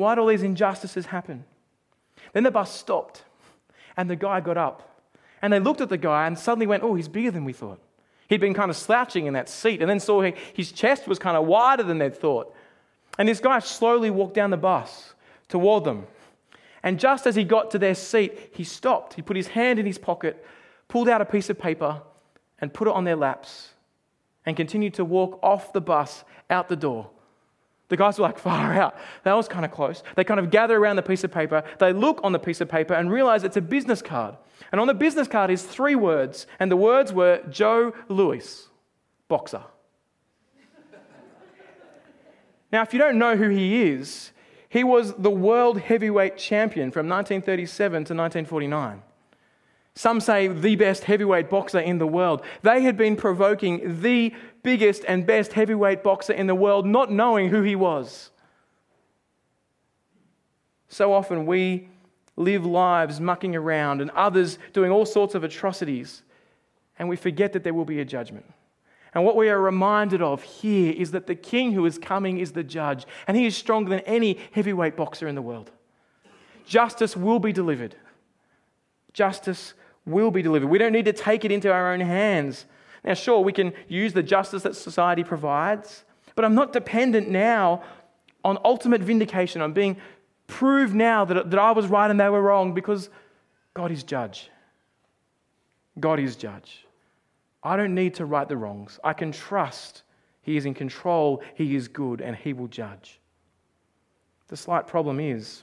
Why 0.00 0.14
do 0.14 0.22
all 0.22 0.28
these 0.28 0.42
injustices 0.42 1.06
happen? 1.06 1.44
Then 2.32 2.42
the 2.42 2.50
bus 2.50 2.74
stopped 2.74 3.22
and 3.98 4.08
the 4.08 4.16
guy 4.16 4.40
got 4.40 4.56
up. 4.56 5.04
And 5.42 5.52
they 5.52 5.60
looked 5.60 5.82
at 5.82 5.90
the 5.90 5.98
guy 5.98 6.26
and 6.26 6.38
suddenly 6.38 6.66
went, 6.66 6.82
oh, 6.82 6.94
he's 6.94 7.06
bigger 7.06 7.30
than 7.30 7.44
we 7.44 7.52
thought. 7.52 7.78
He'd 8.26 8.40
been 8.40 8.54
kind 8.54 8.70
of 8.70 8.76
slouching 8.78 9.26
in 9.26 9.34
that 9.34 9.50
seat 9.50 9.82
and 9.82 9.90
then 9.90 10.00
saw 10.00 10.22
his 10.54 10.72
chest 10.72 11.06
was 11.06 11.18
kind 11.18 11.36
of 11.36 11.46
wider 11.46 11.82
than 11.82 11.98
they'd 11.98 12.16
thought. 12.16 12.54
And 13.18 13.28
this 13.28 13.40
guy 13.40 13.58
slowly 13.58 14.08
walked 14.08 14.32
down 14.32 14.50
the 14.50 14.56
bus 14.56 15.12
toward 15.48 15.84
them. 15.84 16.06
And 16.82 16.98
just 16.98 17.26
as 17.26 17.34
he 17.34 17.44
got 17.44 17.70
to 17.72 17.78
their 17.78 17.94
seat, 17.94 18.52
he 18.54 18.64
stopped. 18.64 19.12
He 19.14 19.22
put 19.22 19.36
his 19.36 19.48
hand 19.48 19.78
in 19.78 19.84
his 19.84 19.98
pocket, 19.98 20.42
pulled 20.88 21.10
out 21.10 21.20
a 21.20 21.26
piece 21.26 21.50
of 21.50 21.58
paper, 21.58 22.00
and 22.58 22.72
put 22.72 22.88
it 22.88 22.94
on 22.94 23.04
their 23.04 23.16
laps 23.16 23.74
and 24.46 24.56
continued 24.56 24.94
to 24.94 25.04
walk 25.04 25.38
off 25.42 25.74
the 25.74 25.80
bus 25.82 26.24
out 26.48 26.70
the 26.70 26.76
door. 26.76 27.10
The 27.90 27.96
guys 27.96 28.18
were 28.18 28.22
like, 28.22 28.38
far 28.38 28.72
out. 28.72 28.96
That 29.24 29.34
was 29.34 29.48
kind 29.48 29.64
of 29.64 29.72
close. 29.72 30.02
They 30.14 30.24
kind 30.24 30.40
of 30.40 30.50
gather 30.50 30.76
around 30.76 30.96
the 30.96 31.02
piece 31.02 31.24
of 31.24 31.32
paper. 31.32 31.64
They 31.78 31.92
look 31.92 32.20
on 32.22 32.32
the 32.32 32.38
piece 32.38 32.60
of 32.60 32.68
paper 32.68 32.94
and 32.94 33.10
realize 33.10 33.44
it's 33.44 33.56
a 33.56 33.60
business 33.60 34.00
card. 34.00 34.36
And 34.70 34.80
on 34.80 34.86
the 34.86 34.94
business 34.94 35.26
card 35.26 35.50
is 35.50 35.64
three 35.64 35.96
words. 35.96 36.46
And 36.60 36.70
the 36.70 36.76
words 36.76 37.12
were 37.12 37.42
Joe 37.50 37.92
Louis, 38.08 38.68
boxer. 39.26 39.64
now, 42.72 42.82
if 42.82 42.92
you 42.92 43.00
don't 43.00 43.18
know 43.18 43.36
who 43.36 43.48
he 43.48 43.82
is, 43.82 44.30
he 44.68 44.84
was 44.84 45.12
the 45.14 45.30
world 45.30 45.80
heavyweight 45.80 46.38
champion 46.38 46.92
from 46.92 47.08
1937 47.08 47.90
to 47.90 48.14
1949. 48.14 49.02
Some 49.94 50.20
say 50.20 50.46
the 50.46 50.76
best 50.76 51.04
heavyweight 51.04 51.50
boxer 51.50 51.80
in 51.80 51.98
the 51.98 52.06
world. 52.06 52.42
They 52.62 52.82
had 52.82 52.96
been 52.96 53.16
provoking 53.16 54.00
the 54.00 54.32
biggest 54.62 55.04
and 55.06 55.26
best 55.26 55.52
heavyweight 55.52 56.02
boxer 56.02 56.32
in 56.32 56.46
the 56.46 56.54
world, 56.54 56.86
not 56.86 57.10
knowing 57.10 57.48
who 57.48 57.62
he 57.62 57.76
was. 57.76 58.30
So 60.88 61.12
often 61.12 61.46
we 61.46 61.88
live 62.36 62.66
lives 62.66 63.20
mucking 63.20 63.54
around 63.54 64.00
and 64.00 64.10
others 64.10 64.58
doing 64.72 64.90
all 64.90 65.06
sorts 65.06 65.34
of 65.34 65.44
atrocities, 65.44 66.22
and 66.98 67.08
we 67.08 67.16
forget 67.16 67.52
that 67.52 67.64
there 67.64 67.74
will 67.74 67.84
be 67.84 68.00
a 68.00 68.04
judgment. 68.04 68.44
And 69.14 69.24
what 69.24 69.36
we 69.36 69.48
are 69.48 69.60
reminded 69.60 70.22
of 70.22 70.42
here 70.42 70.92
is 70.92 71.10
that 71.12 71.26
the 71.26 71.34
king 71.34 71.72
who 71.72 71.84
is 71.84 71.98
coming 71.98 72.38
is 72.38 72.52
the 72.52 72.62
judge, 72.62 73.06
and 73.26 73.36
he 73.36 73.46
is 73.46 73.56
stronger 73.56 73.90
than 73.90 74.00
any 74.00 74.38
heavyweight 74.52 74.96
boxer 74.96 75.26
in 75.26 75.34
the 75.34 75.42
world. 75.42 75.70
Justice 76.66 77.16
will 77.16 77.40
be 77.40 77.52
delivered. 77.52 77.96
Justice 79.12 79.74
will 80.06 80.30
be 80.30 80.42
delivered. 80.42 80.68
We 80.68 80.78
don't 80.78 80.92
need 80.92 81.06
to 81.06 81.12
take 81.12 81.44
it 81.44 81.50
into 81.50 81.72
our 81.72 81.92
own 81.92 82.00
hands. 82.00 82.66
Now, 83.04 83.14
sure, 83.14 83.40
we 83.40 83.52
can 83.52 83.72
use 83.88 84.12
the 84.12 84.22
justice 84.22 84.62
that 84.64 84.76
society 84.76 85.24
provides, 85.24 86.04
but 86.34 86.44
I'm 86.44 86.54
not 86.54 86.72
dependent 86.72 87.28
now 87.28 87.82
on 88.44 88.58
ultimate 88.64 89.00
vindication, 89.00 89.62
on 89.62 89.72
being 89.72 89.96
proved 90.46 90.94
now 90.94 91.24
that, 91.24 91.50
that 91.50 91.58
I 91.58 91.72
was 91.72 91.86
right 91.86 92.10
and 92.10 92.18
they 92.18 92.28
were 92.28 92.42
wrong, 92.42 92.74
because 92.74 93.08
God 93.74 93.90
is 93.90 94.02
judge. 94.02 94.50
God 95.98 96.20
is 96.20 96.36
judge. 96.36 96.86
I 97.62 97.76
don't 97.76 97.94
need 97.94 98.14
to 98.14 98.24
right 98.24 98.48
the 98.48 98.56
wrongs. 98.56 98.98
I 99.04 99.12
can 99.12 99.32
trust 99.32 100.02
He 100.42 100.56
is 100.56 100.66
in 100.66 100.74
control, 100.74 101.42
He 101.54 101.76
is 101.76 101.88
good, 101.88 102.20
and 102.20 102.34
He 102.36 102.52
will 102.52 102.68
judge. 102.68 103.20
The 104.48 104.56
slight 104.56 104.86
problem 104.86 105.20
is 105.20 105.62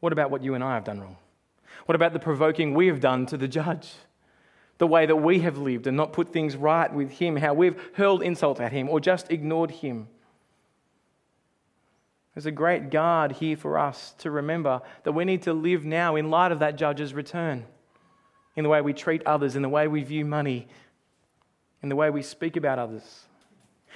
what 0.00 0.12
about 0.12 0.30
what 0.30 0.42
you 0.42 0.54
and 0.54 0.64
I 0.64 0.74
have 0.74 0.84
done 0.84 1.00
wrong? 1.00 1.16
What 1.86 1.94
about 1.94 2.12
the 2.12 2.18
provoking 2.18 2.74
we 2.74 2.88
have 2.88 3.00
done 3.00 3.24
to 3.26 3.36
the 3.36 3.48
judge? 3.48 3.92
The 4.82 4.88
way 4.88 5.06
that 5.06 5.14
we 5.14 5.38
have 5.42 5.58
lived 5.58 5.86
and 5.86 5.96
not 5.96 6.12
put 6.12 6.32
things 6.32 6.56
right 6.56 6.92
with 6.92 7.12
him, 7.12 7.36
how 7.36 7.54
we've 7.54 7.80
hurled 7.92 8.20
insult 8.20 8.60
at 8.60 8.72
him 8.72 8.88
or 8.88 8.98
just 8.98 9.30
ignored 9.30 9.70
him. 9.70 10.08
There's 12.34 12.46
a 12.46 12.50
great 12.50 12.90
guard 12.90 13.30
here 13.30 13.56
for 13.56 13.78
us 13.78 14.12
to 14.18 14.32
remember 14.32 14.82
that 15.04 15.12
we 15.12 15.24
need 15.24 15.42
to 15.42 15.52
live 15.52 15.84
now 15.84 16.16
in 16.16 16.30
light 16.30 16.50
of 16.50 16.58
that 16.58 16.74
judge's 16.74 17.14
return. 17.14 17.64
in 18.56 18.64
the 18.64 18.68
way 18.68 18.80
we 18.80 18.92
treat 18.92 19.24
others, 19.24 19.54
in 19.54 19.62
the 19.62 19.68
way 19.68 19.86
we 19.86 20.02
view 20.02 20.24
money, 20.24 20.66
in 21.80 21.88
the 21.88 21.94
way 21.94 22.10
we 22.10 22.20
speak 22.20 22.56
about 22.56 22.80
others. 22.80 23.26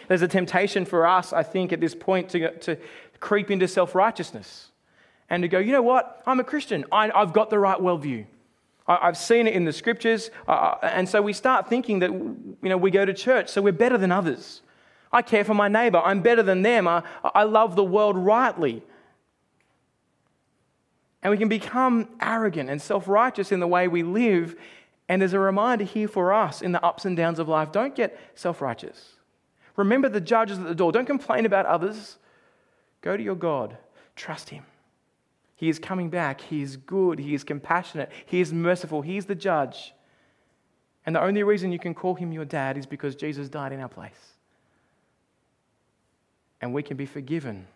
There's 0.06 0.22
a 0.22 0.28
temptation 0.28 0.84
for 0.84 1.04
us, 1.04 1.32
I 1.32 1.42
think, 1.42 1.72
at 1.72 1.80
this 1.80 1.96
point 1.96 2.28
to, 2.28 2.56
to 2.58 2.78
creep 3.18 3.50
into 3.50 3.66
self 3.66 3.96
righteousness 3.96 4.70
and 5.28 5.42
to 5.42 5.48
go, 5.48 5.58
you 5.58 5.72
know 5.72 5.82
what? 5.82 6.22
I'm 6.28 6.38
a 6.38 6.44
Christian. 6.44 6.84
I, 6.92 7.08
have 7.12 7.32
got 7.32 7.50
the 7.50 7.58
right 7.58 7.80
worldview. 7.80 8.26
I, 8.88 9.06
have 9.06 9.16
seen 9.16 9.46
it 9.46 9.54
in 9.54 9.64
the 9.64 9.72
scriptures. 9.72 10.30
And 10.46 11.08
so 11.08 11.20
we 11.22 11.32
start 11.32 11.68
thinking 11.68 12.00
that 12.00 12.12
you 12.12 12.56
know, 12.62 12.76
we 12.76 12.90
go 12.90 13.04
to 13.04 13.12
church, 13.12 13.48
so 13.48 13.60
we're 13.62 13.72
better 13.72 13.98
than 13.98 14.12
others. 14.12 14.62
I 15.12 15.22
care 15.22 15.44
for 15.44 15.54
my 15.54 15.68
neighbor. 15.68 15.98
I'm 15.98 16.20
better 16.20 16.42
than 16.42 16.62
them. 16.62 16.86
I, 16.86 17.02
I 17.22 17.44
love 17.44 17.76
the 17.76 17.84
world 17.84 18.16
rightly. 18.16 18.82
And 21.22 21.30
we 21.30 21.38
can 21.38 21.48
become 21.48 22.08
arrogant 22.20 22.70
and 22.70 22.80
self 22.80 23.08
righteous 23.08 23.50
in 23.50 23.60
the 23.60 23.66
way 23.66 23.88
we 23.88 24.02
live. 24.02 24.56
And 25.08 25.20
there's 25.20 25.32
a 25.32 25.38
reminder 25.38 25.84
here 25.84 26.08
for 26.08 26.32
us 26.32 26.62
in 26.62 26.72
the 26.72 26.84
ups 26.84 27.04
and 27.04 27.16
downs 27.16 27.38
of 27.38 27.48
life 27.48 27.72
don't 27.72 27.94
get 27.94 28.18
self 28.34 28.60
righteous. 28.60 29.14
Remember 29.76 30.08
the 30.08 30.20
judges 30.20 30.58
at 30.58 30.64
the 30.64 30.74
door. 30.74 30.92
Don't 30.92 31.06
complain 31.06 31.46
about 31.46 31.66
others. 31.66 32.16
Go 33.02 33.16
to 33.16 33.22
your 33.22 33.34
God. 33.34 33.76
Trust 34.16 34.50
Him. 34.50 34.64
He 35.56 35.70
is 35.70 35.78
coming 35.78 36.10
back. 36.10 36.42
He 36.42 36.62
is 36.62 36.76
good. 36.76 37.18
He 37.18 37.34
is 37.34 37.42
compassionate. 37.42 38.12
He 38.26 38.40
is 38.40 38.52
merciful. 38.52 39.00
He 39.00 39.16
is 39.16 39.24
the 39.24 39.34
judge. 39.34 39.94
And 41.06 41.16
the 41.16 41.22
only 41.22 41.42
reason 41.42 41.72
you 41.72 41.78
can 41.78 41.94
call 41.94 42.14
Him 42.14 42.30
your 42.30 42.44
dad 42.44 42.76
is 42.76 42.84
because 42.84 43.16
Jesus 43.16 43.48
died 43.48 43.72
in 43.72 43.80
our 43.80 43.88
place. 43.88 44.34
And 46.60 46.74
we 46.74 46.82
can 46.82 46.96
be 46.96 47.06
forgiven 47.06 47.66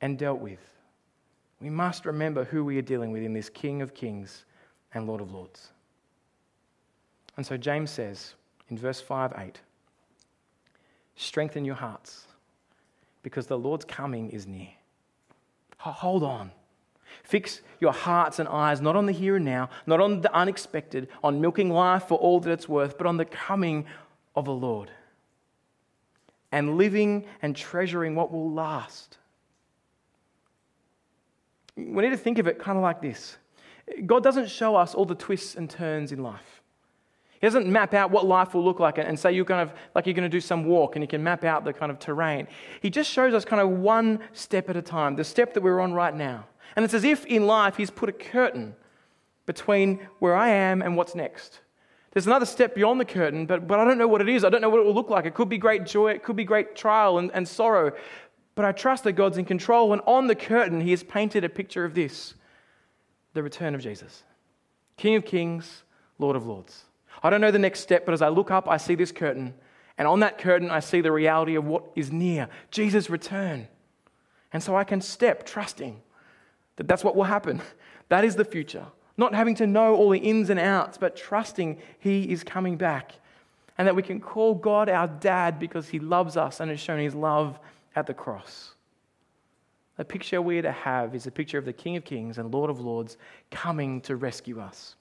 and 0.00 0.18
dealt 0.18 0.40
with. 0.40 0.60
We 1.60 1.70
must 1.70 2.06
remember 2.06 2.44
who 2.44 2.64
we 2.64 2.78
are 2.78 2.82
dealing 2.82 3.12
with 3.12 3.22
in 3.22 3.32
this 3.32 3.48
King 3.48 3.82
of 3.82 3.94
Kings 3.94 4.44
and 4.94 5.06
Lord 5.06 5.20
of 5.20 5.32
Lords. 5.32 5.70
And 7.36 7.44
so 7.44 7.56
James 7.56 7.90
says 7.90 8.34
in 8.70 8.78
verse 8.78 9.00
5 9.00 9.34
8, 9.36 9.60
strengthen 11.16 11.64
your 11.64 11.74
hearts 11.74 12.26
because 13.22 13.46
the 13.46 13.58
Lord's 13.58 13.84
coming 13.84 14.30
is 14.30 14.46
near. 14.46 14.68
Hold 15.78 16.22
on. 16.22 16.50
Fix 17.22 17.62
your 17.80 17.92
hearts 17.92 18.38
and 18.38 18.48
eyes 18.48 18.80
not 18.80 18.96
on 18.96 19.06
the 19.06 19.12
here 19.12 19.36
and 19.36 19.44
now, 19.44 19.70
not 19.86 20.00
on 20.00 20.20
the 20.20 20.34
unexpected, 20.34 21.08
on 21.22 21.40
milking 21.40 21.70
life 21.70 22.04
for 22.04 22.18
all 22.18 22.40
that 22.40 22.50
it's 22.50 22.68
worth, 22.68 22.98
but 22.98 23.06
on 23.06 23.16
the 23.16 23.24
coming 23.24 23.86
of 24.34 24.44
the 24.44 24.52
Lord. 24.52 24.90
And 26.50 26.76
living 26.76 27.24
and 27.42 27.54
treasuring 27.54 28.14
what 28.14 28.32
will 28.32 28.50
last. 28.50 29.18
We 31.76 32.02
need 32.02 32.10
to 32.10 32.16
think 32.16 32.38
of 32.38 32.46
it 32.46 32.58
kind 32.58 32.76
of 32.78 32.82
like 32.82 33.02
this 33.02 33.36
God 34.06 34.22
doesn't 34.22 34.48
show 34.48 34.76
us 34.76 34.94
all 34.94 35.04
the 35.04 35.14
twists 35.14 35.56
and 35.56 35.68
turns 35.68 36.12
in 36.12 36.22
life. 36.22 36.62
He 37.40 37.46
doesn't 37.46 37.66
map 37.66 37.92
out 37.92 38.10
what 38.10 38.24
life 38.24 38.54
will 38.54 38.64
look 38.64 38.80
like 38.80 38.96
and 38.96 39.18
say 39.18 39.32
you're 39.32 39.44
kind 39.44 39.60
of 39.60 39.76
like 39.94 40.06
you're 40.06 40.14
going 40.14 40.22
to 40.22 40.34
do 40.34 40.40
some 40.40 40.64
walk 40.64 40.96
and 40.96 41.02
you 41.02 41.06
can 41.06 41.22
map 41.22 41.44
out 41.44 41.64
the 41.64 41.74
kind 41.74 41.92
of 41.92 41.98
terrain. 41.98 42.48
He 42.80 42.88
just 42.88 43.10
shows 43.10 43.34
us 43.34 43.44
kind 43.44 43.60
of 43.60 43.68
one 43.68 44.20
step 44.32 44.70
at 44.70 44.78
a 44.78 44.82
time, 44.82 45.16
the 45.16 45.24
step 45.24 45.52
that 45.52 45.62
we're 45.62 45.80
on 45.80 45.92
right 45.92 46.14
now. 46.14 46.46
And 46.76 46.84
it's 46.84 46.94
as 46.94 47.04
if 47.04 47.24
in 47.26 47.46
life 47.46 47.76
he's 47.76 47.90
put 47.90 48.08
a 48.08 48.12
curtain 48.12 48.74
between 49.46 50.08
where 50.18 50.34
I 50.34 50.48
am 50.48 50.82
and 50.82 50.96
what's 50.96 51.14
next. 51.14 51.60
There's 52.12 52.26
another 52.26 52.46
step 52.46 52.74
beyond 52.74 53.00
the 53.00 53.04
curtain, 53.04 53.44
but, 53.44 53.66
but 53.66 53.80
I 53.80 53.84
don't 53.84 53.98
know 53.98 54.06
what 54.06 54.20
it 54.20 54.28
is. 54.28 54.44
I 54.44 54.48
don't 54.48 54.60
know 54.60 54.68
what 54.68 54.80
it 54.80 54.86
will 54.86 54.94
look 54.94 55.10
like. 55.10 55.26
It 55.26 55.34
could 55.34 55.48
be 55.48 55.58
great 55.58 55.84
joy, 55.84 56.12
it 56.12 56.22
could 56.22 56.36
be 56.36 56.44
great 56.44 56.76
trial 56.76 57.18
and, 57.18 57.30
and 57.34 57.46
sorrow. 57.46 57.92
But 58.54 58.64
I 58.64 58.72
trust 58.72 59.04
that 59.04 59.12
God's 59.12 59.36
in 59.36 59.44
control. 59.44 59.92
And 59.92 60.00
on 60.06 60.28
the 60.28 60.36
curtain, 60.36 60.80
he 60.80 60.92
has 60.92 61.02
painted 61.02 61.44
a 61.44 61.48
picture 61.48 61.84
of 61.84 61.94
this 61.94 62.34
the 63.32 63.42
return 63.42 63.74
of 63.74 63.80
Jesus 63.80 64.22
King 64.96 65.16
of 65.16 65.24
Kings, 65.24 65.82
Lord 66.18 66.36
of 66.36 66.46
Lords. 66.46 66.84
I 67.22 67.30
don't 67.30 67.40
know 67.40 67.50
the 67.50 67.58
next 67.58 67.80
step, 67.80 68.04
but 68.04 68.12
as 68.12 68.22
I 68.22 68.28
look 68.28 68.50
up, 68.50 68.68
I 68.68 68.76
see 68.76 68.94
this 68.94 69.10
curtain. 69.10 69.54
And 69.98 70.06
on 70.06 70.20
that 70.20 70.38
curtain, 70.38 70.70
I 70.70 70.80
see 70.80 71.00
the 71.00 71.12
reality 71.12 71.54
of 71.54 71.64
what 71.64 71.84
is 71.94 72.12
near 72.12 72.48
Jesus' 72.70 73.10
return. 73.10 73.68
And 74.52 74.62
so 74.62 74.76
I 74.76 74.84
can 74.84 75.00
step 75.00 75.44
trusting 75.46 76.00
that 76.76 76.88
that's 76.88 77.04
what 77.04 77.16
will 77.16 77.24
happen. 77.24 77.60
That 78.10 78.22
is 78.22 78.36
the 78.36 78.44
future. 78.44 78.84
Not 79.16 79.34
having 79.34 79.54
to 79.54 79.66
know 79.66 79.94
all 79.94 80.10
the 80.10 80.18
ins 80.18 80.50
and 80.50 80.60
outs, 80.60 80.98
but 80.98 81.16
trusting 81.16 81.78
He 81.98 82.30
is 82.30 82.44
coming 82.44 82.76
back. 82.76 83.12
And 83.78 83.88
that 83.88 83.96
we 83.96 84.02
can 84.02 84.20
call 84.20 84.54
God 84.54 84.90
our 84.90 85.08
dad 85.08 85.58
because 85.58 85.88
He 85.88 85.98
loves 85.98 86.36
us 86.36 86.60
and 86.60 86.70
has 86.70 86.78
shown 86.78 87.00
His 87.00 87.14
love 87.14 87.58
at 87.96 88.06
the 88.06 88.12
cross. 88.12 88.74
The 89.96 90.04
picture 90.04 90.42
we 90.42 90.58
are 90.58 90.62
to 90.62 90.70
have 90.70 91.14
is 91.14 91.26
a 91.26 91.30
picture 91.30 91.56
of 91.56 91.64
the 91.64 91.72
King 91.72 91.96
of 91.96 92.04
Kings 92.04 92.36
and 92.36 92.52
Lord 92.52 92.68
of 92.68 92.78
Lords 92.78 93.16
coming 93.50 94.02
to 94.02 94.16
rescue 94.16 94.60
us 94.60 94.96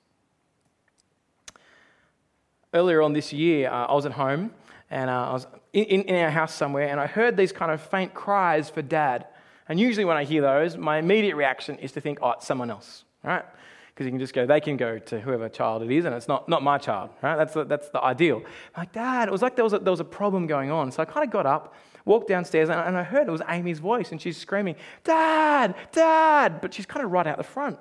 earlier 2.73 3.01
on 3.01 3.13
this 3.13 3.31
year, 3.31 3.69
uh, 3.69 3.85
I 3.85 3.93
was 3.93 4.05
at 4.05 4.11
home 4.11 4.51
and 4.89 5.09
uh, 5.09 5.29
I 5.29 5.33
was 5.33 5.47
in, 5.71 5.83
in, 5.85 6.15
our 6.15 6.29
house 6.29 6.53
somewhere 6.53 6.89
and 6.89 6.99
I 6.99 7.07
heard 7.07 7.37
these 7.37 7.51
kind 7.51 7.71
of 7.71 7.81
faint 7.81 8.13
cries 8.13 8.69
for 8.69 8.81
dad. 8.81 9.27
And 9.69 9.79
usually 9.79 10.05
when 10.05 10.17
I 10.17 10.23
hear 10.23 10.41
those, 10.41 10.77
my 10.77 10.97
immediate 10.97 11.35
reaction 11.35 11.77
is 11.77 11.91
to 11.93 12.01
think, 12.01 12.19
oh, 12.21 12.31
it's 12.31 12.45
someone 12.45 12.69
else, 12.69 13.05
right? 13.23 13.45
Because 13.87 14.05
you 14.05 14.11
can 14.11 14.19
just 14.19 14.33
go, 14.33 14.45
they 14.45 14.59
can 14.59 14.75
go 14.75 14.97
to 14.97 15.19
whoever 15.19 15.47
child 15.49 15.83
it 15.83 15.91
is, 15.91 16.05
and 16.05 16.15
it's 16.15 16.27
not, 16.27 16.49
not 16.49 16.63
my 16.63 16.77
child, 16.77 17.11
right? 17.21 17.35
That's 17.35 17.53
the, 17.53 17.63
that's 17.63 17.89
the 17.89 18.01
ideal. 18.01 18.41
I'm 18.75 18.81
like, 18.81 18.91
Dad, 18.91 19.27
it 19.27 19.31
was 19.31 19.41
like 19.41 19.55
there 19.55 19.63
was, 19.63 19.73
a, 19.73 19.79
there 19.79 19.91
was 19.91 19.99
a 19.99 20.05
problem 20.05 20.47
going 20.47 20.71
on. 20.71 20.91
So 20.91 21.01
I 21.01 21.05
kind 21.05 21.25
of 21.25 21.31
got 21.31 21.45
up, 21.45 21.75
walked 22.03 22.27
downstairs, 22.27 22.69
and, 22.69 22.79
and 22.79 22.97
I 22.97 23.03
heard 23.03 23.27
it 23.27 23.31
was 23.31 23.41
Amy's 23.47 23.79
voice, 23.79 24.11
and 24.11 24.21
she's 24.21 24.37
screaming, 24.37 24.75
Dad, 25.03 25.75
Dad! 25.91 26.59
But 26.61 26.73
she's 26.73 26.85
kind 26.85 27.05
of 27.05 27.11
right 27.11 27.27
out 27.27 27.37
the 27.37 27.43
front. 27.43 27.77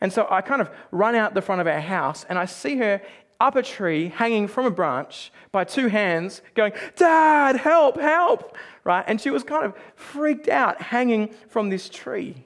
And 0.00 0.12
so 0.12 0.28
I 0.30 0.42
kind 0.42 0.62
of 0.62 0.70
run 0.92 1.14
out 1.14 1.34
the 1.34 1.42
front 1.42 1.60
of 1.60 1.66
our 1.66 1.80
house, 1.80 2.24
and 2.28 2.38
I 2.38 2.44
see 2.44 2.76
her 2.76 3.02
up 3.40 3.54
a 3.54 3.62
tree, 3.62 4.08
hanging 4.08 4.48
from 4.48 4.66
a 4.66 4.70
branch 4.70 5.30
by 5.52 5.64
two 5.64 5.88
hands, 5.88 6.42
going, 6.54 6.72
Dad, 6.96 7.56
help, 7.56 7.98
help, 8.00 8.56
right? 8.84 9.04
And 9.06 9.20
she 9.20 9.30
was 9.30 9.44
kind 9.44 9.64
of 9.64 9.74
freaked 9.94 10.48
out, 10.48 10.82
hanging 10.82 11.28
from 11.48 11.70
this 11.70 11.88
tree. 11.88 12.44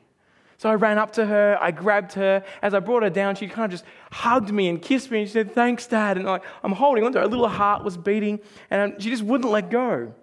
So 0.58 0.70
I 0.70 0.74
ran 0.74 0.98
up 0.98 1.12
to 1.14 1.26
her, 1.26 1.58
I 1.60 1.70
grabbed 1.70 2.12
her. 2.12 2.44
As 2.60 2.74
I 2.74 2.78
brought 2.78 3.02
her 3.02 3.10
down, 3.10 3.34
she 3.34 3.48
kind 3.48 3.64
of 3.64 3.70
just 3.72 3.84
hugged 4.12 4.52
me 4.52 4.68
and 4.68 4.80
kissed 4.80 5.10
me 5.10 5.20
and 5.20 5.28
she 5.28 5.32
said, 5.32 5.54
Thanks, 5.54 5.86
Dad. 5.86 6.18
And 6.18 6.26
like, 6.26 6.44
I'm 6.62 6.72
holding 6.72 7.04
onto 7.04 7.18
her. 7.18 7.24
Her 7.24 7.28
little 7.28 7.48
heart 7.48 7.82
was 7.82 7.96
beating 7.96 8.38
and 8.70 8.92
um, 8.92 9.00
she 9.00 9.10
just 9.10 9.24
wouldn't 9.24 9.50
let 9.50 9.70
go. 9.70 10.14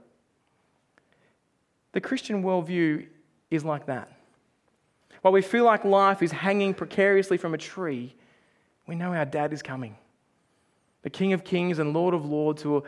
The 1.92 2.00
Christian 2.00 2.42
worldview 2.44 3.08
is 3.52 3.66
like 3.66 3.88
that. 3.88 4.14
While 5.24 5.34
we 5.34 5.42
feel 5.42 5.66
like 5.66 5.84
life 5.84 6.22
is 6.22 6.32
hanging 6.32 6.74
precariously 6.74 7.38
from 7.38 7.54
a 7.54 7.58
tree, 7.58 8.16
we 8.88 8.96
know 8.96 9.14
our 9.14 9.26
dad 9.26 9.52
is 9.52 9.62
coming 9.62 9.98
the 11.02 11.10
King 11.10 11.34
of 11.34 11.44
Kings 11.44 11.80
and 11.80 11.94
Lord 11.94 12.14
of 12.14 12.26
Lords, 12.26 12.62
who 12.62 12.84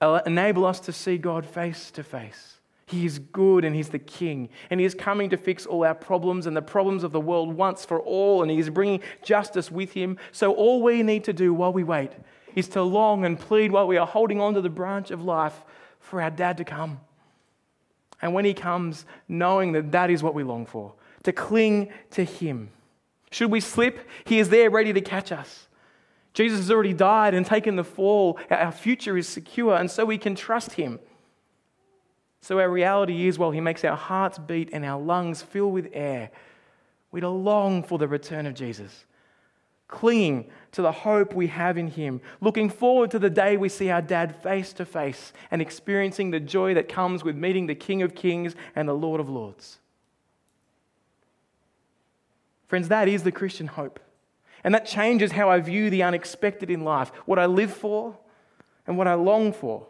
will 0.00 0.16
enable 0.18 0.64
us 0.64 0.80
to 0.80 0.92
see 0.92 1.18
God 1.18 1.44
face 1.44 1.90
to 1.92 2.02
face. 2.02 2.60
He 2.90 3.06
is 3.06 3.20
good 3.20 3.64
and 3.64 3.74
He's 3.74 3.90
the 3.90 4.00
King. 4.00 4.48
And 4.68 4.80
He 4.80 4.86
is 4.86 4.94
coming 4.94 5.30
to 5.30 5.36
fix 5.36 5.64
all 5.64 5.84
our 5.84 5.94
problems 5.94 6.46
and 6.46 6.56
the 6.56 6.62
problems 6.62 7.04
of 7.04 7.12
the 7.12 7.20
world 7.20 7.54
once 7.54 7.84
for 7.84 8.00
all. 8.00 8.42
And 8.42 8.50
He 8.50 8.58
is 8.58 8.68
bringing 8.68 9.00
justice 9.22 9.70
with 9.70 9.92
Him. 9.92 10.18
So, 10.32 10.52
all 10.52 10.82
we 10.82 11.02
need 11.04 11.24
to 11.24 11.32
do 11.32 11.54
while 11.54 11.72
we 11.72 11.84
wait 11.84 12.10
is 12.56 12.68
to 12.70 12.82
long 12.82 13.24
and 13.24 13.38
plead 13.38 13.70
while 13.70 13.86
we 13.86 13.96
are 13.96 14.06
holding 14.06 14.40
on 14.40 14.54
to 14.54 14.60
the 14.60 14.68
branch 14.68 15.12
of 15.12 15.22
life 15.22 15.62
for 16.00 16.20
our 16.20 16.30
dad 16.30 16.56
to 16.56 16.64
come. 16.64 17.00
And 18.20 18.34
when 18.34 18.44
He 18.44 18.54
comes, 18.54 19.06
knowing 19.28 19.70
that 19.72 19.92
that 19.92 20.10
is 20.10 20.22
what 20.22 20.34
we 20.34 20.42
long 20.42 20.66
for, 20.66 20.94
to 21.22 21.32
cling 21.32 21.92
to 22.10 22.24
Him. 22.24 22.70
Should 23.30 23.52
we 23.52 23.60
slip, 23.60 24.00
He 24.24 24.40
is 24.40 24.48
there 24.48 24.68
ready 24.68 24.92
to 24.92 25.00
catch 25.00 25.30
us. 25.30 25.68
Jesus 26.32 26.60
has 26.60 26.70
already 26.70 26.92
died 26.92 27.34
and 27.34 27.44
taken 27.44 27.76
the 27.76 27.84
fall. 27.84 28.38
Our 28.50 28.72
future 28.72 29.16
is 29.16 29.28
secure, 29.28 29.74
and 29.74 29.90
so 29.90 30.04
we 30.04 30.18
can 30.18 30.34
trust 30.34 30.72
him. 30.72 31.00
So 32.40 32.58
our 32.58 32.70
reality 32.70 33.26
is, 33.26 33.38
while 33.38 33.50
he 33.50 33.60
makes 33.60 33.84
our 33.84 33.96
hearts 33.96 34.38
beat 34.38 34.70
and 34.72 34.84
our 34.84 35.00
lungs 35.00 35.42
fill 35.42 35.70
with 35.70 35.88
air, 35.92 36.30
we 37.12 37.20
long 37.20 37.82
for 37.82 37.98
the 37.98 38.08
return 38.08 38.46
of 38.46 38.54
Jesus, 38.54 39.04
clinging 39.88 40.48
to 40.72 40.82
the 40.82 40.92
hope 40.92 41.34
we 41.34 41.48
have 41.48 41.76
in 41.76 41.88
him, 41.88 42.20
looking 42.40 42.70
forward 42.70 43.10
to 43.10 43.18
the 43.18 43.28
day 43.28 43.56
we 43.56 43.68
see 43.68 43.90
our 43.90 44.00
dad 44.00 44.40
face 44.42 44.72
to 44.74 44.84
face 44.84 45.32
and 45.50 45.60
experiencing 45.60 46.30
the 46.30 46.40
joy 46.40 46.74
that 46.74 46.88
comes 46.88 47.24
with 47.24 47.36
meeting 47.36 47.66
the 47.66 47.74
King 47.74 48.02
of 48.02 48.14
Kings 48.14 48.54
and 48.76 48.88
the 48.88 48.94
Lord 48.94 49.20
of 49.20 49.28
Lords. 49.28 49.78
Friends, 52.68 52.88
that 52.88 53.08
is 53.08 53.24
the 53.24 53.32
Christian 53.32 53.66
hope. 53.66 53.98
And 54.64 54.74
that 54.74 54.86
changes 54.86 55.32
how 55.32 55.50
I 55.50 55.60
view 55.60 55.90
the 55.90 56.02
unexpected 56.02 56.70
in 56.70 56.84
life, 56.84 57.12
what 57.26 57.38
I 57.38 57.46
live 57.46 57.72
for 57.72 58.18
and 58.86 58.98
what 58.98 59.06
I 59.06 59.14
long 59.14 59.52
for. 59.52 59.86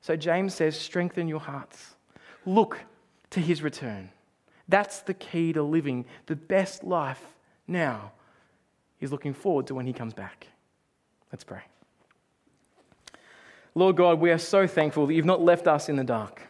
So 0.00 0.16
James 0.16 0.54
says, 0.54 0.78
strengthen 0.78 1.28
your 1.28 1.40
hearts. 1.40 1.94
Look 2.44 2.84
to 3.30 3.40
his 3.40 3.62
return. 3.62 4.10
That's 4.68 5.00
the 5.00 5.14
key 5.14 5.52
to 5.54 5.62
living 5.62 6.04
the 6.26 6.36
best 6.36 6.84
life 6.84 7.22
now, 7.66 8.12
is 9.00 9.10
looking 9.10 9.34
forward 9.34 9.66
to 9.68 9.74
when 9.74 9.86
he 9.86 9.92
comes 9.92 10.14
back. 10.14 10.46
Let's 11.32 11.44
pray. 11.44 11.62
Lord 13.74 13.96
God, 13.96 14.20
we 14.20 14.30
are 14.30 14.38
so 14.38 14.66
thankful 14.66 15.06
that 15.06 15.14
you've 15.14 15.24
not 15.24 15.42
left 15.42 15.66
us 15.66 15.88
in 15.88 15.96
the 15.96 16.04
dark, 16.04 16.42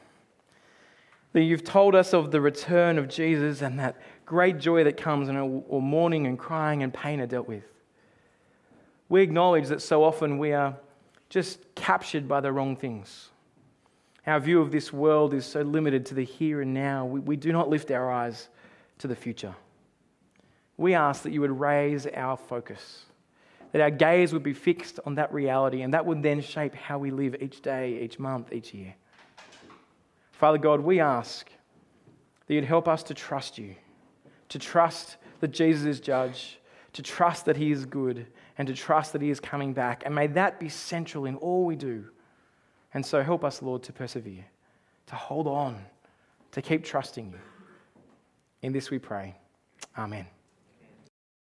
that 1.32 1.42
you've 1.42 1.64
told 1.64 1.94
us 1.94 2.12
of 2.12 2.30
the 2.30 2.40
return 2.40 2.98
of 2.98 3.08
Jesus 3.08 3.62
and 3.62 3.78
that 3.78 3.96
great 4.26 4.58
joy 4.58 4.84
that 4.84 4.96
comes 4.96 5.28
and 5.28 5.38
or 5.68 5.82
mourning 5.82 6.26
and 6.26 6.38
crying 6.38 6.82
and 6.82 6.92
pain 6.92 7.20
are 7.20 7.26
dealt 7.26 7.48
with. 7.48 7.64
We 9.08 9.22
acknowledge 9.22 9.68
that 9.68 9.82
so 9.82 10.02
often 10.02 10.38
we 10.38 10.52
are 10.52 10.76
just 11.28 11.74
captured 11.74 12.26
by 12.28 12.40
the 12.40 12.52
wrong 12.52 12.76
things. 12.76 13.28
Our 14.26 14.40
view 14.40 14.60
of 14.60 14.70
this 14.70 14.92
world 14.92 15.34
is 15.34 15.44
so 15.44 15.62
limited 15.62 16.06
to 16.06 16.14
the 16.14 16.24
here 16.24 16.62
and 16.62 16.72
now. 16.72 17.04
We, 17.04 17.20
we 17.20 17.36
do 17.36 17.52
not 17.52 17.68
lift 17.68 17.90
our 17.90 18.10
eyes 18.10 18.48
to 18.98 19.06
the 19.06 19.14
future. 19.14 19.54
We 20.76 20.94
ask 20.94 21.22
that 21.22 21.32
you 21.32 21.40
would 21.42 21.60
raise 21.60 22.06
our 22.06 22.36
focus, 22.36 23.04
that 23.72 23.82
our 23.82 23.90
gaze 23.90 24.32
would 24.32 24.42
be 24.42 24.54
fixed 24.54 24.98
on 25.04 25.16
that 25.16 25.32
reality, 25.32 25.82
and 25.82 25.92
that 25.92 26.06
would 26.06 26.22
then 26.22 26.40
shape 26.40 26.74
how 26.74 26.98
we 26.98 27.10
live 27.10 27.36
each 27.40 27.60
day, 27.60 28.00
each 28.02 28.18
month, 28.18 28.52
each 28.52 28.72
year. 28.72 28.94
Father 30.32 30.58
God, 30.58 30.80
we 30.80 31.00
ask 31.00 31.48
that 32.46 32.54
you'd 32.54 32.64
help 32.64 32.88
us 32.88 33.02
to 33.04 33.14
trust 33.14 33.58
you, 33.58 33.74
to 34.48 34.58
trust 34.58 35.16
that 35.40 35.48
Jesus 35.48 35.84
is 35.84 36.00
judge, 36.00 36.58
to 36.92 37.02
trust 37.02 37.44
that 37.46 37.56
he 37.56 37.70
is 37.70 37.86
good, 37.86 38.26
and 38.56 38.68
to 38.68 38.74
trust 38.74 39.12
that 39.12 39.22
he 39.22 39.30
is 39.30 39.40
coming 39.40 39.72
back. 39.72 40.02
And 40.06 40.14
may 40.14 40.26
that 40.28 40.60
be 40.60 40.68
central 40.68 41.26
in 41.26 41.36
all 41.36 41.64
we 41.64 41.76
do. 41.76 42.04
And 42.92 43.04
so 43.04 43.22
help 43.22 43.44
us, 43.44 43.60
Lord, 43.60 43.82
to 43.84 43.92
persevere, 43.92 44.44
to 45.06 45.14
hold 45.14 45.46
on, 45.46 45.84
to 46.52 46.62
keep 46.62 46.84
trusting 46.84 47.30
you. 47.30 47.38
In 48.62 48.72
this 48.72 48.90
we 48.90 48.98
pray. 48.98 49.34
Amen. 49.98 50.26